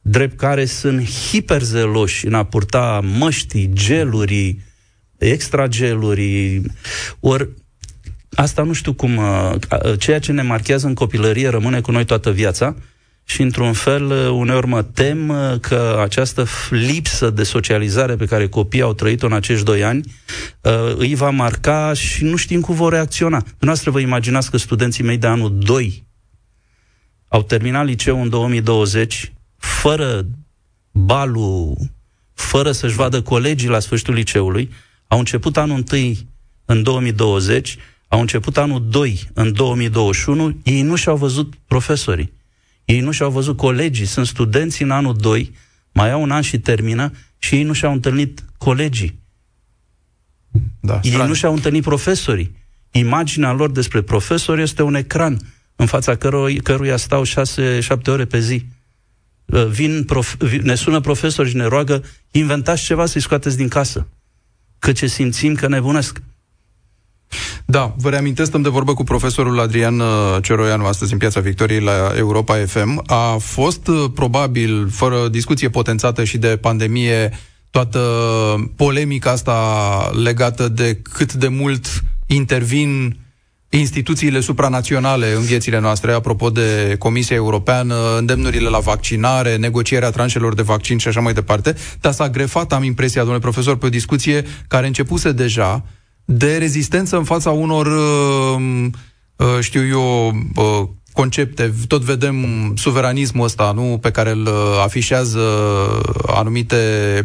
drept 0.00 0.36
care 0.36 0.64
sunt 0.64 1.08
hiperzeloși 1.08 2.26
în 2.26 2.34
a 2.34 2.44
purta 2.44 3.00
măștii, 3.18 3.70
geluri, 3.72 4.58
extrageluri, 5.18 6.62
ori 7.20 7.48
asta 8.40 8.62
nu 8.62 8.72
știu 8.72 8.92
cum, 8.92 9.16
uh, 9.16 9.54
ceea 9.98 10.18
ce 10.18 10.32
ne 10.32 10.42
marchează 10.42 10.86
în 10.86 10.94
copilărie 10.94 11.48
rămâne 11.48 11.80
cu 11.80 11.90
noi 11.90 12.04
toată 12.04 12.30
viața 12.30 12.76
și 13.24 13.42
într-un 13.42 13.72
fel 13.72 14.04
uh, 14.10 14.28
uneori 14.28 14.66
mă 14.66 14.82
tem 14.82 15.28
uh, 15.28 15.58
că 15.60 15.98
această 16.02 16.46
lipsă 16.70 17.30
de 17.30 17.42
socializare 17.42 18.16
pe 18.16 18.24
care 18.24 18.48
copiii 18.48 18.82
au 18.82 18.92
trăit-o 18.92 19.26
în 19.26 19.32
acești 19.32 19.64
doi 19.64 19.84
ani 19.84 20.14
îi 20.96 21.14
va 21.14 21.30
marca 21.30 21.92
și 21.92 22.24
nu 22.24 22.36
știm 22.36 22.60
cum 22.60 22.74
vor 22.74 22.92
reacționa. 22.92 23.44
Noastră 23.58 23.90
vă 23.90 24.00
imaginați 24.00 24.50
că 24.50 24.56
studenții 24.56 25.04
mei 25.04 25.18
de 25.18 25.26
anul 25.26 25.58
2 25.58 26.06
au 27.28 27.42
terminat 27.42 27.84
liceu 27.84 28.22
în 28.22 28.28
2020 28.28 29.32
fără 29.56 30.26
balul, 30.90 31.76
fără 32.34 32.72
să-și 32.72 32.96
vadă 32.96 33.22
colegii 33.22 33.68
la 33.68 33.78
sfârșitul 33.78 34.14
liceului, 34.14 34.70
au 35.06 35.18
început 35.18 35.56
anul 35.56 35.84
1 35.92 36.12
în 36.64 36.82
2020, 36.82 37.78
au 38.10 38.20
început 38.20 38.56
anul 38.56 38.88
2 38.88 39.30
în 39.32 39.52
2021, 39.52 40.56
ei 40.62 40.82
nu 40.82 40.94
și-au 40.94 41.16
văzut 41.16 41.54
profesorii. 41.66 42.32
Ei 42.84 43.00
nu 43.00 43.10
și-au 43.10 43.30
văzut 43.30 43.56
colegii, 43.56 44.06
sunt 44.06 44.26
studenți 44.26 44.82
în 44.82 44.90
anul 44.90 45.16
2, 45.16 45.52
mai 45.92 46.10
au 46.10 46.22
un 46.22 46.30
an 46.30 46.42
și 46.42 46.58
termină 46.58 47.12
și 47.38 47.54
ei 47.54 47.62
nu 47.62 47.72
și-au 47.72 47.92
întâlnit 47.92 48.44
colegii. 48.58 49.18
Da, 50.80 51.00
ei 51.02 51.16
nu 51.26 51.34
și-au 51.34 51.52
întâlnit 51.52 51.82
profesorii. 51.82 52.56
Imaginea 52.90 53.52
lor 53.52 53.70
despre 53.70 54.02
profesori 54.02 54.62
este 54.62 54.82
un 54.82 54.94
ecran 54.94 55.38
în 55.76 55.86
fața 55.86 56.16
căruia, 56.16 56.60
căruia 56.62 56.96
stau 56.96 57.22
6-7 57.24 57.26
ore 58.06 58.24
pe 58.24 58.40
zi. 58.40 58.64
Uh, 59.44 59.66
vin 59.66 60.04
prof, 60.04 60.34
ne 60.62 60.74
sună 60.74 61.00
profesori 61.00 61.48
și 61.48 61.56
ne 61.56 61.64
roagă, 61.64 62.04
inventați 62.30 62.84
ceva 62.84 63.06
să-i 63.06 63.20
scoateți 63.20 63.56
din 63.56 63.68
casă. 63.68 64.06
Că 64.78 64.92
ce 64.92 65.06
simțim 65.06 65.54
că 65.54 65.68
nebunesc. 65.68 66.22
Da, 67.64 67.94
vă 67.96 68.10
reamintesc, 68.10 68.48
stăm 68.48 68.62
de 68.62 68.68
vorbă 68.68 68.94
cu 68.94 69.04
profesorul 69.04 69.60
Adrian 69.60 70.00
uh, 70.00 70.06
Ceroianu 70.42 70.84
astăzi 70.84 71.12
în 71.12 71.18
Piața 71.18 71.40
Victoriei 71.40 71.80
la 71.80 72.12
Europa 72.16 72.56
FM. 72.66 73.02
A 73.06 73.36
fost 73.40 73.86
uh, 73.86 74.04
probabil, 74.14 74.88
fără 74.90 75.28
discuție 75.28 75.68
potențată 75.68 76.24
și 76.24 76.38
de 76.38 76.58
pandemie, 76.60 77.30
toată 77.70 78.00
polemica 78.76 79.30
asta 79.30 80.10
legată 80.22 80.68
de 80.68 81.00
cât 81.02 81.32
de 81.32 81.48
mult 81.48 81.86
intervin 82.26 83.18
instituțiile 83.68 84.40
supranaționale 84.40 85.32
în 85.32 85.42
viețile 85.42 85.80
noastre, 85.80 86.12
apropo 86.12 86.50
de 86.50 86.96
Comisia 86.98 87.36
Europeană, 87.36 88.16
îndemnurile 88.18 88.68
la 88.68 88.78
vaccinare, 88.78 89.56
negocierea 89.56 90.10
tranșelor 90.10 90.54
de 90.54 90.62
vaccin 90.62 90.98
și 90.98 91.08
așa 91.08 91.20
mai 91.20 91.32
departe, 91.32 91.74
dar 92.00 92.12
s-a 92.12 92.28
grefat, 92.28 92.72
am 92.72 92.82
impresia, 92.82 93.20
domnule 93.20 93.42
profesor, 93.42 93.76
pe 93.76 93.86
o 93.86 93.88
discuție 93.88 94.44
care 94.68 94.86
începuse 94.86 95.32
deja 95.32 95.84
de 96.32 96.56
rezistență 96.56 97.16
în 97.16 97.24
fața 97.24 97.50
unor, 97.50 97.86
uh, 97.86 98.86
uh, 99.36 99.58
știu 99.60 99.86
eu, 99.86 100.26
uh, 100.54 100.88
concepte. 101.12 101.72
Tot 101.88 102.02
vedem 102.02 102.36
suveranismul 102.76 103.44
ăsta, 103.44 103.72
nu, 103.74 103.98
pe 104.02 104.10
care 104.10 104.30
îl 104.30 104.48
afișează 104.82 105.40
anumite 106.26 106.76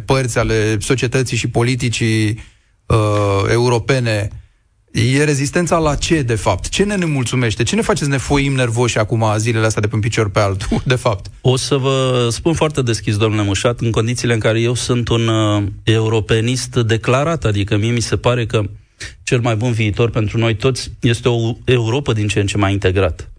părți 0.06 0.38
ale 0.38 0.78
societății 0.80 1.38
și 1.38 1.48
politicii 1.48 2.40
uh, 2.86 3.52
europene 3.52 4.30
E 4.96 5.24
rezistența 5.24 5.78
la 5.78 5.96
ce, 5.96 6.22
de 6.22 6.36
fapt? 6.36 6.70
Ce 6.70 6.84
ne 6.84 6.96
nemulțumește? 6.96 7.64
Ce 7.64 7.76
ne 7.76 7.82
face 7.82 8.04
să 8.04 8.10
ne 8.10 8.18
foim 8.18 8.54
nervoși 8.54 8.98
acum 8.98 9.26
zilele 9.38 9.66
astea 9.66 9.82
de 9.82 9.88
pe 9.88 9.96
un 9.96 10.02
picior 10.02 10.30
pe 10.30 10.40
altul, 10.40 10.82
de 10.86 10.96
fapt? 10.96 11.26
O 11.42 11.56
să 11.56 11.76
vă 11.76 12.28
spun 12.32 12.54
foarte 12.54 12.82
deschis, 12.82 13.18
domnule 13.18 13.44
Mușat, 13.44 13.80
în 13.80 13.92
condițiile 13.92 14.34
în 14.34 14.40
care 14.40 14.60
eu 14.60 14.74
sunt 14.74 15.08
un 15.08 15.28
uh, 15.28 15.64
europenist 15.84 16.76
declarat, 16.76 17.44
adică 17.44 17.78
mie 17.78 17.92
mi 17.92 18.00
se 18.00 18.16
pare 18.16 18.46
că 18.46 18.62
cel 19.24 19.40
mai 19.40 19.56
bun 19.56 19.72
viitor 19.72 20.10
pentru 20.10 20.38
noi 20.38 20.56
toți 20.56 20.92
este 21.00 21.30
o 21.30 21.54
Europa 21.66 22.14
din 22.14 22.28
ce 22.28 22.40
în 22.40 22.48
ce 22.48 22.58
mai 22.58 22.72
integrată. 22.72 23.30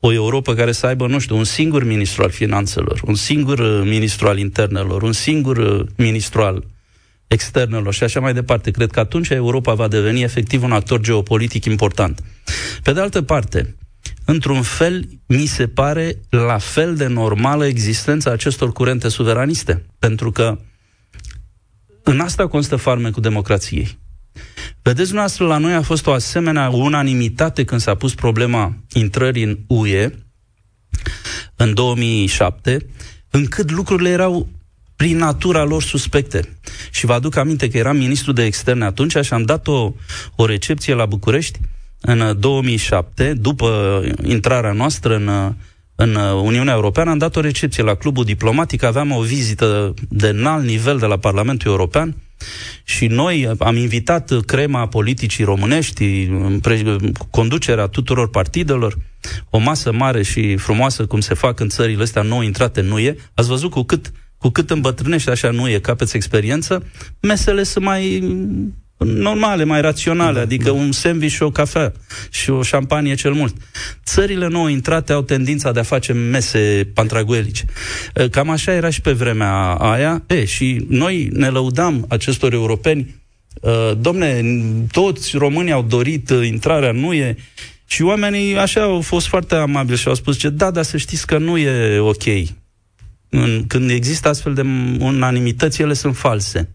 O 0.00 0.12
Europa 0.12 0.54
care 0.54 0.72
să 0.72 0.86
aibă, 0.86 1.06
nu 1.06 1.18
știu, 1.18 1.36
un 1.36 1.44
singur 1.44 1.84
ministru 1.84 2.22
al 2.22 2.30
finanțelor, 2.30 3.00
un 3.04 3.14
singur 3.14 3.58
uh, 3.58 3.82
ministru 3.84 4.28
al 4.28 4.38
internelor, 4.38 5.02
un 5.02 5.12
singur 5.12 5.56
uh, 5.56 5.86
ministru 5.96 6.42
al 6.42 6.64
externelor 7.26 7.94
și 7.94 8.02
așa 8.02 8.20
mai 8.20 8.34
departe. 8.34 8.70
Cred 8.70 8.90
că 8.90 9.00
atunci 9.00 9.28
Europa 9.28 9.74
va 9.74 9.88
deveni 9.88 10.22
efectiv 10.22 10.62
un 10.62 10.72
actor 10.72 11.00
geopolitic 11.00 11.64
important. 11.64 12.22
Pe 12.82 12.92
de 12.92 13.00
altă 13.00 13.22
parte, 13.22 13.76
într-un 14.24 14.62
fel, 14.62 15.08
mi 15.26 15.46
se 15.46 15.66
pare 15.66 16.20
la 16.30 16.58
fel 16.58 16.96
de 16.96 17.06
normală 17.06 17.66
existența 17.66 18.30
acestor 18.30 18.72
curente 18.72 19.08
suveraniste. 19.08 19.84
Pentru 19.98 20.30
că 20.30 20.58
în 22.02 22.20
asta 22.20 22.46
constă 22.46 22.76
farmecul 22.76 23.22
democrației. 23.22 23.98
Vedeți, 24.82 25.06
dumneavoastră, 25.06 25.46
la 25.46 25.58
noi 25.58 25.74
a 25.74 25.82
fost 25.82 26.06
o 26.06 26.12
asemenea 26.12 26.68
unanimitate 26.68 27.64
când 27.64 27.80
s-a 27.80 27.94
pus 27.94 28.14
problema 28.14 28.76
intrării 28.92 29.42
în 29.42 29.58
UE 29.66 30.10
în 31.56 31.74
2007, 31.74 32.86
încât 33.30 33.70
lucrurile 33.70 34.08
erau 34.08 34.48
prin 34.96 35.16
natura 35.16 35.64
lor 35.64 35.82
suspecte. 35.82 36.58
Și 36.90 37.06
vă 37.06 37.12
aduc 37.12 37.36
aminte 37.36 37.68
că 37.68 37.76
eram 37.76 37.96
ministru 37.96 38.32
de 38.32 38.44
externe 38.44 38.84
atunci 38.84 39.16
și 39.22 39.32
am 39.32 39.42
dat 39.42 39.66
o, 39.66 39.92
o 40.36 40.46
recepție 40.46 40.94
la 40.94 41.06
București 41.06 41.58
în 42.00 42.36
2007, 42.40 43.34
după 43.34 44.02
intrarea 44.22 44.72
noastră 44.72 45.16
în, 45.16 45.54
în 45.94 46.14
Uniunea 46.44 46.74
Europeană, 46.74 47.10
am 47.10 47.18
dat 47.18 47.36
o 47.36 47.40
recepție 47.40 47.82
la 47.82 47.94
clubul 47.94 48.24
diplomatic, 48.24 48.82
aveam 48.82 49.10
o 49.10 49.20
vizită 49.20 49.94
de 50.08 50.28
înalt 50.28 50.64
nivel 50.64 50.98
de 50.98 51.06
la 51.06 51.16
Parlamentul 51.16 51.70
European 51.70 52.16
și 52.84 53.06
noi 53.06 53.50
am 53.58 53.76
invitat 53.76 54.40
crema 54.44 54.88
politicii 54.88 55.44
românești, 55.44 56.28
conducerea 57.30 57.86
tuturor 57.86 58.30
partidelor, 58.30 58.96
o 59.50 59.58
masă 59.58 59.92
mare 59.92 60.22
și 60.22 60.56
frumoasă 60.56 61.06
cum 61.06 61.20
se 61.20 61.34
fac 61.34 61.60
în 61.60 61.68
țările 61.68 62.02
astea 62.02 62.22
nou 62.22 62.40
intrate 62.40 62.80
în 62.80 62.90
UE. 62.90 63.14
Ați 63.34 63.48
văzut 63.48 63.70
cu 63.70 63.82
cât 63.82 64.12
cu 64.38 64.48
cât 64.48 64.70
îmbătrânești 64.70 65.30
așa 65.30 65.50
nu 65.50 65.68
e, 65.68 65.78
capeți 65.78 66.16
experiență, 66.16 66.86
mesele 67.20 67.62
sunt 67.62 67.84
mai 67.84 68.22
normale, 68.98 69.64
mai 69.64 69.80
raționale, 69.80 70.34
da, 70.34 70.40
adică 70.40 70.64
da. 70.64 70.72
un 70.72 70.92
sandwich 70.92 71.34
și 71.34 71.42
o 71.42 71.50
cafea 71.50 71.92
și 72.30 72.50
o 72.50 72.62
șampanie 72.62 73.14
cel 73.14 73.32
mult. 73.32 73.54
Țările 74.04 74.46
nou 74.46 74.66
intrate 74.66 75.12
au 75.12 75.22
tendința 75.22 75.72
de 75.72 75.80
a 75.80 75.82
face 75.82 76.12
mese 76.12 76.90
pantraguelice. 76.94 77.64
Cam 78.30 78.50
așa 78.50 78.72
era 78.72 78.90
și 78.90 79.00
pe 79.00 79.12
vremea 79.12 79.72
aia. 79.72 80.22
E, 80.26 80.44
și 80.44 80.86
noi 80.88 81.28
ne 81.32 81.48
lăudam 81.48 82.04
acestor 82.08 82.52
europeni 82.52 83.16
domne, 83.98 84.42
toți 84.92 85.36
românii 85.36 85.72
au 85.72 85.82
dorit 85.82 86.28
intrarea, 86.28 86.92
nu 86.92 87.12
e 87.12 87.36
și 87.86 88.02
oamenii 88.02 88.56
așa 88.56 88.82
au 88.82 89.00
fost 89.00 89.26
foarte 89.26 89.54
amabili 89.54 89.98
și 89.98 90.08
au 90.08 90.14
spus 90.14 90.36
că 90.36 90.48
da, 90.48 90.70
dar 90.70 90.84
să 90.84 90.96
știți 90.96 91.26
că 91.26 91.38
nu 91.38 91.56
e 91.56 91.98
ok 91.98 92.24
în, 93.28 93.64
când 93.66 93.90
există 93.90 94.28
astfel 94.28 94.54
de 94.54 94.60
unanimități, 94.98 95.82
ele 95.82 95.92
sunt 95.92 96.16
false. 96.16 96.68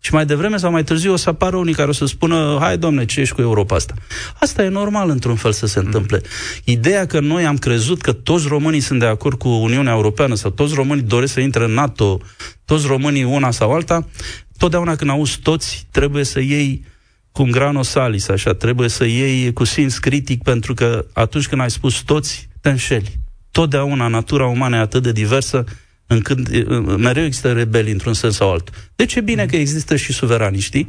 Și 0.00 0.14
mai 0.14 0.26
devreme 0.26 0.56
sau 0.56 0.70
mai 0.70 0.84
târziu 0.84 1.12
o 1.12 1.16
să 1.16 1.28
apară 1.28 1.56
unii 1.56 1.74
care 1.74 1.88
o 1.88 1.92
să 1.92 2.06
spună, 2.06 2.56
hai 2.60 2.78
domne, 2.78 3.04
ce 3.04 3.20
ești 3.20 3.34
cu 3.34 3.40
Europa 3.40 3.76
asta? 3.76 3.94
Asta 4.40 4.62
e 4.62 4.68
normal 4.68 5.10
într-un 5.10 5.36
fel 5.36 5.52
să 5.52 5.66
se 5.66 5.78
întâmple. 5.78 6.22
Ideea 6.64 7.06
că 7.06 7.20
noi 7.20 7.46
am 7.46 7.56
crezut 7.56 8.00
că 8.00 8.12
toți 8.12 8.48
românii 8.48 8.80
sunt 8.80 8.98
de 8.98 9.06
acord 9.06 9.38
cu 9.38 9.48
Uniunea 9.48 9.92
Europeană 9.92 10.34
sau 10.34 10.50
toți 10.50 10.74
românii 10.74 11.02
doresc 11.02 11.32
să 11.32 11.40
intre 11.40 11.64
în 11.64 11.72
NATO, 11.72 12.20
toți 12.64 12.86
românii 12.86 13.24
una 13.24 13.50
sau 13.50 13.72
alta, 13.72 14.08
totdeauna 14.56 14.96
când 14.96 15.10
auzi 15.10 15.38
toți, 15.42 15.86
trebuie 15.90 16.24
să 16.24 16.40
iei 16.40 16.84
cu 17.32 17.42
un 17.42 17.50
grano 17.50 17.82
salis, 17.82 18.28
așa, 18.28 18.54
trebuie 18.54 18.88
să 18.88 19.04
iei 19.04 19.52
cu 19.52 19.64
simț 19.64 19.96
critic, 19.96 20.42
pentru 20.42 20.74
că 20.74 21.06
atunci 21.12 21.48
când 21.48 21.60
ai 21.60 21.70
spus 21.70 22.00
toți, 22.00 22.48
te 22.60 22.68
înșeli 22.68 23.18
totdeauna 23.50 24.06
natura 24.06 24.46
umană 24.46 24.76
e 24.76 24.78
atât 24.78 25.02
de 25.02 25.12
diversă 25.12 25.64
încât 26.08 26.66
mereu 26.96 27.24
există 27.24 27.52
rebeli 27.52 27.90
într-un 27.90 28.12
sens 28.12 28.34
sau 28.34 28.52
altul. 28.52 28.74
Deci 28.96 29.14
e 29.14 29.20
bine 29.20 29.46
că 29.46 29.56
există 29.56 29.96
și 29.96 30.12
suveraniștii, 30.12 30.88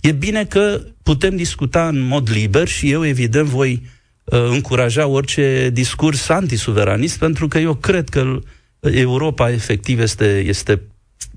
e 0.00 0.12
bine 0.12 0.44
că 0.44 0.80
putem 1.02 1.36
discuta 1.36 1.88
în 1.88 2.00
mod 2.00 2.30
liber 2.30 2.68
și 2.68 2.90
eu, 2.90 3.06
evident, 3.06 3.46
voi 3.46 3.82
uh, 4.24 4.48
încuraja 4.50 5.06
orice 5.06 5.70
discurs 5.72 6.28
antisuveranist, 6.28 7.18
pentru 7.18 7.48
că 7.48 7.58
eu 7.58 7.74
cred 7.74 8.08
că 8.08 8.38
Europa 8.80 9.50
efectiv 9.50 10.00
este, 10.00 10.42
este 10.46 10.80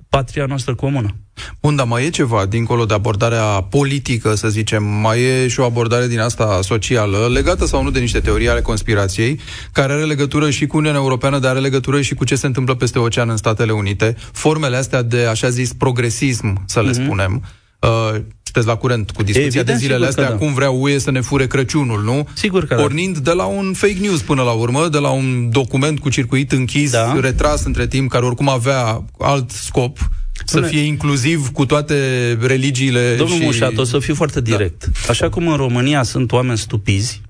patria 0.09 0.45
noastră 0.45 0.75
comună. 0.75 1.15
Bun, 1.61 1.75
dar 1.75 1.85
mai 1.85 2.05
e 2.05 2.09
ceva, 2.09 2.45
dincolo 2.45 2.85
de 2.85 2.93
abordarea 2.93 3.43
politică, 3.69 4.35
să 4.35 4.49
zicem, 4.49 4.83
mai 4.83 5.21
e 5.21 5.47
și 5.47 5.59
o 5.59 5.63
abordare 5.63 6.07
din 6.07 6.19
asta 6.19 6.59
socială, 6.63 7.29
legată 7.33 7.65
sau 7.65 7.83
nu 7.83 7.91
de 7.91 7.99
niște 7.99 8.19
teorii 8.19 8.49
ale 8.49 8.61
conspirației, 8.61 9.39
care 9.71 9.93
are 9.93 10.03
legătură 10.03 10.49
și 10.49 10.67
cu 10.67 10.77
Uniunea 10.77 10.99
Europeană, 10.99 11.39
dar 11.39 11.51
are 11.51 11.59
legătură 11.59 12.01
și 12.01 12.13
cu 12.13 12.23
ce 12.23 12.35
se 12.35 12.45
întâmplă 12.45 12.75
peste 12.75 12.99
ocean 12.99 13.29
în 13.29 13.37
Statele 13.37 13.71
Unite. 13.71 14.15
Formele 14.31 14.75
astea 14.75 15.01
de, 15.01 15.25
așa 15.25 15.49
zis, 15.49 15.73
progresism, 15.73 16.63
să 16.65 16.81
le 16.81 16.89
mm-hmm. 16.89 17.05
spunem, 17.05 17.43
uh, 17.79 18.19
sunteți 18.43 18.67
la 18.67 18.75
curent 18.75 19.11
cu 19.11 19.23
discuția 19.23 19.59
Evident, 19.59 19.67
de 19.67 19.85
zilele 19.85 20.05
astea, 20.05 20.29
da. 20.29 20.35
cum 20.35 20.53
vrea 20.53 20.69
UE 20.69 20.97
să 20.97 21.11
ne 21.11 21.21
fure 21.21 21.47
Crăciunul, 21.47 22.03
nu? 22.03 22.27
Sigur 22.33 22.65
că 22.65 22.75
da. 22.75 22.81
Pornind 22.81 23.17
da. 23.17 23.31
de 23.31 23.35
la 23.35 23.45
un 23.45 23.73
fake 23.73 23.97
news 23.99 24.21
până 24.21 24.41
la 24.41 24.51
urmă, 24.51 24.87
de 24.87 24.97
la 24.97 25.09
un 25.09 25.49
document 25.51 25.99
cu 25.99 26.09
circuit 26.09 26.51
închis, 26.51 26.91
da. 26.91 27.19
retras 27.19 27.63
între 27.63 27.87
timp, 27.87 28.09
care 28.09 28.25
oricum 28.25 28.49
avea 28.49 29.03
alt 29.19 29.51
scop, 29.51 29.97
să 30.45 30.61
fie 30.61 30.79
inclusiv 30.79 31.49
cu 31.49 31.65
toate 31.65 31.95
religiile 32.41 33.15
Domnul 33.15 33.37
și... 33.37 33.43
Mușat, 33.43 33.77
o 33.77 33.83
să 33.83 33.99
fiu 33.99 34.15
foarte 34.15 34.41
da. 34.41 34.49
direct. 34.55 34.85
Da. 34.85 35.09
Așa 35.09 35.29
cum 35.29 35.47
în 35.47 35.55
România 35.55 36.03
sunt 36.03 36.31
oameni 36.31 36.57
stupizi, 36.57 37.21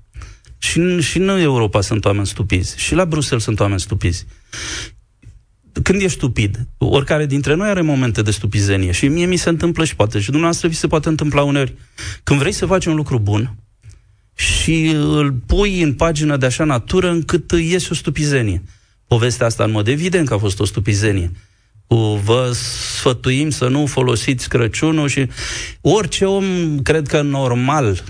și 0.58 0.78
în, 0.78 1.00
și 1.00 1.18
în 1.18 1.28
Europa 1.28 1.80
sunt 1.80 2.04
oameni 2.04 2.26
stupizi, 2.26 2.78
și 2.78 2.94
la 2.94 3.04
Bruxelles 3.04 3.44
sunt 3.44 3.60
oameni 3.60 3.80
stupizi. 3.80 4.26
Când 5.82 6.00
ești 6.00 6.16
stupid, 6.16 6.66
oricare 6.78 7.26
dintre 7.26 7.54
noi 7.54 7.68
are 7.68 7.80
momente 7.80 8.22
de 8.22 8.30
stupizenie 8.30 8.92
și 8.92 9.08
mie 9.08 9.26
mi 9.26 9.36
se 9.36 9.48
întâmplă 9.48 9.84
și 9.84 9.96
poate 9.96 10.18
și 10.18 10.26
dumneavoastră 10.26 10.68
vi 10.68 10.74
se 10.74 10.86
poate 10.86 11.08
întâmpla 11.08 11.42
uneori. 11.42 11.74
Când 12.22 12.38
vrei 12.38 12.52
să 12.52 12.66
faci 12.66 12.86
un 12.86 12.94
lucru 12.94 13.18
bun 13.18 13.56
și 14.34 14.86
îl 14.94 15.32
pui 15.32 15.82
în 15.82 15.94
pagină 15.94 16.36
de 16.36 16.46
așa 16.46 16.64
natură 16.64 17.10
încât 17.10 17.50
iese 17.50 17.88
o 17.90 17.94
stupizenie. 17.94 18.62
Povestea 19.06 19.46
asta 19.46 19.64
în 19.64 19.70
mod 19.70 19.88
evident 19.88 20.28
că 20.28 20.34
a 20.34 20.38
fost 20.38 20.60
o 20.60 20.64
stupizenie 20.64 21.30
cu 21.30 21.51
vă 21.94 22.50
sfătuim 22.54 23.50
să 23.50 23.68
nu 23.68 23.86
folosiți 23.86 24.48
Crăciunul 24.48 25.08
și 25.08 25.26
orice 25.80 26.24
om, 26.24 26.78
cred 26.82 27.06
că 27.06 27.22
normal, 27.22 28.02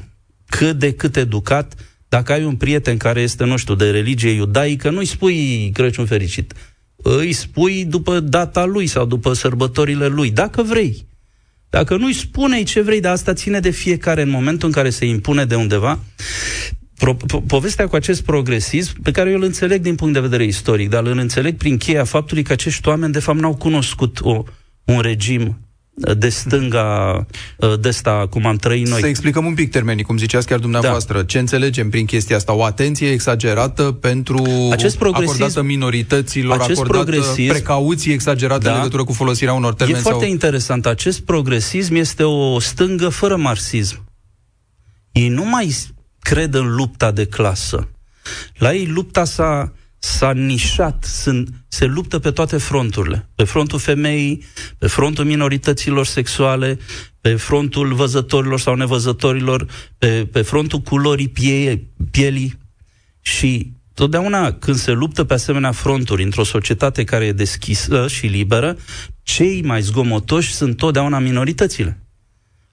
cât 0.47 0.79
de 0.79 0.93
cât 0.93 1.17
educat, 1.17 1.75
dacă 2.09 2.33
ai 2.33 2.45
un 2.45 2.57
prieten 2.57 2.97
care 2.97 3.21
este, 3.21 3.45
nu 3.45 3.57
știu, 3.57 3.75
de 3.75 3.91
religie 3.91 4.31
iudaică, 4.31 4.91
nu-i 4.91 5.05
spui 5.05 5.71
Crăciun 5.75 6.07
fericit. 6.07 6.53
Îi 6.97 7.33
spui 7.33 7.85
după 7.85 8.21
data 8.21 8.65
lui 8.65 8.87
sau 8.87 9.05
după 9.05 9.33
sărbătorile 9.33 10.07
lui, 10.07 10.31
dacă 10.31 10.63
vrei. 10.63 11.07
Dacă 11.71 11.97
nu-i 11.97 12.13
spune 12.13 12.63
ce 12.63 12.81
vrei, 12.81 13.01
dar 13.01 13.13
asta 13.13 13.33
ține 13.33 13.61
de 13.61 13.71
fiecare 13.71 14.23
în 14.23 14.31
momentul 14.31 14.69
în 14.69 14.75
care 14.75 14.91
se 14.91 15.05
impune 15.07 15.45
de 15.45 15.55
undeva. 15.55 15.99
Pro, 17.03 17.15
po, 17.15 17.41
povestea 17.41 17.87
cu 17.89 17.97
acest 17.97 18.23
progresism, 18.23 19.03
pe 19.03 19.11
care 19.11 19.31
eu 19.31 19.37
îl 19.37 19.43
înțeleg 19.43 19.83
din 19.83 19.95
punct 19.95 20.15
de 20.15 20.21
vedere 20.21 20.45
istoric, 20.45 20.89
dar 20.89 21.05
îl 21.05 21.19
înțeleg 21.19 21.57
prin 21.57 21.77
cheia 21.77 22.05
faptului 22.05 22.43
că 22.43 22.53
acești 22.53 22.89
oameni, 22.89 23.13
de 23.13 23.19
fapt, 23.19 23.39
n-au 23.39 23.55
cunoscut 23.55 24.19
o, 24.21 24.43
un 24.85 25.01
regim 25.01 25.59
de 26.19 26.29
stânga 26.29 27.27
de 27.81 27.89
asta, 27.89 28.27
cum 28.31 28.47
am 28.47 28.57
trăit 28.57 28.89
noi. 28.89 29.01
Să 29.01 29.07
explicăm 29.07 29.45
un 29.45 29.55
pic 29.55 29.71
termenii, 29.71 30.05
cum 30.05 30.19
ziceați 30.19 30.47
chiar 30.47 30.59
dumneavoastră. 30.59 31.19
Da. 31.19 31.25
Ce 31.25 31.39
înțelegem 31.39 31.91
prin 31.91 32.05
chestia 32.05 32.37
asta? 32.37 32.53
O 32.53 32.65
atenție 32.65 33.11
exagerată 33.11 33.83
pentru 33.83 34.45
acest 34.71 35.03
acordată 35.03 35.63
minorităților, 35.63 36.61
acest 36.61 36.81
acordată 36.81 37.11
progresism, 37.11 37.53
precauții 37.53 38.13
exagerate 38.13 38.65
da, 38.65 38.71
în 38.71 38.77
legătură 38.77 39.05
cu 39.05 39.13
folosirea 39.13 39.55
unor 39.55 39.75
termeni. 39.75 39.99
E 39.99 40.03
foarte 40.03 40.27
interesant. 40.27 40.87
Acest 40.87 41.21
progresism 41.21 41.95
este 41.95 42.23
o 42.23 42.59
stângă 42.59 43.09
fără 43.09 43.37
marxism. 43.37 44.05
Ei 45.13 45.29
nu 45.29 45.45
mai 45.45 45.75
cred 46.23 46.55
în 46.55 46.75
lupta 46.75 47.11
de 47.11 47.27
clasă. 47.27 47.89
La 48.55 48.75
ei 48.75 48.87
lupta 48.87 49.25
s-a, 49.25 49.73
s-a 49.99 50.33
nișat, 50.33 51.05
sunt, 51.05 51.49
se 51.69 51.85
luptă 51.85 52.19
pe 52.19 52.31
toate 52.31 52.57
fronturile. 52.57 53.29
Pe 53.35 53.45
frontul 53.45 53.79
femeii, 53.79 54.45
pe 54.79 54.87
frontul 54.87 55.25
minorităților 55.25 56.07
sexuale, 56.07 56.79
pe 57.21 57.35
frontul 57.35 57.95
văzătorilor 57.95 58.61
sau 58.61 58.75
nevăzătorilor, 58.75 59.67
pe, 59.99 60.29
pe 60.33 60.43
frontul 60.43 60.79
culorii 60.79 61.29
pie, 61.29 61.91
pielii. 62.11 62.59
Și 63.21 63.73
totdeauna 63.95 64.53
când 64.53 64.77
se 64.77 64.93
luptă 64.93 65.25
pe 65.25 65.35
asemenea 65.35 65.73
fronturi 65.73 66.23
într-o 66.23 66.45
societate 66.45 67.05
care 67.05 67.25
e 67.25 67.33
deschisă 67.33 68.09
și 68.09 68.27
liberă, 68.27 68.77
cei 69.23 69.63
mai 69.63 69.83
zgomotoși 69.83 70.55
sunt 70.55 70.77
totdeauna 70.77 71.19
minoritățile. 71.19 72.07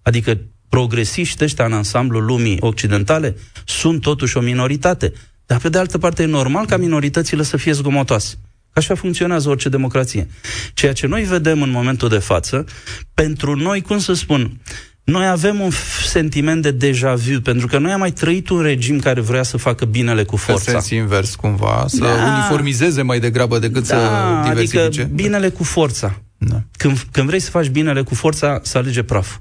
Adică 0.01 0.39
progresiști 0.69 1.43
ăștia 1.43 1.65
în 1.65 1.73
ansamblul 1.73 2.25
lumii 2.25 2.57
occidentale 2.59 3.35
sunt 3.65 4.01
totuși 4.01 4.37
o 4.37 4.41
minoritate. 4.41 5.13
Dar 5.45 5.59
pe 5.59 5.69
de 5.69 5.77
altă 5.77 5.97
parte 5.97 6.23
e 6.23 6.25
normal 6.25 6.65
ca 6.65 6.77
minoritățile 6.77 7.43
să 7.43 7.57
fie 7.57 7.71
zgomotoase. 7.71 8.35
Așa 8.73 8.95
funcționează 8.95 9.49
orice 9.49 9.69
democrație. 9.69 10.27
Ceea 10.73 10.93
ce 10.93 11.07
noi 11.07 11.23
vedem 11.23 11.61
în 11.61 11.69
momentul 11.69 12.09
de 12.09 12.17
față, 12.17 12.65
pentru 13.13 13.55
noi, 13.55 13.81
cum 13.81 13.99
să 13.99 14.13
spun, 14.13 14.59
noi 15.03 15.27
avem 15.27 15.59
un 15.59 15.69
sentiment 16.07 16.61
de 16.61 16.71
deja 16.71 17.13
vu, 17.13 17.41
pentru 17.41 17.67
că 17.67 17.77
noi 17.77 17.91
am 17.91 17.99
mai 17.99 18.11
trăit 18.11 18.49
un 18.49 18.61
regim 18.61 18.99
care 18.99 19.21
vrea 19.21 19.43
să 19.43 19.57
facă 19.57 19.85
binele 19.85 20.23
cu 20.23 20.35
forța. 20.35 20.71
În 20.71 20.79
sens 20.79 20.89
invers, 20.89 21.35
cumva, 21.35 21.85
să 21.87 21.99
da. 21.99 22.35
uniformizeze 22.35 23.01
mai 23.01 23.19
degrabă 23.19 23.59
decât 23.59 23.87
da, 23.87 23.95
să 23.95 24.49
diversifice. 24.49 25.01
Adică 25.01 25.03
binele 25.13 25.49
cu 25.49 25.63
forța. 25.63 26.21
Da. 26.37 26.61
Când, 26.77 27.05
când 27.11 27.27
vrei 27.27 27.39
să 27.39 27.49
faci 27.49 27.67
binele 27.67 28.01
cu 28.01 28.15
forța, 28.15 28.59
să 28.63 28.77
alege 28.77 29.03
praf. 29.03 29.37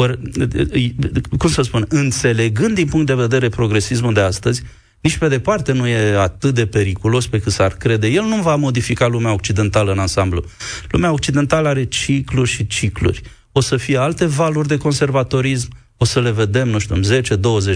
Ori, 0.00 0.18
cum 1.38 1.50
să 1.50 1.62
spun, 1.62 1.86
înțelegând 1.88 2.74
din 2.74 2.86
punct 2.86 3.06
de 3.06 3.14
vedere 3.14 3.48
progresismul 3.48 4.12
de 4.12 4.20
astăzi, 4.20 4.62
nici 5.00 5.16
pe 5.16 5.28
departe 5.28 5.72
nu 5.72 5.86
e 5.86 6.16
atât 6.18 6.54
de 6.54 6.66
periculos 6.66 7.26
pe 7.26 7.40
cât 7.40 7.52
s-ar 7.52 7.72
crede. 7.72 8.06
El 8.06 8.22
nu 8.22 8.36
va 8.36 8.56
modifica 8.56 9.06
lumea 9.06 9.32
occidentală 9.32 9.92
în 9.92 9.98
ansamblu. 9.98 10.44
Lumea 10.88 11.12
occidentală 11.12 11.68
are 11.68 11.84
cicluri 11.84 12.50
și 12.50 12.66
cicluri. 12.66 13.22
O 13.52 13.60
să 13.60 13.76
fie 13.76 13.96
alte 13.96 14.26
valuri 14.26 14.68
de 14.68 14.76
conservatorism, 14.76 15.68
o 15.96 16.04
să 16.04 16.20
le 16.20 16.30
vedem, 16.30 16.68
nu 16.68 16.78
știu, 16.78 17.00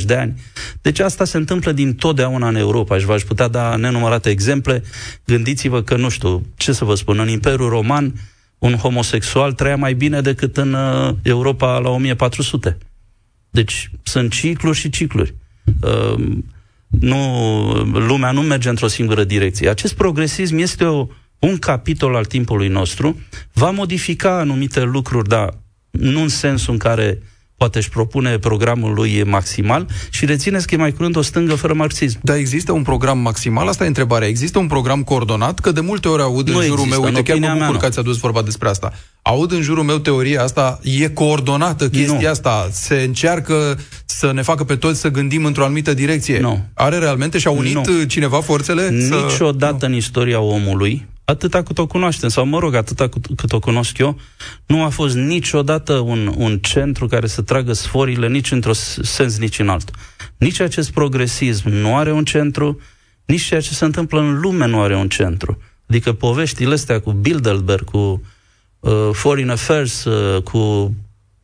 10-20 0.01 0.03
de 0.05 0.15
ani. 0.15 0.41
Deci 0.83 0.99
asta 0.99 1.25
se 1.25 1.37
întâmplă 1.37 1.73
din 1.73 1.95
totdeauna 1.95 2.49
în 2.49 2.57
Europa 2.57 2.99
și 2.99 3.05
v-aș 3.05 3.23
putea 3.23 3.49
da 3.49 3.77
nenumărate 3.77 4.31
exemple. 4.31 4.83
Gândiți-vă 5.25 5.83
că, 5.83 5.97
nu 5.97 6.09
știu, 6.09 6.47
ce 6.57 6.73
să 6.73 6.85
vă 6.85 6.95
spun, 6.95 7.19
în 7.19 7.29
Imperiul 7.29 7.69
Roman 7.69 8.15
un 8.59 8.75
homosexual 8.75 9.53
trăia 9.53 9.77
mai 9.77 9.95
bine 9.95 10.21
decât 10.21 10.57
în 10.57 10.73
uh, 10.73 11.15
Europa 11.23 11.79
la 11.79 11.89
1400. 11.89 12.79
Deci 13.51 13.91
sunt 14.03 14.33
cicluri 14.33 14.79
și 14.79 14.91
cicluri. 14.91 15.35
Uh, 15.83 16.27
nu, 17.01 17.73
lumea 17.93 18.31
nu 18.31 18.41
merge 18.41 18.69
într-o 18.69 18.87
singură 18.87 19.25
direcție. 19.25 19.69
Acest 19.69 19.95
progresism 19.95 20.57
este 20.57 20.85
o, 20.85 21.07
un 21.39 21.57
capitol 21.59 22.15
al 22.15 22.25
timpului 22.25 22.69
nostru, 22.69 23.21
va 23.53 23.71
modifica 23.71 24.39
anumite 24.39 24.83
lucruri, 24.83 25.29
dar 25.29 25.59
nu 25.91 26.21
în 26.21 26.29
sensul 26.29 26.73
în 26.73 26.79
care 26.79 27.23
poate 27.65 27.79
își 27.79 27.89
propune 27.89 28.39
programul 28.39 28.95
lui 28.95 29.23
maximal 29.23 29.87
și 30.11 30.25
rețineți 30.25 30.67
că 30.67 30.75
e 30.75 30.79
mai 30.79 30.93
curând 30.93 31.17
o 31.17 31.23
stângă 31.23 31.55
fără 31.55 31.75
marxism. 31.75 32.19
Dar 32.23 32.37
există 32.37 32.73
un 32.73 32.83
program 32.83 33.19
maximal? 33.19 33.69
Asta 33.69 33.85
e 33.85 33.87
întrebarea. 33.87 34.29
Există 34.29 34.59
un 34.59 34.67
program 34.67 35.03
coordonat? 35.03 35.59
Că 35.59 35.73
de 35.73 35.81
multe 35.81 36.09
ori 36.09 36.23
aud 36.23 36.49
nu 36.49 36.57
în 36.57 36.63
jurul 36.63 36.79
există, 36.79 37.01
meu, 37.01 37.09
uite, 37.09 37.23
chiar 37.23 37.39
mă 37.39 37.65
bucur 37.65 37.77
că 37.77 37.87
ați 37.87 37.99
adus 37.99 38.19
vorba 38.19 38.43
despre 38.43 38.69
asta. 38.69 38.93
Aud 39.23 39.53
în 39.53 39.63
jurul 39.63 39.83
meu 39.83 39.99
teoria 39.99 40.43
asta, 40.43 40.81
e 40.83 41.09
coordonată 41.09 41.89
chestia 41.89 42.19
nu. 42.21 42.29
asta, 42.29 42.69
se 42.73 42.95
încearcă 42.95 43.79
să 44.05 44.33
ne 44.33 44.43
facă 44.43 44.65
pe 44.65 44.77
toți 44.77 45.01
să 45.01 45.09
gândim 45.09 45.45
într-o 45.45 45.65
anumită 45.65 45.95
direcție. 45.95 46.41
Nu. 46.41 46.65
Are 46.75 46.99
realmente 46.99 47.39
și-a 47.39 47.51
unit 47.51 47.89
nu. 47.89 48.03
cineva 48.05 48.41
forțele? 48.41 48.89
Niciodată 48.89 49.77
să... 49.79 49.87
în 49.87 49.95
istoria 49.95 50.41
omului 50.41 51.07
atâta 51.25 51.63
cât 51.63 51.79
o 51.79 51.87
cunoaștem, 51.87 52.29
sau 52.29 52.47
mă 52.47 52.59
rog, 52.59 52.75
atâta 52.75 53.09
cât 53.37 53.53
o 53.53 53.59
cunosc 53.59 53.99
eu, 53.99 54.21
nu 54.67 54.83
a 54.83 54.89
fost 54.89 55.15
niciodată 55.15 55.93
un, 55.93 56.35
un 56.37 56.59
centru 56.59 57.07
care 57.07 57.27
să 57.27 57.43
tragă 57.43 57.73
sforile 57.73 58.29
nici 58.29 58.51
într-un 58.51 58.75
sens, 59.03 59.39
nici 59.39 59.59
în 59.59 59.69
altul. 59.69 59.95
Nici 60.37 60.61
acest 60.61 60.91
progresism 60.91 61.69
nu 61.69 61.97
are 61.97 62.13
un 62.13 62.25
centru, 62.25 62.81
nici 63.25 63.43
ceea 63.43 63.61
ce 63.61 63.75
se 63.75 63.85
întâmplă 63.85 64.21
în 64.21 64.41
lume 64.41 64.67
nu 64.67 64.81
are 64.81 64.97
un 64.97 65.09
centru. 65.09 65.59
Adică 65.89 66.13
poveștile 66.13 66.75
astea 66.75 67.01
cu 67.01 67.13
Bilderberg, 67.13 67.85
cu 67.85 68.23
uh, 68.81 69.09
Foreign 69.13 69.51
Affairs, 69.51 70.05
uh, 70.05 70.43
cu 70.43 70.95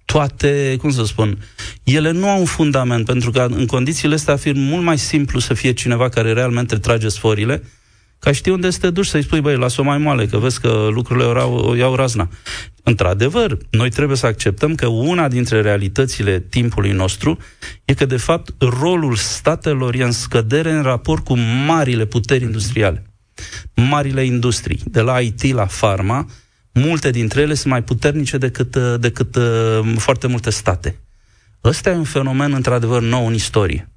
toate, 0.04 0.76
cum 0.80 0.90
să 0.90 1.04
spun, 1.04 1.38
ele 1.82 2.10
nu 2.10 2.28
au 2.28 2.38
un 2.38 2.44
fundament, 2.44 3.04
pentru 3.04 3.30
că 3.30 3.46
în 3.50 3.66
condițiile 3.66 4.14
astea 4.14 4.32
ar 4.32 4.38
fi 4.38 4.52
mult 4.52 4.82
mai 4.82 4.98
simplu 4.98 5.38
să 5.38 5.54
fie 5.54 5.72
cineva 5.72 6.08
care 6.08 6.32
realmente 6.32 6.78
trage 6.78 7.08
sforile, 7.08 7.62
ca 8.20 8.32
știi 8.32 8.52
unde 8.52 8.70
să 8.70 8.78
te 8.78 8.90
duci 8.90 9.06
să-i 9.06 9.22
spui, 9.22 9.40
băi, 9.40 9.56
las-o 9.56 9.82
mai 9.82 9.98
moale, 9.98 10.26
că 10.26 10.38
vezi 10.38 10.60
că 10.60 10.88
lucrurile 10.92 11.26
o 11.26 11.74
iau 11.74 11.94
razna. 11.94 12.28
Într-adevăr, 12.82 13.58
noi 13.70 13.90
trebuie 13.90 14.16
să 14.16 14.26
acceptăm 14.26 14.74
că 14.74 14.86
una 14.86 15.28
dintre 15.28 15.60
realitățile 15.60 16.40
timpului 16.40 16.92
nostru 16.92 17.38
e 17.84 17.94
că, 17.94 18.04
de 18.04 18.16
fapt, 18.16 18.50
rolul 18.58 19.16
statelor 19.16 19.94
e 19.94 20.02
în 20.02 20.12
scădere 20.12 20.70
în 20.70 20.82
raport 20.82 21.24
cu 21.24 21.36
marile 21.66 22.04
puteri 22.04 22.44
industriale. 22.44 23.06
Marile 23.74 24.24
industrii, 24.24 24.80
de 24.84 25.00
la 25.00 25.20
IT 25.20 25.52
la 25.52 25.66
pharma, 25.66 26.26
multe 26.72 27.10
dintre 27.10 27.40
ele 27.40 27.54
sunt 27.54 27.72
mai 27.72 27.82
puternice 27.82 28.38
decât, 28.38 28.76
decât 28.76 29.36
uh, 29.36 29.80
foarte 29.96 30.26
multe 30.26 30.50
state. 30.50 31.00
Ăsta 31.64 31.90
e 31.90 31.94
un 31.94 32.04
fenomen, 32.04 32.52
într-adevăr, 32.52 33.02
nou 33.02 33.26
în 33.26 33.34
istorie. 33.34 33.92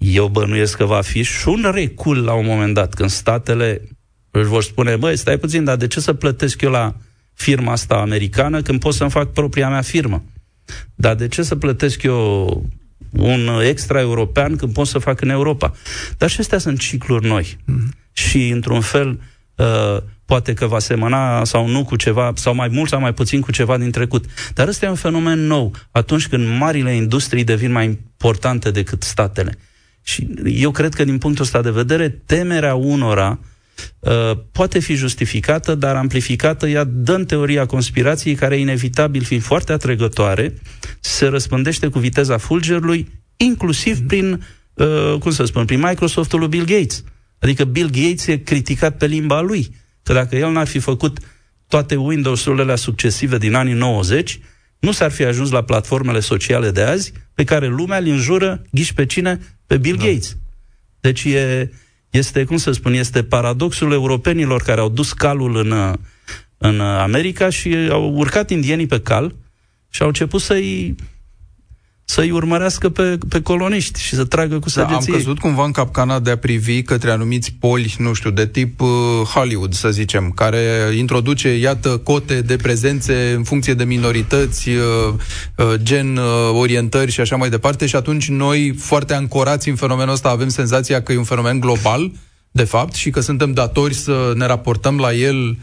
Eu 0.00 0.28
bănuiesc 0.28 0.76
că 0.76 0.84
va 0.84 1.00
fi 1.00 1.22
și 1.22 1.48
un 1.48 1.70
recul 1.74 2.24
la 2.24 2.32
un 2.32 2.46
moment 2.46 2.74
dat, 2.74 2.94
când 2.94 3.10
statele 3.10 3.82
își 4.30 4.48
vor 4.48 4.62
spune, 4.62 4.96
băi, 4.96 5.16
stai 5.16 5.38
puțin, 5.38 5.64
dar 5.64 5.76
de 5.76 5.86
ce 5.86 6.00
să 6.00 6.12
plătesc 6.12 6.60
eu 6.60 6.70
la 6.70 6.94
firma 7.34 7.72
asta 7.72 7.94
americană 7.94 8.62
când 8.62 8.80
pot 8.80 8.94
să-mi 8.94 9.10
fac 9.10 9.32
propria 9.32 9.68
mea 9.68 9.80
firmă? 9.80 10.22
Dar 10.94 11.14
de 11.14 11.28
ce 11.28 11.42
să 11.42 11.56
plătesc 11.56 12.02
eu 12.02 12.64
un 13.10 13.60
extra 13.62 14.00
european 14.00 14.56
când 14.56 14.72
pot 14.72 14.86
să 14.86 14.98
fac 14.98 15.20
în 15.20 15.28
Europa? 15.28 15.72
Dar 16.18 16.30
și 16.30 16.40
astea 16.40 16.58
sunt 16.58 16.78
cicluri 16.78 17.26
noi. 17.26 17.56
Mm-hmm. 17.56 17.98
Și, 18.12 18.48
într-un 18.48 18.80
fel, 18.80 19.20
uh, 19.56 19.96
poate 20.24 20.54
că 20.54 20.66
va 20.66 20.78
semăna 20.78 21.44
sau 21.44 21.68
nu 21.68 21.84
cu 21.84 21.96
ceva, 21.96 22.32
sau 22.34 22.54
mai 22.54 22.68
mult 22.68 22.88
sau 22.88 23.00
mai 23.00 23.14
puțin 23.14 23.40
cu 23.40 23.52
ceva 23.52 23.78
din 23.78 23.90
trecut. 23.90 24.24
Dar 24.54 24.68
ăsta 24.68 24.86
e 24.86 24.88
un 24.88 24.94
fenomen 24.94 25.46
nou, 25.46 25.74
atunci 25.90 26.28
când 26.28 26.58
marile 26.58 26.94
industrii 26.94 27.44
devin 27.44 27.72
mai 27.72 27.84
importante 27.84 28.70
decât 28.70 29.02
statele. 29.02 29.58
Și 30.02 30.28
eu 30.44 30.70
cred 30.70 30.94
că 30.94 31.04
din 31.04 31.18
punctul 31.18 31.44
ăsta 31.44 31.62
de 31.62 31.70
vedere, 31.70 32.08
temerea 32.08 32.74
unora 32.74 33.38
uh, 33.98 34.30
poate 34.52 34.78
fi 34.78 34.94
justificată, 34.94 35.74
dar 35.74 35.96
amplificată 35.96 36.68
ea 36.68 36.84
dă 36.84 37.14
în 37.14 37.24
teoria 37.24 37.66
conspirației, 37.66 38.34
care 38.34 38.56
inevitabil 38.56 39.22
fiind 39.22 39.42
foarte 39.42 39.72
atrăgătoare, 39.72 40.54
se 41.00 41.26
răspândește 41.26 41.88
cu 41.88 41.98
viteza 41.98 42.36
fulgerului, 42.36 43.08
inclusiv 43.36 44.00
mm-hmm. 44.00 44.06
prin, 44.06 44.44
uh, 44.74 45.16
cum 45.18 45.30
să 45.30 45.44
spun, 45.44 45.64
prin 45.64 45.80
Microsoft-ul 45.80 46.38
lui 46.38 46.48
Bill 46.48 46.64
Gates. 46.64 47.04
Adică 47.38 47.64
Bill 47.64 47.90
Gates 47.90 48.26
e 48.26 48.36
criticat 48.36 48.96
pe 48.96 49.06
limba 49.06 49.40
lui. 49.40 49.74
Că 50.02 50.12
dacă 50.12 50.36
el 50.36 50.50
n-ar 50.50 50.66
fi 50.66 50.78
făcut 50.78 51.18
toate 51.68 51.96
Windows-urile 51.96 52.76
succesive 52.76 53.38
din 53.38 53.54
anii 53.54 53.74
90, 53.74 54.40
nu 54.80 54.92
s-ar 54.92 55.10
fi 55.10 55.24
ajuns 55.24 55.50
la 55.50 55.62
platformele 55.62 56.20
sociale 56.20 56.70
de 56.70 56.82
azi, 56.82 57.12
pe 57.34 57.44
care 57.44 57.66
lumea 57.66 57.98
îl 57.98 58.06
înjură, 58.06 58.62
ghiși 58.70 58.94
pe 58.94 59.06
cine? 59.06 59.40
Pe 59.66 59.76
Bill 59.76 59.96
da. 59.96 60.04
Gates. 60.04 60.36
Deci 61.00 61.24
e, 61.24 61.70
este, 62.10 62.44
cum 62.44 62.56
să 62.56 62.72
spun, 62.72 62.92
este 62.92 63.22
paradoxul 63.22 63.92
europenilor 63.92 64.62
care 64.62 64.80
au 64.80 64.88
dus 64.88 65.12
calul 65.12 65.56
în, 65.56 65.96
în 66.58 66.80
America 66.80 67.50
și 67.50 67.88
au 67.90 68.12
urcat 68.12 68.50
indienii 68.50 68.86
pe 68.86 69.00
cal 69.00 69.34
și 69.90 70.02
au 70.02 70.08
început 70.08 70.40
să-i 70.40 70.94
să-i 72.10 72.30
urmărească 72.30 72.88
pe, 72.88 73.18
pe 73.28 73.42
coloniști 73.42 74.00
și 74.00 74.14
să 74.14 74.24
tragă 74.24 74.58
cu 74.58 74.68
săgeții. 74.68 75.06
Da, 75.06 75.12
am 75.12 75.18
căzut 75.18 75.38
cumva 75.38 75.64
în 75.64 75.70
capcana 75.70 76.18
de 76.18 76.30
a 76.30 76.36
privi 76.36 76.82
către 76.82 77.10
anumiți 77.10 77.54
poli, 77.60 77.94
nu 77.98 78.12
știu, 78.12 78.30
de 78.30 78.46
tip 78.46 78.80
uh, 78.80 78.88
Hollywood, 79.34 79.72
să 79.72 79.90
zicem, 79.90 80.30
care 80.30 80.92
introduce, 80.96 81.56
iată, 81.56 81.88
cote 81.88 82.40
de 82.40 82.56
prezențe 82.56 83.32
în 83.36 83.42
funcție 83.42 83.74
de 83.74 83.84
minorități, 83.84 84.68
uh, 84.68 84.74
uh, 85.56 85.74
gen 85.76 86.16
uh, 86.16 86.24
orientări 86.52 87.10
și 87.10 87.20
așa 87.20 87.36
mai 87.36 87.50
departe 87.50 87.86
și 87.86 87.96
atunci 87.96 88.28
noi, 88.28 88.74
foarte 88.78 89.14
ancorați 89.14 89.68
în 89.68 89.74
fenomenul 89.74 90.12
ăsta, 90.12 90.28
avem 90.28 90.48
senzația 90.48 91.02
că 91.02 91.12
e 91.12 91.16
un 91.16 91.24
fenomen 91.24 91.60
global, 91.60 92.12
de 92.50 92.64
fapt, 92.64 92.94
și 92.94 93.10
că 93.10 93.20
suntem 93.20 93.52
datori 93.52 93.94
să 93.94 94.32
ne 94.36 94.46
raportăm 94.46 94.98
la 94.98 95.12
el 95.12 95.48
uh, 95.48 95.56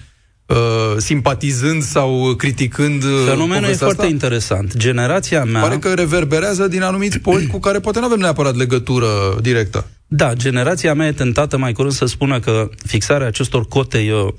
simpatizând 0.97 1.83
sau 1.83 2.33
criticând 2.37 3.03
uh, 3.03 3.25
Fenomenul 3.27 3.69
e 3.69 3.71
asta? 3.71 3.85
foarte 3.85 4.05
interesant. 4.05 4.77
Generația 4.77 5.43
mea... 5.43 5.61
Pare 5.61 5.77
că 5.77 5.93
reverberează 5.93 6.67
din 6.67 6.81
anumiți 6.81 7.19
poli 7.27 7.47
cu 7.47 7.59
care 7.59 7.79
poate 7.79 7.99
nu 7.99 8.05
avem 8.05 8.19
neapărat 8.19 8.55
legătură 8.55 9.07
directă. 9.41 9.87
Da, 10.07 10.33
generația 10.33 10.93
mea 10.93 11.07
e 11.07 11.11
tentată 11.11 11.57
mai 11.57 11.73
curând 11.73 11.93
să 11.93 12.05
spună 12.05 12.39
că 12.39 12.69
fixarea 12.85 13.27
acestor 13.27 13.67
cote 13.67 13.97
e 13.97 14.11
o, 14.11 14.29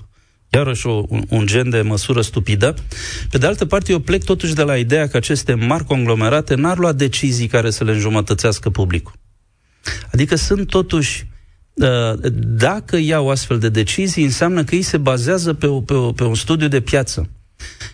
iarăși 0.49 0.87
o, 0.87 1.05
un, 1.09 1.25
un 1.29 1.47
gen 1.47 1.71
de 1.71 1.81
măsură 1.81 2.21
stupidă. 2.21 2.75
Pe 3.31 3.39
de 3.39 3.47
altă 3.47 3.65
parte, 3.65 3.93
eu 3.93 3.99
plec 3.99 4.25
totuși 4.25 4.55
de 4.55 4.63
la 4.63 4.77
ideea 4.77 5.09
că 5.09 5.17
aceste 5.17 5.55
mari 5.55 5.85
conglomerate 5.85 6.55
n-ar 6.55 6.79
lua 6.79 6.93
decizii 6.93 7.47
care 7.47 7.71
să 7.71 7.85
le 7.85 7.93
înjumătățească 7.93 8.71
publicul. 8.71 9.13
Adică 10.13 10.37
sunt 10.37 10.67
totuși 10.67 11.27
Uh, 11.31 11.38
dacă 12.33 12.97
iau 12.97 13.31
astfel 13.31 13.59
de 13.59 13.69
decizii, 13.69 14.25
înseamnă 14.25 14.65
că 14.65 14.75
ei 14.75 14.83
se 14.83 14.97
bazează 14.97 15.55
pe, 15.55 15.67
o, 15.67 15.81
pe, 15.81 15.95
o, 15.95 16.13
pe 16.13 16.25
un 16.25 16.35
studiu 16.35 16.69
de 16.69 16.81
piață. 16.81 17.29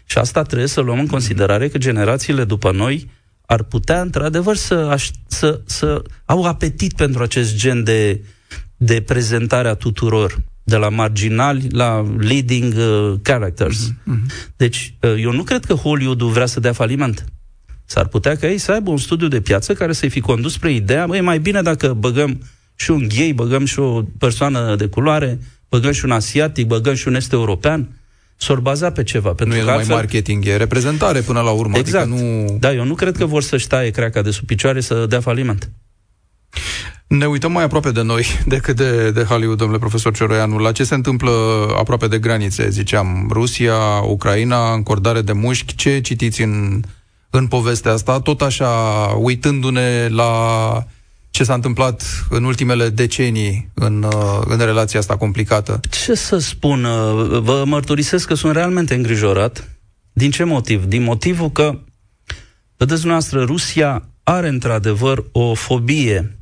Și 0.05 0.18
asta 0.18 0.42
trebuie 0.42 0.68
să 0.68 0.81
luăm 0.81 0.99
în 0.99 1.07
considerare 1.07 1.68
că 1.68 1.79
generațiile 1.79 2.44
după 2.44 2.73
noi 2.73 3.11
ar 3.47 3.62
putea, 3.62 4.01
într-adevăr, 4.01 4.57
să, 4.57 4.97
să, 5.27 5.61
să 5.64 6.03
au 6.25 6.44
apetit 6.44 6.92
pentru 6.92 7.23
acest 7.23 7.57
gen 7.57 7.85
de, 7.85 8.25
de 8.77 9.01
prezentare 9.01 9.68
a 9.68 9.75
tuturor, 9.75 10.37
de 10.62 10.77
la 10.77 10.88
marginali 10.88 11.66
la 11.70 12.14
leading 12.18 12.75
uh, 12.77 13.14
characters. 13.23 13.90
Mm-hmm. 13.90 14.53
Deci, 14.57 14.94
uh, 15.01 15.14
eu 15.18 15.33
nu 15.33 15.42
cred 15.42 15.64
că 15.64 15.75
Hollywood 15.75 16.23
vrea 16.23 16.47
să 16.47 16.61
dea 16.61 16.73
faliment. 16.73 17.25
S-ar 17.85 18.07
putea 18.07 18.37
ca 18.37 18.49
ei 18.49 18.59
să 18.59 18.73
aibă 18.73 18.90
un 18.90 18.97
studiu 18.97 19.29
de 19.29 19.40
piață 19.40 19.75
care 19.75 19.92
să-i 19.92 20.09
fi 20.09 20.20
condus 20.20 20.53
spre 20.53 20.73
ideea, 20.73 21.09
e 21.12 21.20
mai 21.20 21.38
bine 21.38 21.62
dacă 21.62 21.92
băgăm 21.92 22.40
și 22.75 22.91
un 22.91 23.09
gay, 23.17 23.33
băgăm 23.33 23.65
și 23.65 23.79
o 23.79 24.03
persoană 24.19 24.77
de 24.77 24.87
culoare, 24.87 25.39
băgăm 25.69 25.93
și 25.93 26.05
un 26.05 26.11
asiatic, 26.11 26.67
băgăm 26.67 26.95
și 26.95 27.09
un 27.09 27.15
est 27.15 27.33
european, 27.33 27.89
s-or 28.37 28.61
baza 28.61 28.93
pe 28.93 29.03
ceva. 29.03 29.33
Pentru 29.33 29.57
nu 29.57 29.63
e 29.63 29.65
numai 29.65 29.85
marketing, 29.89 30.47
e 30.47 30.57
reprezentare 30.57 31.21
până 31.21 31.41
la 31.41 31.51
urmă. 31.51 31.77
Adică 31.79 31.97
exact. 31.97 32.13
Adică 32.13 32.27
nu... 32.27 32.57
Da, 32.59 32.73
eu 32.73 32.85
nu 32.85 32.95
cred 32.95 33.17
că 33.17 33.27
vor 33.27 33.43
să-și 33.43 33.67
taie 33.67 33.91
creaca 33.91 34.23
de 34.23 34.31
sub 34.31 34.47
picioare 34.47 34.81
să 34.81 35.07
dea 35.07 35.21
faliment. 35.21 35.71
Ne 37.07 37.27
uităm 37.27 37.53
mai 37.53 37.65
aproape 37.65 37.91
de 37.91 38.03
noi 38.03 38.27
decât 38.47 38.77
de, 38.77 39.11
de 39.11 39.23
Hollywood, 39.23 39.59
domnule 39.59 39.79
profesor 39.79 40.15
Cioroianu. 40.15 40.59
La 40.59 40.73
ce 40.73 40.85
se 40.85 40.95
întâmplă 40.95 41.31
aproape 41.79 42.07
de 42.07 42.19
granițe? 42.19 42.69
Ziceam, 42.69 43.29
Rusia, 43.33 43.77
Ucraina, 44.07 44.73
încordare 44.73 45.21
de 45.21 45.33
mușchi. 45.33 45.75
Ce 45.75 46.01
citiți 46.01 46.43
în, 46.43 46.83
în 47.31 47.47
povestea 47.47 47.93
asta? 47.93 48.21
Tot 48.21 48.43
așa, 48.43 48.69
uitându-ne 49.19 50.09
la 50.09 50.33
ce 51.35 51.44
s-a 51.44 51.55
întâmplat 51.55 52.03
în 52.31 52.44
ultimele 52.44 52.88
decenii 52.88 53.70
în, 53.75 54.07
în 54.44 54.59
relația 54.59 54.99
asta 54.99 55.16
complicată? 55.16 55.81
Ce 55.90 56.14
să 56.14 56.38
spun? 56.38 56.83
Vă 57.42 57.62
mărturisesc 57.66 58.27
că 58.27 58.35
sunt 58.35 58.55
realmente 58.55 58.94
îngrijorat. 58.94 59.79
Din 60.12 60.31
ce 60.31 60.44
motiv? 60.44 60.85
Din 60.85 61.03
motivul 61.03 61.51
că, 61.51 61.79
vedeți 62.77 63.07
noastră, 63.07 63.42
Rusia 63.42 64.09
are 64.23 64.49
într-adevăr 64.49 65.25
o 65.33 65.55
fobie 65.55 66.38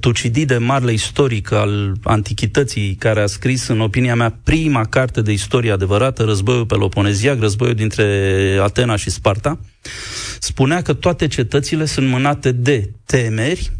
Tucidide, 0.00 0.56
marele 0.56 0.92
istoric 0.92 1.52
al 1.52 1.92
antichității, 2.02 2.94
care 2.94 3.22
a 3.22 3.26
scris, 3.26 3.66
în 3.66 3.80
opinia 3.80 4.14
mea, 4.14 4.38
prima 4.44 4.84
carte 4.84 5.22
de 5.22 5.32
istorie 5.32 5.72
adevărată, 5.72 6.22
Războiul 6.22 6.66
Peloponeziac, 6.66 7.40
războiul 7.40 7.74
dintre 7.74 8.58
Atena 8.62 8.96
și 8.96 9.10
Sparta, 9.10 9.58
spunea 10.38 10.82
că 10.82 10.92
toate 10.92 11.26
cetățile 11.26 11.84
sunt 11.84 12.08
mânate 12.08 12.52
de 12.52 12.90
temeri, 13.04 13.72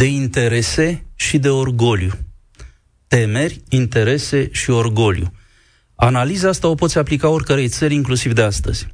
de 0.00 0.06
interese 0.06 1.04
și 1.14 1.38
de 1.38 1.48
orgoliu. 1.48 2.10
Temeri, 3.08 3.60
interese 3.68 4.48
și 4.52 4.70
orgoliu. 4.70 5.32
Analiza 5.94 6.48
asta 6.48 6.68
o 6.68 6.74
poți 6.74 6.98
aplica 6.98 7.28
oricărei 7.28 7.68
țări, 7.68 7.94
inclusiv 7.94 8.32
de 8.32 8.42
astăzi. 8.42 8.86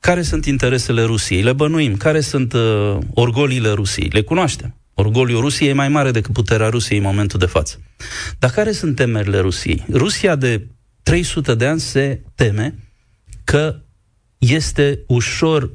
Care 0.00 0.22
sunt 0.22 0.46
interesele 0.46 1.02
Rusiei? 1.02 1.42
Le 1.42 1.52
bănuim. 1.52 1.96
Care 1.96 2.20
sunt 2.20 2.52
uh, 2.52 2.98
orgoliile 3.14 3.70
Rusiei? 3.70 4.08
Le 4.08 4.22
cunoaștem. 4.22 4.76
Orgoliul 4.94 5.40
Rusiei 5.40 5.68
e 5.68 5.72
mai 5.72 5.88
mare 5.88 6.10
decât 6.10 6.32
puterea 6.32 6.68
Rusiei 6.68 6.98
în 6.98 7.04
momentul 7.04 7.38
de 7.38 7.46
față. 7.46 7.80
Dar 8.38 8.50
care 8.50 8.72
sunt 8.72 8.96
temerile 8.96 9.38
Rusiei? 9.38 9.84
Rusia 9.90 10.36
de 10.36 10.66
300 11.02 11.54
de 11.54 11.66
ani 11.66 11.80
se 11.80 12.22
teme 12.34 12.74
că 13.44 13.80
este 14.38 15.04
ușor 15.06 15.70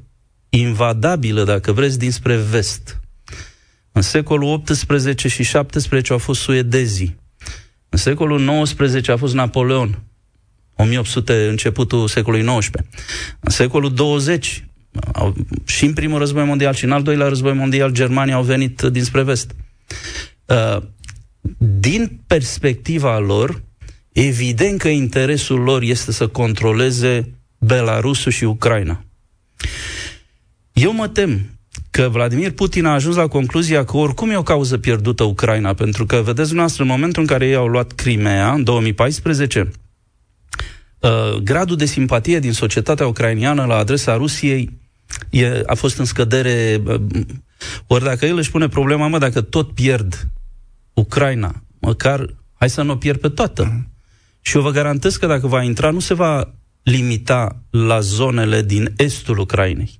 invadabilă, 0.49 1.43
dacă 1.43 1.71
vreți, 1.71 1.99
dinspre 1.99 2.35
vest. 2.35 2.99
În 3.97 4.03
secolul 4.03 4.49
18 4.49 5.27
și 5.27 5.43
17 5.43 6.11
au 6.11 6.17
fost 6.17 6.41
suedezii. 6.41 7.17
În 7.89 7.97
secolul 7.97 8.39
19 8.39 9.11
a 9.11 9.17
fost 9.17 9.33
Napoleon. 9.33 10.03
1800, 10.75 11.47
începutul 11.47 12.07
secolului 12.07 12.45
19. 12.45 12.91
În 13.39 13.51
secolul 13.51 13.93
20 13.93 14.65
au, 15.13 15.35
și 15.65 15.85
în 15.85 15.93
primul 15.93 16.19
război 16.19 16.45
mondial 16.45 16.73
și 16.73 16.83
în 16.83 16.91
al 16.91 17.03
doilea 17.03 17.27
război 17.27 17.53
mondial 17.53 17.91
Germania 17.91 18.35
au 18.35 18.43
venit 18.43 18.81
dinspre 18.81 19.23
vest. 19.23 19.55
Uh, 20.45 20.77
din 21.57 22.19
perspectiva 22.27 23.19
lor, 23.19 23.63
evident 24.11 24.79
că 24.79 24.87
interesul 24.87 25.59
lor 25.59 25.81
este 25.81 26.11
să 26.11 26.27
controleze 26.27 27.33
Belarusul 27.57 28.31
și 28.31 28.43
Ucraina. 28.43 29.03
Eu 30.73 30.93
mă 30.93 31.07
tem 31.07 31.56
că 31.91 32.09
Vladimir 32.09 32.51
Putin 32.51 32.85
a 32.85 32.93
ajuns 32.93 33.15
la 33.15 33.27
concluzia 33.27 33.85
că 33.85 33.97
oricum 33.97 34.29
e 34.29 34.35
o 34.35 34.43
cauză 34.43 34.77
pierdută 34.77 35.23
Ucraina, 35.23 35.73
pentru 35.73 36.05
că, 36.05 36.15
vedeți 36.15 36.47
dumneavoastră, 36.47 36.83
în 36.83 36.89
momentul 36.89 37.21
în 37.21 37.27
care 37.27 37.47
ei 37.47 37.55
au 37.55 37.67
luat 37.67 37.91
Crimea, 37.91 38.53
în 38.53 38.63
2014, 38.63 39.71
uh, 40.99 41.35
gradul 41.43 41.75
de 41.75 41.85
simpatie 41.85 42.39
din 42.39 42.53
societatea 42.53 43.07
ucrainiană 43.07 43.65
la 43.65 43.75
adresa 43.75 44.15
Rusiei 44.15 44.79
e, 45.29 45.61
a 45.65 45.73
fost 45.73 45.97
în 45.97 46.05
scădere. 46.05 46.81
Ori 47.87 48.03
dacă 48.03 48.25
el 48.25 48.37
își 48.37 48.51
pune 48.51 48.67
problema, 48.67 49.07
mă, 49.07 49.17
dacă 49.17 49.41
tot 49.41 49.73
pierd 49.73 50.27
Ucraina, 50.93 51.63
măcar 51.79 52.35
hai 52.53 52.69
să 52.69 52.81
nu 52.81 52.91
o 52.91 52.95
pierd 52.95 53.19
pe 53.19 53.29
toată. 53.29 53.63
Uh-huh. 53.63 53.95
Și 54.41 54.55
eu 54.55 54.61
vă 54.61 54.71
garantez 54.71 55.15
că 55.15 55.27
dacă 55.27 55.47
va 55.47 55.63
intra, 55.63 55.89
nu 55.89 55.99
se 55.99 56.13
va 56.13 56.53
limita 56.83 57.61
la 57.69 57.99
zonele 57.99 58.61
din 58.61 58.93
estul 58.97 59.37
Ucrainei. 59.37 59.99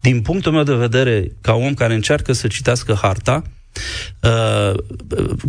Din 0.00 0.22
punctul 0.22 0.52
meu 0.52 0.62
de 0.62 0.74
vedere, 0.74 1.32
ca 1.40 1.54
om 1.54 1.74
care 1.74 1.94
încearcă 1.94 2.32
să 2.32 2.46
citească 2.46 2.98
harta, 3.02 3.42
uh, 4.22 4.74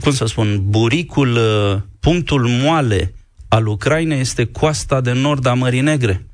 cum 0.01 0.11
să 0.11 0.25
spun, 0.25 0.61
buricul, 0.69 1.35
uh, 1.35 1.81
punctul 1.99 2.47
moale 2.47 3.13
al 3.47 3.67
Ucrainei 3.67 4.19
este 4.19 4.45
coasta 4.45 5.01
de 5.01 5.11
nord 5.11 5.45
a 5.45 5.53
Mării 5.53 5.81
Negre. 5.81 6.25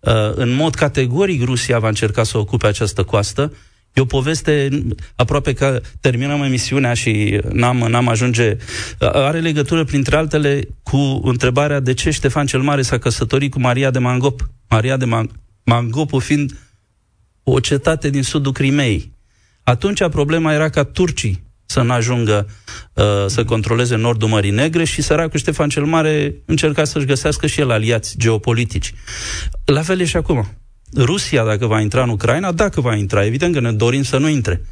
Uh, 0.00 0.12
în 0.34 0.54
mod 0.54 0.74
categoric 0.74 1.44
Rusia 1.44 1.78
va 1.78 1.88
încerca 1.88 2.22
să 2.22 2.38
ocupe 2.38 2.66
această 2.66 3.02
coastă. 3.02 3.52
E 3.92 4.00
o 4.00 4.04
poveste 4.04 4.68
aproape 5.16 5.52
că 5.52 5.80
terminăm 6.00 6.42
emisiunea 6.42 6.94
și 6.94 7.40
n-am, 7.52 7.76
n-am 7.76 8.08
ajunge. 8.08 8.56
Uh, 9.00 9.08
are 9.12 9.40
legătură, 9.40 9.84
printre 9.84 10.16
altele, 10.16 10.68
cu 10.82 11.20
întrebarea 11.24 11.80
de 11.80 11.94
ce 11.94 12.10
Ștefan 12.10 12.46
cel 12.46 12.60
Mare 12.60 12.82
s-a 12.82 12.98
căsătorit 12.98 13.50
cu 13.50 13.60
Maria 13.60 13.90
de 13.90 13.98
Mangop. 13.98 14.50
Maria 14.68 14.96
de 14.96 15.06
Man- 15.06 15.40
Mangopul 15.64 16.20
fiind 16.20 16.52
o 17.50 17.60
cetate 17.60 18.10
din 18.10 18.22
sudul 18.22 18.52
Crimei. 18.52 19.12
Atunci 19.62 20.08
problema 20.08 20.52
era 20.52 20.68
ca 20.68 20.84
turcii 20.84 21.48
să 21.66 21.82
nu 21.82 21.92
ajungă 21.92 22.48
uh, 22.94 23.04
să 23.26 23.44
controleze 23.44 23.96
nordul 23.96 24.28
Mării 24.28 24.50
Negre 24.50 24.84
și 24.84 25.02
săracul 25.02 25.38
Ștefan 25.38 25.68
cel 25.68 25.84
Mare 25.84 26.34
încerca 26.44 26.84
să-și 26.84 27.06
găsească 27.06 27.46
și 27.46 27.60
el 27.60 27.70
aliați 27.70 28.18
geopolitici. 28.18 28.94
La 29.64 29.82
fel 29.82 30.00
e 30.00 30.04
și 30.04 30.16
acum. 30.16 30.48
Rusia, 30.96 31.44
dacă 31.44 31.66
va 31.66 31.80
intra 31.80 32.02
în 32.02 32.08
Ucraina, 32.08 32.52
dacă 32.52 32.80
va 32.80 32.94
intra, 32.94 33.24
evident 33.24 33.54
că 33.54 33.60
ne 33.60 33.72
dorim 33.72 34.02
să 34.02 34.18
nu 34.18 34.28
intre. 34.28 34.62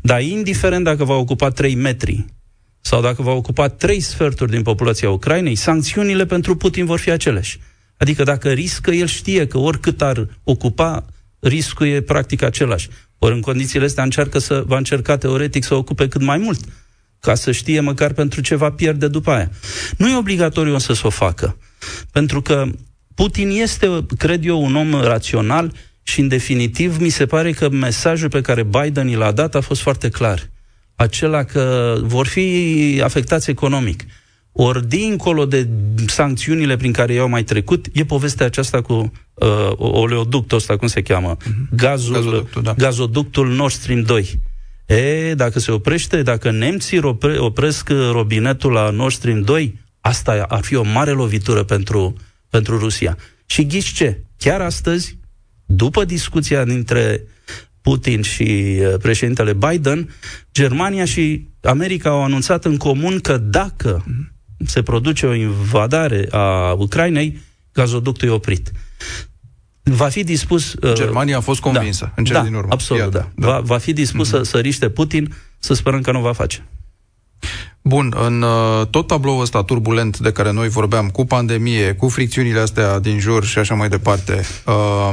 Dar 0.00 0.22
indiferent 0.22 0.84
dacă 0.84 1.04
va 1.04 1.14
ocupa 1.14 1.50
3 1.50 1.74
metri 1.74 2.24
sau 2.80 3.00
dacă 3.00 3.22
va 3.22 3.32
ocupa 3.32 3.68
3 3.68 4.00
sferturi 4.00 4.50
din 4.50 4.62
populația 4.62 5.10
Ucrainei, 5.10 5.54
sancțiunile 5.54 6.26
pentru 6.26 6.56
Putin 6.56 6.84
vor 6.84 6.98
fi 6.98 7.10
aceleași. 7.10 7.58
Adică 7.96 8.22
dacă 8.22 8.50
riscă, 8.50 8.90
el 8.90 9.06
știe 9.06 9.46
că 9.46 9.58
oricât 9.58 10.02
ar 10.02 10.28
ocupa, 10.42 11.04
riscul 11.44 11.86
e 11.86 12.00
practic 12.00 12.42
același. 12.42 12.88
Ori 13.18 13.34
în 13.34 13.40
condițiile 13.40 13.84
astea 13.84 14.02
încearcă 14.02 14.38
să, 14.38 14.62
va 14.66 14.76
încerca 14.76 15.16
teoretic 15.16 15.64
să 15.64 15.74
ocupe 15.74 16.08
cât 16.08 16.22
mai 16.22 16.38
mult, 16.38 16.60
ca 17.20 17.34
să 17.34 17.52
știe 17.52 17.80
măcar 17.80 18.12
pentru 18.12 18.40
ce 18.40 18.54
va 18.54 18.70
pierde 18.70 19.08
după 19.08 19.30
aia. 19.30 19.50
Nu 19.96 20.08
e 20.08 20.16
obligatoriu 20.16 20.78
să 20.78 21.00
o 21.02 21.10
facă, 21.10 21.56
pentru 22.12 22.42
că 22.42 22.66
Putin 23.14 23.50
este, 23.50 24.06
cred 24.18 24.44
eu, 24.44 24.64
un 24.64 24.76
om 24.76 25.00
rațional 25.00 25.72
și, 26.02 26.20
în 26.20 26.28
definitiv, 26.28 26.98
mi 26.98 27.08
se 27.08 27.26
pare 27.26 27.52
că 27.52 27.68
mesajul 27.68 28.28
pe 28.28 28.40
care 28.40 28.62
Biden 28.62 29.16
l-a 29.16 29.32
dat 29.32 29.54
a 29.54 29.60
fost 29.60 29.80
foarte 29.80 30.08
clar. 30.08 30.50
Acela 30.96 31.42
că 31.42 31.96
vor 32.00 32.26
fi 32.26 33.00
afectați 33.04 33.50
economic. 33.50 34.04
Ori 34.56 34.88
dincolo 34.88 35.44
de 35.44 35.68
sancțiunile 36.06 36.76
prin 36.76 36.92
care 36.92 37.12
i-au 37.12 37.28
mai 37.28 37.42
trecut, 37.42 37.86
e 37.92 38.04
povestea 38.04 38.46
aceasta 38.46 38.80
cu 38.82 39.12
uh, 39.34 39.72
oleoductul 39.76 40.56
ăsta, 40.56 40.76
cum 40.76 40.88
se 40.88 41.02
cheamă? 41.02 41.36
Uh-huh. 41.36 41.76
Gazul, 41.76 42.14
gazoductul, 42.14 42.62
da. 42.62 42.72
gazoductul 42.72 43.48
Nord 43.48 43.72
Stream 43.72 44.02
2. 44.02 44.40
E, 44.86 45.34
dacă 45.34 45.58
se 45.58 45.70
oprește, 45.70 46.22
dacă 46.22 46.50
nemții 46.50 46.98
opre, 46.98 47.38
opresc 47.38 47.88
robinetul 48.10 48.72
la 48.72 48.90
Nord 48.90 49.12
Stream 49.12 49.40
2, 49.40 49.78
asta 50.00 50.44
ar 50.48 50.62
fi 50.62 50.74
o 50.74 50.82
mare 50.82 51.10
lovitură 51.10 51.62
pentru, 51.62 52.14
pentru 52.50 52.78
Rusia. 52.78 53.16
Și 53.46 53.66
ghici 53.66 53.92
ce? 53.92 54.24
Chiar 54.36 54.60
astăzi, 54.60 55.18
după 55.64 56.04
discuția 56.04 56.64
dintre 56.64 57.22
Putin 57.80 58.22
și 58.22 58.42
uh, 58.42 58.94
președintele 59.02 59.52
Biden, 59.52 60.14
Germania 60.52 61.04
și 61.04 61.48
America 61.62 62.10
au 62.10 62.22
anunțat 62.22 62.64
în 62.64 62.76
comun 62.76 63.20
că 63.20 63.36
dacă 63.36 64.02
uh-huh 64.02 64.32
se 64.68 64.82
produce 64.82 65.26
o 65.26 65.34
invadare 65.34 66.26
a 66.30 66.72
Ucrainei, 66.72 67.40
gazoductul 67.72 68.28
e 68.28 68.30
oprit. 68.30 68.72
Va 69.82 70.08
fi 70.08 70.24
dispus... 70.24 70.72
Uh, 70.72 70.92
Germania 70.92 71.36
a 71.36 71.40
fost 71.40 71.60
convinsă 71.60 72.04
da, 72.04 72.12
în 72.16 72.24
cele 72.24 72.38
da, 72.38 72.44
din 72.44 72.54
urmă. 72.54 72.72
absolut, 72.72 73.02
Iată, 73.02 73.30
da. 73.34 73.46
da. 73.46 73.52
Va, 73.52 73.60
va 73.60 73.78
fi 73.78 73.92
dispus 73.92 74.28
mm-hmm. 74.28 74.30
să, 74.30 74.42
să 74.42 74.58
riște 74.58 74.88
Putin, 74.88 75.34
să 75.58 75.74
sperăm 75.74 76.00
că 76.00 76.12
nu 76.12 76.20
va 76.20 76.32
face. 76.32 76.64
Bun, 77.82 78.14
în 78.16 78.42
uh, 78.42 78.86
tot 78.90 79.06
tabloul 79.06 79.40
ăsta 79.40 79.62
turbulent 79.62 80.18
de 80.18 80.32
care 80.32 80.52
noi 80.52 80.68
vorbeam, 80.68 81.08
cu 81.08 81.24
pandemie, 81.24 81.94
cu 81.94 82.08
fricțiunile 82.08 82.60
astea 82.60 82.98
din 82.98 83.18
jur 83.18 83.44
și 83.44 83.58
așa 83.58 83.74
mai 83.74 83.88
departe, 83.88 84.44
uh, 84.66 85.10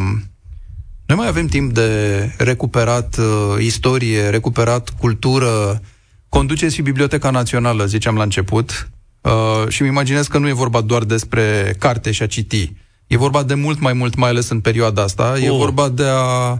noi 1.05 1.17
mai 1.17 1.27
avem 1.27 1.47
timp 1.47 1.73
de 1.73 1.89
recuperat 2.37 3.17
uh, 3.17 3.63
istorie, 3.63 4.29
recuperat 4.29 4.89
cultură, 4.99 5.81
conduceți 6.29 6.75
și 6.75 6.81
Biblioteca 6.81 7.29
Națională, 7.29 7.85
ziceam 7.85 8.15
la 8.15 8.23
început, 8.23 8.89
Uh, 9.21 9.67
și 9.67 9.81
îmi 9.81 9.89
imaginez 9.89 10.27
că 10.27 10.37
nu 10.37 10.47
e 10.47 10.53
vorba 10.53 10.81
doar 10.81 11.03
despre 11.03 11.75
carte 11.79 12.11
și 12.11 12.23
a 12.23 12.27
citi. 12.27 12.73
E 13.07 13.17
vorba 13.17 13.43
de 13.43 13.53
mult 13.53 13.79
mai 13.79 13.93
mult, 13.93 14.15
mai 14.15 14.29
ales 14.29 14.49
în 14.49 14.59
perioada 14.59 15.01
asta. 15.01 15.33
Oh. 15.35 15.43
E 15.43 15.49
vorba 15.49 15.89
de 15.89 16.05
a 16.05 16.51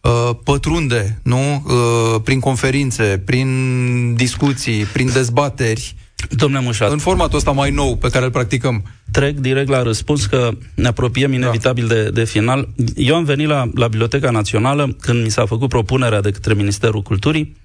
uh, 0.00 0.30
pătrunde, 0.44 1.20
nu? 1.22 1.64
Uh, 1.66 2.20
prin 2.24 2.40
conferințe, 2.40 3.22
prin 3.24 4.14
discuții, 4.14 4.84
prin 4.84 5.10
dezbateri. 5.12 5.94
Domnule 6.30 6.64
Mușat. 6.64 6.90
În 6.90 6.98
formatul 6.98 7.36
ăsta 7.36 7.50
mai 7.50 7.70
nou 7.70 7.96
pe 7.96 8.08
care 8.08 8.24
îl 8.24 8.30
practicăm. 8.30 8.82
Trec 9.10 9.38
direct 9.38 9.68
la 9.68 9.82
răspuns 9.82 10.26
că 10.26 10.50
ne 10.74 10.86
apropiem 10.86 11.30
da. 11.30 11.36
inevitabil 11.36 11.86
da. 11.86 11.94
de, 11.94 12.10
de 12.10 12.24
final. 12.24 12.68
Eu 12.96 13.14
am 13.14 13.24
venit 13.24 13.46
la, 13.46 13.70
la 13.74 13.88
Biblioteca 13.88 14.30
Națională 14.30 14.96
când 15.00 15.22
mi 15.22 15.30
s-a 15.30 15.46
făcut 15.46 15.68
propunerea 15.68 16.20
de 16.20 16.30
către 16.30 16.54
Ministerul 16.54 17.02
Culturii. 17.02 17.56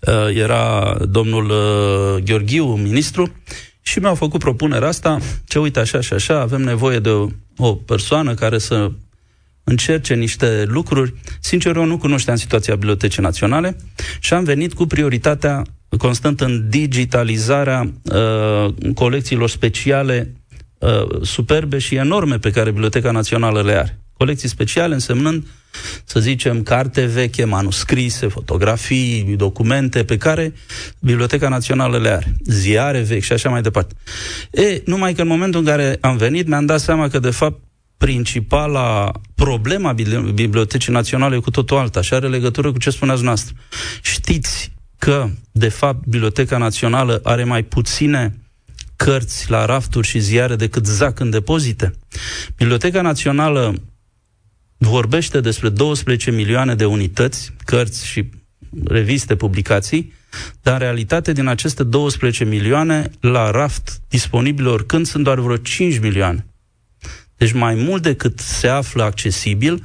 Uh, 0.00 0.36
era 0.36 0.96
domnul 1.08 1.44
uh, 1.44 2.22
Gheorghiu, 2.24 2.64
ministru, 2.64 3.32
și 3.82 3.98
mi-au 3.98 4.14
făcut 4.14 4.40
propunerea 4.40 4.88
asta, 4.88 5.18
ce 5.46 5.58
uite 5.58 5.78
așa 5.78 6.00
și 6.00 6.12
așa, 6.12 6.40
avem 6.40 6.60
nevoie 6.60 6.98
de 6.98 7.08
o, 7.08 7.28
o 7.56 7.74
persoană 7.74 8.34
care 8.34 8.58
să 8.58 8.90
încerce 9.64 10.14
niște 10.14 10.64
lucruri. 10.66 11.14
Sincer, 11.40 11.76
eu 11.76 11.84
nu 11.84 11.98
cunoșteam 11.98 12.36
situația 12.36 12.74
Bibliotecii 12.74 13.22
Naționale 13.22 13.76
și 14.20 14.34
am 14.34 14.44
venit 14.44 14.74
cu 14.74 14.86
prioritatea 14.86 15.62
constant 15.98 16.40
în 16.40 16.68
digitalizarea 16.68 17.92
uh, 18.02 18.74
colecțiilor 18.94 19.48
speciale 19.48 20.32
uh, 20.78 21.22
superbe 21.22 21.78
și 21.78 21.94
enorme 21.94 22.38
pe 22.38 22.50
care 22.50 22.70
Biblioteca 22.70 23.10
Națională 23.10 23.62
le 23.62 23.72
are. 23.72 24.00
Colecții 24.12 24.48
speciale 24.48 24.94
însemnând, 24.94 25.46
să 26.04 26.20
zicem, 26.20 26.62
carte 26.62 27.04
veche, 27.04 27.44
manuscrise, 27.44 28.26
fotografii, 28.26 29.34
documente 29.36 30.04
pe 30.04 30.16
care 30.16 30.54
Biblioteca 30.98 31.48
Națională 31.48 31.98
le 31.98 32.08
are, 32.08 32.36
ziare 32.44 33.00
vechi 33.00 33.22
și 33.22 33.32
așa 33.32 33.48
mai 33.48 33.62
departe. 33.62 33.94
E, 34.50 34.82
numai 34.84 35.14
că 35.14 35.22
în 35.22 35.28
momentul 35.28 35.60
în 35.60 35.66
care 35.66 35.98
am 36.00 36.16
venit, 36.16 36.46
mi-am 36.46 36.66
dat 36.66 36.80
seama 36.80 37.08
că, 37.08 37.18
de 37.18 37.30
fapt, 37.30 37.60
principala 37.96 39.12
problema 39.34 39.92
Bibliotecii 40.34 40.92
Naționale 40.92 41.36
e 41.36 41.40
cu 41.40 41.50
totul 41.50 41.76
alta 41.76 42.00
și 42.00 42.14
are 42.14 42.28
legătură 42.28 42.72
cu 42.72 42.78
ce 42.78 42.90
spuneați 42.90 43.22
noastră. 43.22 43.54
Știți 44.02 44.72
că, 44.98 45.28
de 45.52 45.68
fapt, 45.68 46.06
Biblioteca 46.06 46.58
Națională 46.58 47.20
are 47.22 47.44
mai 47.44 47.62
puține 47.62 48.38
cărți 48.96 49.50
la 49.50 49.64
rafturi 49.64 50.06
și 50.06 50.18
ziare 50.18 50.56
decât 50.56 50.86
zac 50.86 51.20
în 51.20 51.30
depozite. 51.30 51.92
Biblioteca 52.56 53.00
Națională 53.00 53.74
vorbește 54.78 55.40
despre 55.40 55.68
12 55.68 56.30
milioane 56.30 56.74
de 56.74 56.84
unități, 56.84 57.52
cărți 57.64 58.06
și 58.06 58.30
reviste, 58.84 59.36
publicații, 59.36 60.12
dar 60.62 60.74
în 60.74 60.78
realitate 60.80 61.32
din 61.32 61.46
aceste 61.46 61.82
12 61.82 62.44
milioane, 62.44 63.10
la 63.20 63.50
raft 63.50 64.00
disponibile 64.08 64.68
oricând 64.68 65.06
sunt 65.06 65.24
doar 65.24 65.38
vreo 65.38 65.56
5 65.56 65.98
milioane. 65.98 66.46
Deci 67.36 67.52
mai 67.52 67.74
mult 67.74 68.02
decât 68.02 68.38
se 68.38 68.68
află 68.68 69.02
accesibil, 69.02 69.82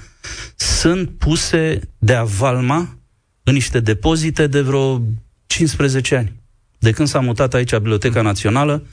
sunt 0.55 1.09
puse 1.09 1.79
de 1.97 2.13
avalma 2.13 2.97
în 3.43 3.53
niște 3.53 3.79
depozite 3.79 4.47
de 4.47 4.61
vreo 4.61 5.01
15 5.45 6.15
ani. 6.15 6.33
De 6.79 6.91
când 6.91 7.07
s-a 7.07 7.19
mutat 7.19 7.53
aici 7.53 7.75
Biblioteca 7.75 8.21
Națională, 8.21 8.85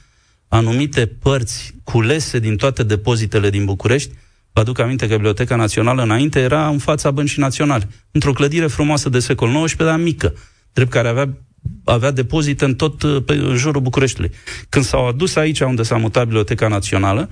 anumite 0.47 1.05
părți 1.05 1.75
culese 1.83 2.39
din 2.39 2.55
toate 2.57 2.83
depozitele 2.83 3.49
din 3.49 3.65
București 3.65 4.13
Vă 4.53 4.59
aduc 4.59 4.79
aminte 4.79 5.07
că 5.07 5.13
Biblioteca 5.13 5.55
Națională 5.55 6.01
înainte 6.01 6.39
era 6.39 6.67
în 6.67 6.77
fața 6.77 7.11
Băncii 7.11 7.41
Naționale, 7.41 7.87
într-o 8.11 8.33
clădire 8.33 8.67
frumoasă 8.67 9.09
de 9.09 9.19
secol 9.19 9.63
XIX, 9.63 9.75
dar 9.75 9.99
mică, 9.99 10.33
drept 10.73 10.91
care 10.91 11.07
avea 11.07 11.37
avea 11.83 12.11
depozite 12.11 12.65
în 12.65 12.75
tot 12.75 13.25
pe, 13.25 13.33
în 13.33 13.55
jurul 13.55 13.81
Bucureștiului. 13.81 14.31
Când 14.69 14.85
s-au 14.85 15.07
adus 15.07 15.35
aici 15.35 15.59
unde 15.59 15.83
s-a 15.83 15.97
mutat 15.97 16.23
Biblioteca 16.23 16.67
Națională, 16.67 17.29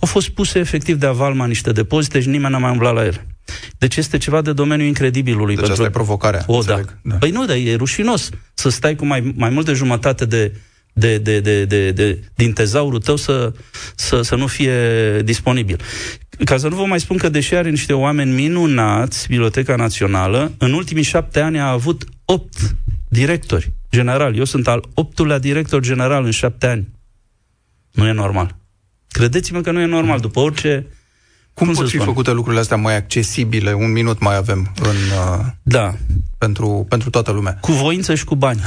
au 0.00 0.08
fost 0.08 0.28
puse 0.28 0.58
efectiv 0.58 0.96
de 0.96 1.06
avalma 1.06 1.46
niște 1.46 1.72
depozite 1.72 2.20
și 2.20 2.28
nimeni 2.28 2.52
n-a 2.52 2.58
mai 2.58 2.70
umblat 2.70 2.94
la 2.94 3.04
ele. 3.04 3.26
Deci 3.78 3.96
este 3.96 4.18
ceva 4.18 4.40
de 4.40 4.52
domeniul 4.52 4.88
incredibilului. 4.88 5.54
Deci 5.54 5.64
pentru... 5.64 5.82
asta 5.82 5.84
e 5.84 6.02
provocarea. 6.02 6.44
O, 6.46 6.62
da. 6.62 6.80
da. 7.02 7.14
Păi 7.14 7.30
nu, 7.30 7.44
dar 7.44 7.56
e 7.56 7.74
rușinos 7.74 8.28
să 8.54 8.68
stai 8.68 8.94
cu 8.94 9.06
mai, 9.06 9.32
mai 9.36 9.50
mult 9.50 9.66
de 9.66 9.72
jumătate 9.72 10.24
de, 10.24 10.52
de, 10.92 11.18
de, 11.18 11.40
de, 11.40 11.64
de, 11.64 11.90
de, 11.90 12.20
din 12.34 12.52
tezaurul 12.52 13.00
tău 13.00 13.16
să, 13.16 13.52
să, 13.94 14.22
să 14.22 14.34
nu 14.34 14.46
fie 14.46 14.72
disponibil. 15.24 15.80
Ca 16.44 16.56
să 16.56 16.68
nu 16.68 16.76
vă 16.76 16.84
mai 16.84 17.00
spun 17.00 17.16
că, 17.16 17.28
deși 17.28 17.54
are 17.54 17.70
niște 17.70 17.92
oameni 17.92 18.32
minunați, 18.34 19.28
Biblioteca 19.28 19.76
Națională, 19.76 20.52
în 20.58 20.72
ultimii 20.72 21.02
șapte 21.02 21.40
ani 21.40 21.58
a 21.58 21.70
avut 21.70 22.04
opt 22.24 22.76
directori 23.08 23.72
generali. 23.90 24.38
Eu 24.38 24.44
sunt 24.44 24.66
al 24.66 24.84
optulea 24.94 25.38
director 25.38 25.80
general 25.80 26.24
în 26.24 26.30
șapte 26.30 26.66
ani. 26.66 26.88
Nu 27.92 28.06
e 28.06 28.12
normal. 28.12 28.56
Credeți-mă 29.08 29.60
că 29.60 29.70
nu 29.70 29.80
e 29.80 29.84
normal. 29.84 30.20
După 30.20 30.40
orice... 30.40 30.86
Cum, 31.54 31.66
cum 31.66 31.74
pot 31.76 31.88
fi 31.88 31.94
spun? 31.94 32.06
făcute 32.06 32.32
lucrurile 32.32 32.60
astea 32.60 32.76
mai 32.76 32.96
accesibile? 32.96 33.72
Un 33.72 33.92
minut 33.92 34.20
mai 34.20 34.36
avem 34.36 34.72
în, 34.80 34.88
uh, 34.88 35.46
da. 35.62 35.94
pentru, 36.38 36.86
pentru 36.88 37.10
toată 37.10 37.30
lumea. 37.30 37.58
Cu 37.60 37.72
voință 37.72 38.14
și 38.14 38.24
cu 38.24 38.34
bani. 38.34 38.60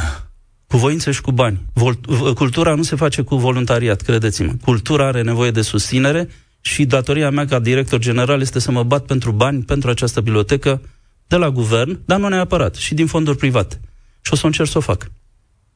Cu 0.68 0.78
voință 0.78 1.12
și 1.12 1.22
cu 1.22 1.32
bani. 1.32 1.62
Vol- 1.74 2.34
cultura 2.36 2.74
nu 2.74 2.84
se 2.84 2.96
face 2.96 3.22
cu 3.22 3.36
voluntariat, 3.36 4.02
credeți-mă. 4.02 4.52
Cultura 4.62 5.08
are 5.08 5.22
nevoie 5.22 5.52
de 5.52 5.62
susținere 5.62 6.30
și 6.62 6.86
datoria 6.86 7.30
mea 7.30 7.46
ca 7.46 7.60
director 7.60 8.00
general 8.00 8.42
este 8.42 8.60
să 8.60 8.72
mă 8.72 8.84
bat 8.84 9.06
pentru 9.06 9.32
bani 9.32 9.64
pentru 9.64 9.90
această 9.90 10.22
bibliotecă 10.22 10.82
de 11.28 11.36
la 11.36 11.50
guvern, 11.50 12.00
dar 12.06 12.20
nu 12.20 12.28
neapărat, 12.28 12.76
și 12.76 12.94
din 12.94 13.08
fonduri 13.08 13.38
private. 13.38 13.80
Și 14.22 14.34
o 14.34 14.36
să 14.36 14.46
încerc 14.46 14.70
să 14.70 14.78
o 14.78 14.82
fac. 14.82 15.12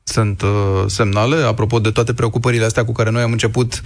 Sunt 0.04 0.42
uh, 0.42 0.50
semnale, 0.86 1.36
apropo 1.36 1.80
de 1.80 1.92
toate 1.92 2.14
preocupările 2.14 2.66
astea 2.66 2.86
cu 2.86 2.92
care 2.92 3.10
noi 3.10 3.22
am 3.22 3.32
început 3.32 3.82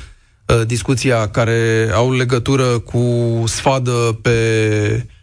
uh, 0.47 0.65
discuția, 0.65 1.29
care 1.29 1.89
au 1.93 2.13
legătură 2.13 2.79
cu 2.79 3.43
sfadă 3.45 4.19
pe 4.21 4.35
Uh, 5.07 5.16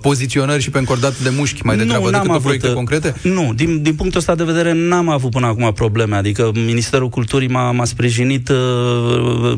poziționări 0.00 0.62
și 0.62 0.70
pe 0.70 0.78
încordat 0.78 1.18
de 1.18 1.28
mușchi 1.28 1.64
mai 1.64 1.76
degrabă 1.76 2.04
nu, 2.04 2.10
decât 2.10 2.28
avut, 2.28 2.42
proiecte 2.42 2.68
uh, 2.68 2.74
concrete? 2.74 3.14
Nu, 3.22 3.52
din, 3.54 3.82
din 3.82 3.94
punctul 3.94 4.18
ăsta 4.18 4.34
de 4.34 4.44
vedere 4.44 4.72
n-am 4.72 5.08
avut 5.08 5.30
până 5.30 5.46
acum 5.46 5.72
probleme, 5.72 6.16
adică 6.16 6.50
Ministerul 6.54 7.08
Culturii 7.08 7.48
m-a, 7.48 7.70
m-a 7.70 7.84
sprijinit 7.84 8.48
uh, 8.48 9.52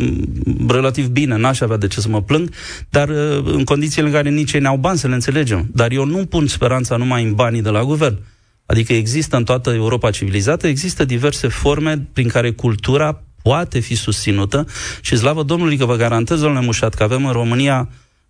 relativ 0.69 1.07
bine, 1.07 1.37
n-aș 1.37 1.61
avea 1.61 1.77
de 1.77 1.87
ce 1.87 2.01
să 2.01 2.09
mă 2.09 2.23
plâng, 2.23 2.51
dar 2.91 3.09
uh, 3.09 3.43
în 3.45 3.65
condițiile 3.65 4.07
în 4.07 4.13
care 4.13 4.31
nici 4.31 4.53
ei 4.53 4.61
n-au 4.61 4.77
bani 4.77 4.99
să 4.99 5.09
le 5.09 5.15
înțelegem. 5.15 5.69
Dar 5.73 5.91
eu 5.91 6.05
nu 6.05 6.27
pun 6.27 6.47
speranța 6.47 6.97
numai 6.97 7.25
în 7.25 7.35
banii 7.35 7.63
de 7.63 7.71
la 7.71 7.83
guvern. 7.83 8.19
Adică 8.67 8.93
există 8.93 9.37
în 9.37 9.45
toată 9.45 9.71
Europa 9.71 10.11
civilizată, 10.11 10.67
există 10.67 11.05
diverse 11.05 11.49
forme 11.49 12.09
prin 12.13 12.29
care 12.29 12.51
cultura 12.51 13.23
poate 13.43 13.79
fi 13.79 13.95
susținută 13.95 14.67
și 15.01 15.17
slavă 15.17 15.43
Domnului 15.43 15.77
că 15.77 15.85
vă 15.85 15.97
garantez, 15.97 16.41
domnule 16.41 16.65
Mușat, 16.65 16.95
că 16.95 17.03
avem 17.03 17.27
în 17.27 17.33
România 17.33 17.89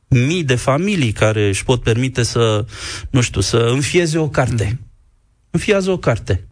mii 0.08 0.44
de 0.44 0.54
familii 0.54 1.12
care 1.12 1.48
își 1.48 1.64
pot 1.64 1.82
permite 1.82 2.22
să, 2.22 2.64
nu 3.10 3.20
știu, 3.20 3.40
să 3.40 3.56
înfieze 3.56 4.18
o 4.18 4.28
carte. 4.28 4.80
Înfiază 5.50 5.90
o 5.90 5.96
carte. 5.96 6.46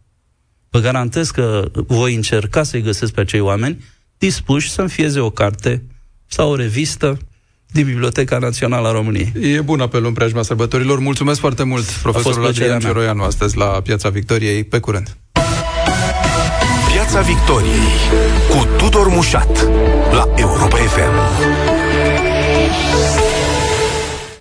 Vă 0.70 0.78
garantez 0.78 1.30
că 1.30 1.70
voi 1.72 2.14
încerca 2.14 2.62
să-i 2.62 2.82
găsesc 2.82 3.12
pe 3.12 3.20
acei 3.20 3.40
oameni 3.40 3.84
dispuși 4.18 4.70
să 4.70 4.80
înfieze 4.80 5.20
o 5.20 5.30
carte 5.30 5.82
sau 6.26 6.50
o 6.50 6.56
revistă 6.56 7.18
din 7.72 7.84
Biblioteca 7.84 8.38
Națională 8.38 8.88
a 8.88 8.92
României. 8.92 9.32
E 9.40 9.60
bună 9.60 9.86
pe 9.86 9.96
în 9.96 10.12
preajma 10.12 10.42
sărbătorilor. 10.42 10.98
Mulțumesc 10.98 11.40
foarte 11.40 11.62
mult, 11.62 11.84
profesorul 11.84 12.46
Adrian 12.46 12.80
Cioroianu, 12.80 13.22
astăzi 13.22 13.56
la 13.56 13.66
Piața 13.66 14.08
Victoriei. 14.08 14.64
Pe 14.64 14.78
curând! 14.78 15.16
Piața 16.92 17.20
Victoriei 17.20 17.94
cu 18.50 18.66
Tudor 18.76 19.08
Mușat 19.08 19.68
la 20.12 20.28
Europa 20.36 20.76
FM. 20.76 21.53